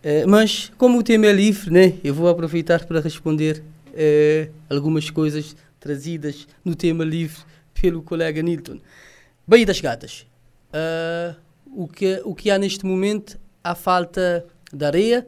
Eh, 0.05 0.27
mas, 0.27 0.71
como 0.77 0.99
o 0.99 1.03
tema 1.03 1.25
é 1.25 1.33
livre, 1.33 1.71
né, 1.71 1.95
eu 2.05 2.13
vou 2.13 2.29
aproveitar 2.29 2.85
para 2.85 3.01
responder 3.01 3.65
eh, 3.95 4.51
algumas 4.69 5.09
coisas 5.09 5.57
trazidas 5.81 6.47
no 6.63 6.75
tema 6.75 7.03
livre 7.03 7.43
pelo 7.73 8.03
colega 8.03 8.43
Nilton. 8.43 8.81
Baía 9.49 9.65
das 9.65 9.81
Gatas. 9.81 10.27
Uh, 10.75 11.37
o, 11.67 11.89
que, 11.89 12.21
o 12.25 12.35
que 12.35 12.51
há 12.51 12.59
neste 12.59 12.85
momento 12.85 13.39
há 13.63 13.75
falta 13.75 14.45
de 14.73 14.85
areia 14.85 15.27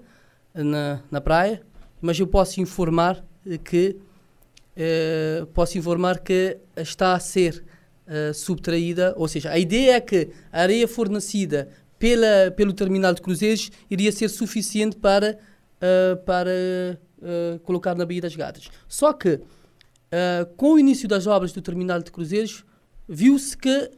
na, 0.52 1.00
na 1.10 1.20
praia, 1.20 1.62
mas 2.00 2.18
eu 2.18 2.26
posso 2.26 2.60
informar 2.60 3.24
que 3.64 3.96
uh, 4.76 5.46
posso 5.46 5.78
informar 5.78 6.18
que 6.18 6.58
está 6.76 7.14
a 7.14 7.20
ser 7.20 7.64
uh, 8.08 8.34
subtraída, 8.34 9.14
ou 9.16 9.28
seja, 9.28 9.50
a 9.50 9.58
ideia 9.58 9.92
é 9.96 10.00
que 10.00 10.30
a 10.52 10.62
areia 10.62 10.88
fornecida 10.88 11.68
pela, 11.98 12.50
pelo 12.56 12.72
terminal 12.72 13.14
de 13.14 13.22
cruzeiros 13.22 13.70
iria 13.90 14.12
ser 14.12 14.28
suficiente 14.28 14.96
para, 14.96 15.38
uh, 15.76 16.16
para 16.24 16.50
colocar 17.64 17.94
na 17.94 18.04
Baía 18.04 18.20
das 18.20 18.36
Gatas. 18.36 18.68
Só 18.86 19.12
que 19.12 19.40
com 20.56 20.74
o 20.74 20.78
início 20.78 21.08
das 21.08 21.26
obras 21.26 21.50
do 21.50 21.62
terminal 21.62 22.00
de 22.00 22.12
cruzeiros 22.12 22.62
viu-se 23.08 23.56
que 23.56 23.90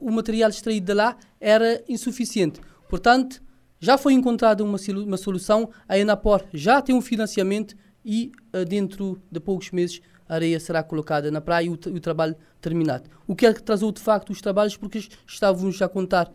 o 0.00 0.10
material 0.10 0.48
extraído 0.48 0.86
de 0.86 0.94
lá 0.94 1.16
era 1.38 1.84
insuficiente. 1.88 2.58
Portanto, 2.88 3.40
já 3.80 3.96
foi 3.96 4.12
encontrada 4.12 4.64
uma, 4.64 4.78
uma 5.04 5.16
solução, 5.16 5.70
a 5.88 5.96
Enapor 5.96 6.44
já 6.52 6.82
tem 6.82 6.94
um 6.94 7.00
financiamento 7.00 7.76
e 8.04 8.32
uh, 8.54 8.64
dentro 8.64 9.20
de 9.30 9.38
poucos 9.38 9.70
meses 9.70 10.00
a 10.28 10.34
areia 10.34 10.58
será 10.58 10.82
colocada 10.82 11.30
na 11.30 11.40
praia 11.40 11.66
e 11.66 11.68
o, 11.68 11.74
o 11.74 12.00
trabalho 12.00 12.36
terminado. 12.60 13.08
O 13.26 13.36
que 13.36 13.46
é 13.46 13.52
que 13.52 13.60
atrasou 13.60 13.92
de 13.92 14.00
facto 14.00 14.30
os 14.30 14.40
trabalhos? 14.40 14.76
Porque 14.76 15.06
estávamos 15.26 15.80
a 15.80 15.88
contar 15.88 16.30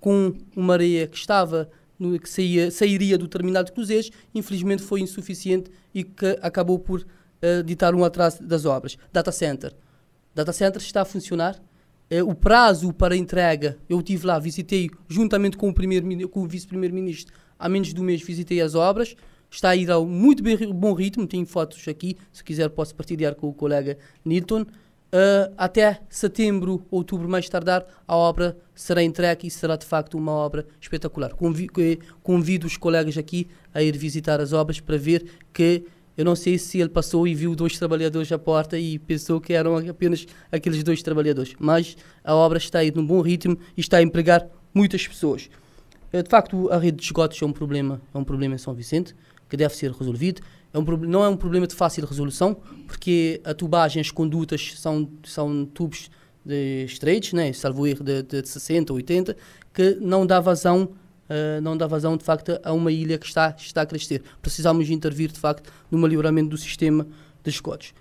com 0.00 0.34
uma 0.54 0.74
areia 0.74 1.06
que 1.06 1.16
estava 1.16 1.68
no, 1.98 2.18
que 2.18 2.28
saía, 2.28 2.70
sairia 2.70 3.18
do 3.18 3.26
terminal 3.26 3.64
de 3.64 3.72
cruzeiros, 3.72 4.10
infelizmente 4.34 4.82
foi 4.82 5.00
insuficiente 5.00 5.70
e 5.94 6.04
que 6.04 6.38
acabou 6.40 6.78
por 6.78 7.00
uh, 7.00 7.62
ditar 7.64 7.94
um 7.94 8.04
atraso 8.04 8.42
das 8.42 8.64
obras. 8.64 8.96
Data 9.12 9.32
Center. 9.32 9.74
Data 10.34 10.52
Center 10.52 10.80
está 10.80 11.02
a 11.02 11.04
funcionar, 11.04 11.60
eh, 12.10 12.22
o 12.22 12.34
prazo 12.34 12.92
para 12.92 13.16
entrega, 13.16 13.76
eu 13.88 14.00
tive 14.02 14.26
lá, 14.26 14.38
visitei 14.38 14.88
juntamente 15.08 15.56
com 15.56 15.68
o, 15.68 15.74
primeiro, 15.74 16.28
com 16.28 16.42
o 16.42 16.46
vice-primeiro-ministro, 16.46 17.34
há 17.58 17.68
menos 17.68 17.92
de 17.92 18.00
um 18.00 18.04
mês 18.04 18.22
visitei 18.22 18.60
as 18.60 18.74
obras, 18.74 19.14
está 19.50 19.70
a 19.70 19.76
ir 19.76 19.90
a 19.90 20.00
muito 20.00 20.42
bem, 20.42 20.56
bom 20.72 20.92
ritmo, 20.94 21.26
tenho 21.26 21.44
fotos 21.44 21.86
aqui, 21.88 22.16
se 22.32 22.42
quiser 22.44 22.70
posso 22.70 22.94
partilhar 22.94 23.34
com 23.34 23.48
o 23.48 23.52
colega 23.52 23.98
Nilton. 24.24 24.62
Uh, 25.10 25.50
até 25.56 26.02
setembro, 26.10 26.84
outubro, 26.90 27.26
mais 27.26 27.48
tardar, 27.48 27.86
a 28.06 28.14
obra 28.14 28.56
será 28.78 29.02
entregue 29.02 29.48
e 29.48 29.50
será 29.50 29.74
de 29.76 29.84
facto 29.84 30.16
uma 30.16 30.30
obra 30.30 30.64
espetacular. 30.80 31.34
Convido, 31.34 31.72
convido 32.22 32.66
os 32.66 32.76
colegas 32.76 33.18
aqui 33.18 33.48
a 33.74 33.82
ir 33.82 33.96
visitar 33.96 34.40
as 34.40 34.52
obras 34.52 34.78
para 34.78 34.96
ver 34.96 35.24
que 35.52 35.82
eu 36.16 36.24
não 36.24 36.36
sei 36.36 36.58
se 36.58 36.78
ele 36.78 36.88
passou 36.88 37.26
e 37.26 37.34
viu 37.34 37.56
dois 37.56 37.76
trabalhadores 37.76 38.30
à 38.30 38.38
porta 38.38 38.78
e 38.78 38.98
pensou 39.00 39.40
que 39.40 39.52
eram 39.52 39.76
apenas 39.76 40.26
aqueles 40.50 40.84
dois 40.84 41.02
trabalhadores. 41.02 41.54
Mas 41.58 41.96
a 42.22 42.34
obra 42.36 42.58
está 42.58 42.78
a 42.78 42.84
ir 42.84 42.94
num 42.94 43.04
bom 43.04 43.20
ritmo 43.20 43.58
e 43.76 43.80
está 43.80 43.96
a 43.96 44.02
empregar 44.02 44.46
muitas 44.72 45.06
pessoas. 45.06 45.50
Eh, 46.12 46.22
de 46.22 46.28
facto, 46.28 46.70
a 46.70 46.78
rede 46.78 46.98
de 46.98 47.02
esgotos 47.02 47.40
é 47.42 47.44
um 47.44 47.52
problema, 47.52 48.00
é 48.14 48.18
um 48.18 48.24
problema 48.24 48.54
em 48.54 48.58
São 48.58 48.74
Vicente 48.74 49.14
que 49.48 49.56
deve 49.56 49.74
ser 49.74 49.90
resolvido. 49.90 50.40
É 50.72 50.78
um, 50.78 50.84
não 50.98 51.24
é 51.24 51.28
um 51.28 51.36
problema 51.36 51.66
de 51.66 51.74
fácil 51.74 52.06
resolução, 52.06 52.56
porque 52.86 53.40
a 53.42 53.54
tubagem, 53.54 54.00
as 54.00 54.10
condutas 54.10 54.74
são, 54.76 55.08
são 55.24 55.64
tubos 55.66 56.10
de 56.48 56.84
estreitos, 56.86 57.34
né, 57.34 57.52
salvo 57.52 57.86
erro 57.86 58.02
de, 58.02 58.22
de 58.22 58.48
60 58.48 58.92
ou 58.92 58.96
80, 58.96 59.36
que 59.74 59.98
não 60.00 60.26
dá 60.26 60.40
vazão 60.40 60.84
uh, 61.28 61.60
não 61.62 61.76
dá 61.76 61.86
vazão 61.86 62.16
de 62.16 62.24
facto 62.24 62.58
a 62.62 62.72
uma 62.72 62.90
ilha 62.90 63.18
que 63.18 63.26
está, 63.26 63.54
está 63.56 63.82
a 63.82 63.86
crescer. 63.86 64.22
Precisamos 64.40 64.88
intervir 64.88 65.30
de 65.30 65.38
facto 65.38 65.70
no 65.90 65.98
melhoramento 65.98 66.48
do 66.48 66.56
sistema 66.56 67.06
de 67.44 67.50
esgotos. 67.50 67.92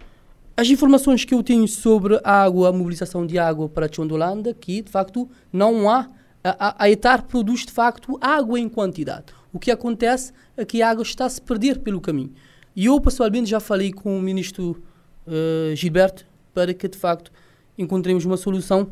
As 0.55 0.69
informações 0.69 1.23
que 1.23 1.33
eu 1.33 1.43
tenho 1.43 1.67
sobre 1.67 2.19
a 2.23 2.43
água, 2.43 2.69
a 2.69 2.71
mobilização 2.71 3.27
de 3.27 3.37
água 3.37 3.69
para 3.69 3.87
Tchondolanda, 3.87 4.53
que 4.53 4.81
de 4.81 4.89
facto 4.89 5.29
não 5.51 5.89
há. 5.89 6.07
A, 6.43 6.85
a 6.85 6.89
ETAR 6.89 7.23
produz 7.23 7.65
de 7.65 7.71
facto 7.71 8.17
água 8.21 8.57
em 8.57 8.69
quantidade. 8.69 9.25
O 9.51 9.59
que 9.59 9.69
acontece 9.69 10.31
é 10.55 10.63
que 10.63 10.81
a 10.81 10.89
água 10.89 11.03
está 11.03 11.25
a 11.25 11.29
se 11.29 11.41
perder 11.41 11.79
pelo 11.79 11.99
caminho. 11.99 12.31
E 12.75 12.85
eu 12.85 12.99
pessoalmente 13.01 13.49
já 13.49 13.59
falei 13.59 13.91
com 13.91 14.17
o 14.17 14.21
ministro 14.21 14.81
uh, 15.27 15.75
Gilberto 15.75 16.25
para 16.53 16.73
que 16.73 16.87
de 16.87 16.97
facto 16.97 17.31
encontremos 17.77 18.25
uma 18.25 18.37
solução 18.37 18.89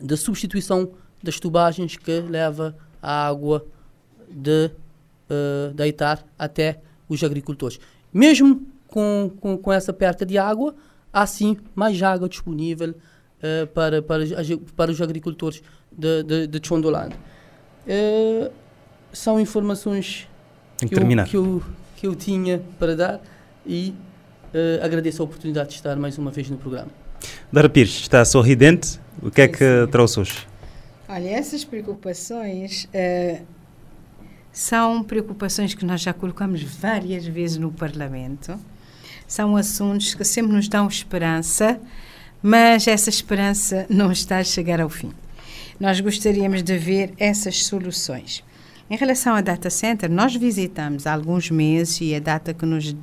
da 0.00 0.16
substituição 0.16 0.90
das 1.22 1.40
tubagens 1.40 1.96
que 1.96 2.20
leva 2.20 2.76
a 3.00 3.26
água 3.26 3.64
de 4.28 4.70
uh, 5.30 5.72
deitar 5.74 6.24
até 6.38 6.80
os 7.08 7.22
agricultores. 7.22 7.78
Mesmo 8.12 8.66
com, 8.88 9.30
com, 9.40 9.56
com, 9.56 9.72
essa 9.72 9.92
perda 9.92 10.26
de 10.26 10.36
água, 10.36 10.74
há 11.12 11.26
sim 11.26 11.56
mais 11.74 12.00
água 12.02 12.28
disponível 12.28 12.90
uh, 12.90 13.66
para, 13.68 14.02
para, 14.02 14.24
para 14.76 14.90
os 14.90 15.00
agricultores 15.00 15.62
de, 15.90 16.22
de, 16.22 16.46
de 16.46 16.66
Chondoland. 16.66 17.14
Uh, 17.86 18.50
são 19.12 19.38
informações 19.40 20.28
que, 20.78 20.88
que, 20.88 20.94
eu, 20.94 21.24
que, 21.24 21.36
eu, 21.36 21.62
que 21.96 22.06
eu 22.06 22.14
tinha 22.14 22.62
para 22.78 22.96
dar 22.96 23.20
e 23.64 23.94
agradeço 24.80 25.20
a 25.20 25.24
oportunidade 25.24 25.70
de 25.70 25.74
estar 25.74 25.96
mais 25.96 26.16
uma 26.16 26.30
vez 26.30 26.48
no 26.48 26.56
programa. 26.56 26.88
Dara 27.52 27.68
Pires, 27.68 28.00
está 28.00 28.24
sorridente? 28.24 28.98
O 29.22 29.30
que 29.30 29.42
é 29.42 29.48
que 29.48 29.58
Sim. 29.58 29.90
trouxe 29.90 30.20
hoje? 30.20 30.46
Olha, 31.08 31.28
essas 31.28 31.64
preocupações 31.64 32.84
uh, 32.84 33.44
são 34.52 35.02
preocupações 35.02 35.74
que 35.74 35.84
nós 35.84 36.00
já 36.00 36.12
colocamos 36.12 36.62
várias 36.62 37.26
vezes 37.26 37.58
no 37.58 37.70
Parlamento. 37.70 38.58
São 39.26 39.56
assuntos 39.56 40.14
que 40.14 40.24
sempre 40.24 40.52
nos 40.52 40.68
dão 40.68 40.86
esperança, 40.86 41.80
mas 42.42 42.86
essa 42.86 43.10
esperança 43.10 43.86
não 43.88 44.12
está 44.12 44.38
a 44.38 44.44
chegar 44.44 44.80
ao 44.80 44.88
fim. 44.88 45.12
Nós 45.78 46.00
gostaríamos 46.00 46.62
de 46.62 46.76
ver 46.78 47.12
essas 47.18 47.64
soluções. 47.64 48.44
Em 48.88 48.98
relação 48.98 49.34
a 49.34 49.40
data 49.40 49.70
center, 49.70 50.10
nós 50.10 50.36
visitamos 50.36 51.06
há 51.06 51.14
alguns 51.14 51.50
meses 51.50 52.02
e 52.02 52.14
a 52.14 52.20
data 52.20 52.52
que 52.52 52.66
nos 52.66 52.94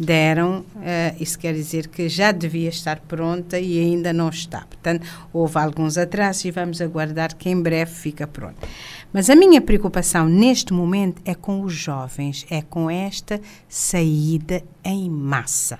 deram, 0.00 0.60
uh, 0.60 1.22
isso 1.22 1.38
quer 1.38 1.52
dizer 1.52 1.88
que 1.88 2.08
já 2.08 2.32
devia 2.32 2.70
estar 2.70 3.00
pronta 3.00 3.60
e 3.60 3.78
ainda 3.78 4.14
não 4.14 4.30
está. 4.30 4.62
Portanto, 4.62 5.06
houve 5.34 5.58
alguns 5.58 5.98
atrasos 5.98 6.46
e 6.46 6.50
vamos 6.50 6.80
aguardar 6.80 7.36
que 7.36 7.50
em 7.50 7.60
breve 7.60 7.92
fica 7.92 8.26
pronto. 8.26 8.66
Mas 9.12 9.28
a 9.28 9.36
minha 9.36 9.60
preocupação 9.60 10.26
neste 10.26 10.72
momento 10.72 11.20
é 11.24 11.34
com 11.34 11.60
os 11.60 11.74
jovens, 11.74 12.46
é 12.50 12.62
com 12.62 12.90
esta 12.90 13.38
saída 13.68 14.62
em 14.82 15.10
massa. 15.10 15.78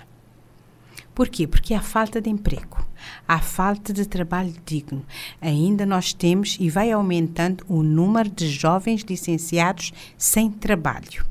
Por 1.15 1.29
quê? 1.29 1.47
Porque 1.47 1.73
há 1.73 1.81
falta 1.81 2.21
de 2.21 2.29
emprego, 2.29 2.86
há 3.27 3.39
falta 3.39 3.93
de 3.93 4.05
trabalho 4.05 4.53
digno. 4.65 5.05
Ainda 5.41 5.85
nós 5.85 6.13
temos 6.13 6.57
e 6.59 6.69
vai 6.69 6.91
aumentando 6.91 7.65
o 7.67 7.83
número 7.83 8.29
de 8.29 8.47
jovens 8.49 9.01
licenciados 9.01 9.93
sem 10.17 10.49
trabalho. 10.49 11.25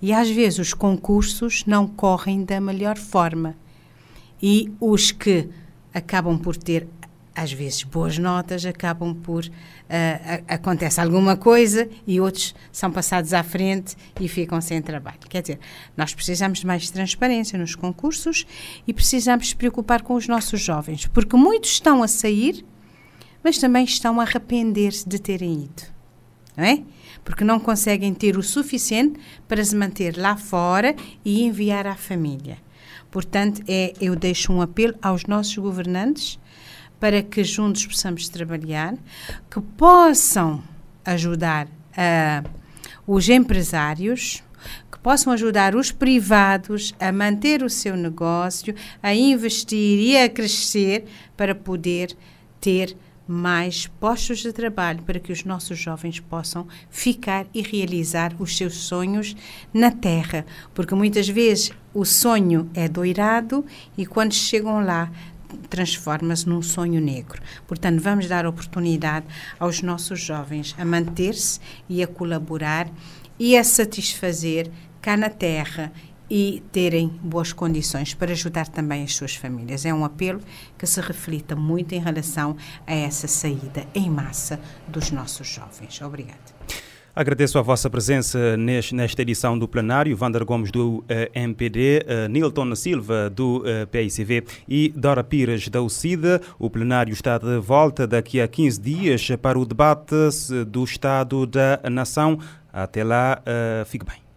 E 0.00 0.12
às 0.12 0.30
vezes 0.30 0.58
os 0.58 0.74
concursos 0.74 1.64
não 1.66 1.86
correm 1.86 2.44
da 2.44 2.60
melhor 2.60 2.96
forma. 2.96 3.54
E 4.42 4.72
os 4.80 5.10
que 5.10 5.48
acabam 5.92 6.38
por 6.38 6.56
ter 6.56 6.86
às 7.34 7.52
vezes 7.52 7.82
boas 7.82 8.18
notas 8.18 8.64
acabam 8.66 9.14
por 9.14 9.44
uh, 9.44 9.50
acontece 10.48 11.00
alguma 11.00 11.36
coisa 11.36 11.88
e 12.06 12.20
outros 12.20 12.54
são 12.72 12.90
passados 12.90 13.32
à 13.32 13.42
frente 13.42 13.96
e 14.20 14.28
ficam 14.28 14.60
sem 14.60 14.82
trabalho. 14.82 15.18
Quer 15.28 15.42
dizer, 15.42 15.58
nós 15.96 16.14
precisamos 16.14 16.60
de 16.60 16.66
mais 16.66 16.90
transparência 16.90 17.58
nos 17.58 17.74
concursos 17.74 18.46
e 18.86 18.92
precisamos 18.92 19.54
preocupar 19.54 20.02
com 20.02 20.14
os 20.14 20.26
nossos 20.26 20.60
jovens, 20.60 21.06
porque 21.06 21.36
muitos 21.36 21.70
estão 21.70 22.02
a 22.02 22.08
sair, 22.08 22.64
mas 23.42 23.58
também 23.58 23.84
estão 23.84 24.20
a 24.20 24.24
arrepender-se 24.24 25.08
de 25.08 25.18
terem 25.18 25.64
ido. 25.64 25.82
Não 26.56 26.64
é? 26.64 26.82
Porque 27.24 27.44
não 27.44 27.60
conseguem 27.60 28.12
ter 28.12 28.36
o 28.36 28.42
suficiente 28.42 29.18
para 29.46 29.64
se 29.64 29.74
manter 29.76 30.16
lá 30.16 30.36
fora 30.36 30.94
e 31.24 31.42
enviar 31.44 31.86
à 31.86 31.94
família. 31.94 32.58
Portanto, 33.10 33.62
é, 33.66 33.92
eu 34.00 34.14
deixo 34.14 34.52
um 34.52 34.60
apelo 34.60 34.94
aos 35.02 35.24
nossos 35.24 35.56
governantes 35.56 36.38
para 37.00 37.22
que 37.22 37.42
juntos 37.42 37.86
possamos 37.86 38.28
trabalhar, 38.28 38.94
que 39.50 39.60
possam 39.60 40.62
ajudar 41.04 41.66
uh, 41.66 42.48
os 43.06 43.28
empresários, 43.28 44.44
que 44.92 44.98
possam 44.98 45.32
ajudar 45.32 45.74
os 45.74 45.90
privados 45.90 46.94
a 47.00 47.10
manter 47.10 47.62
o 47.62 47.70
seu 47.70 47.96
negócio, 47.96 48.74
a 49.02 49.14
investir 49.14 49.98
e 49.98 50.16
a 50.18 50.28
crescer 50.28 51.06
para 51.36 51.54
poder 51.54 52.14
ter 52.60 52.94
mais 53.26 53.86
postos 53.86 54.40
de 54.40 54.52
trabalho 54.52 55.02
para 55.02 55.20
que 55.20 55.32
os 55.32 55.44
nossos 55.44 55.78
jovens 55.78 56.18
possam 56.18 56.66
ficar 56.90 57.46
e 57.54 57.62
realizar 57.62 58.34
os 58.40 58.56
seus 58.56 58.74
sonhos 58.74 59.36
na 59.72 59.92
terra, 59.92 60.44
porque 60.74 60.96
muitas 60.96 61.28
vezes 61.28 61.70
o 61.94 62.04
sonho 62.04 62.68
é 62.74 62.88
doirado 62.88 63.64
e 63.96 64.04
quando 64.04 64.34
chegam 64.34 64.84
lá 64.84 65.12
transforma-se 65.68 66.48
num 66.48 66.62
sonho 66.62 67.00
negro. 67.00 67.40
Portanto, 67.66 68.00
vamos 68.00 68.26
dar 68.26 68.46
oportunidade 68.46 69.26
aos 69.58 69.82
nossos 69.82 70.20
jovens 70.20 70.74
a 70.78 70.84
manter-se 70.84 71.60
e 71.88 72.02
a 72.02 72.06
colaborar 72.06 72.88
e 73.38 73.56
a 73.56 73.64
satisfazer 73.64 74.70
cá 75.00 75.16
na 75.16 75.30
terra 75.30 75.92
e 76.30 76.62
terem 76.70 77.08
boas 77.22 77.52
condições 77.52 78.14
para 78.14 78.32
ajudar 78.32 78.68
também 78.68 79.02
as 79.02 79.16
suas 79.16 79.34
famílias. 79.34 79.84
É 79.84 79.92
um 79.92 80.04
apelo 80.04 80.40
que 80.78 80.86
se 80.86 81.00
reflita 81.00 81.56
muito 81.56 81.92
em 81.92 81.98
relação 81.98 82.56
a 82.86 82.94
essa 82.94 83.26
saída 83.26 83.84
em 83.94 84.08
massa 84.08 84.60
dos 84.86 85.10
nossos 85.10 85.48
jovens. 85.48 86.00
Obrigada. 86.00 86.59
Agradeço 87.20 87.58
a 87.58 87.62
vossa 87.62 87.90
presença 87.90 88.56
nesta 88.56 89.20
edição 89.20 89.58
do 89.58 89.68
plenário. 89.68 90.16
Vander 90.16 90.42
Gomes 90.42 90.70
do 90.70 91.04
eh, 91.06 91.30
MPD, 91.34 92.06
eh, 92.06 92.28
Nilton 92.28 92.74
Silva 92.74 93.28
do 93.28 93.62
eh, 93.66 93.84
PICV 93.84 94.42
e 94.66 94.90
Dora 94.96 95.22
Pires 95.22 95.68
da 95.68 95.82
UCIDA. 95.82 96.40
O 96.58 96.70
plenário 96.70 97.12
está 97.12 97.36
de 97.36 97.58
volta 97.58 98.06
daqui 98.06 98.40
a 98.40 98.48
15 98.48 98.80
dias 98.80 99.28
para 99.42 99.58
o 99.58 99.66
debate 99.66 100.14
do 100.66 100.82
Estado 100.82 101.44
da 101.44 101.78
Nação. 101.90 102.38
Até 102.72 103.04
lá, 103.04 103.42
fique 103.84 104.06
bem. 104.06 104.29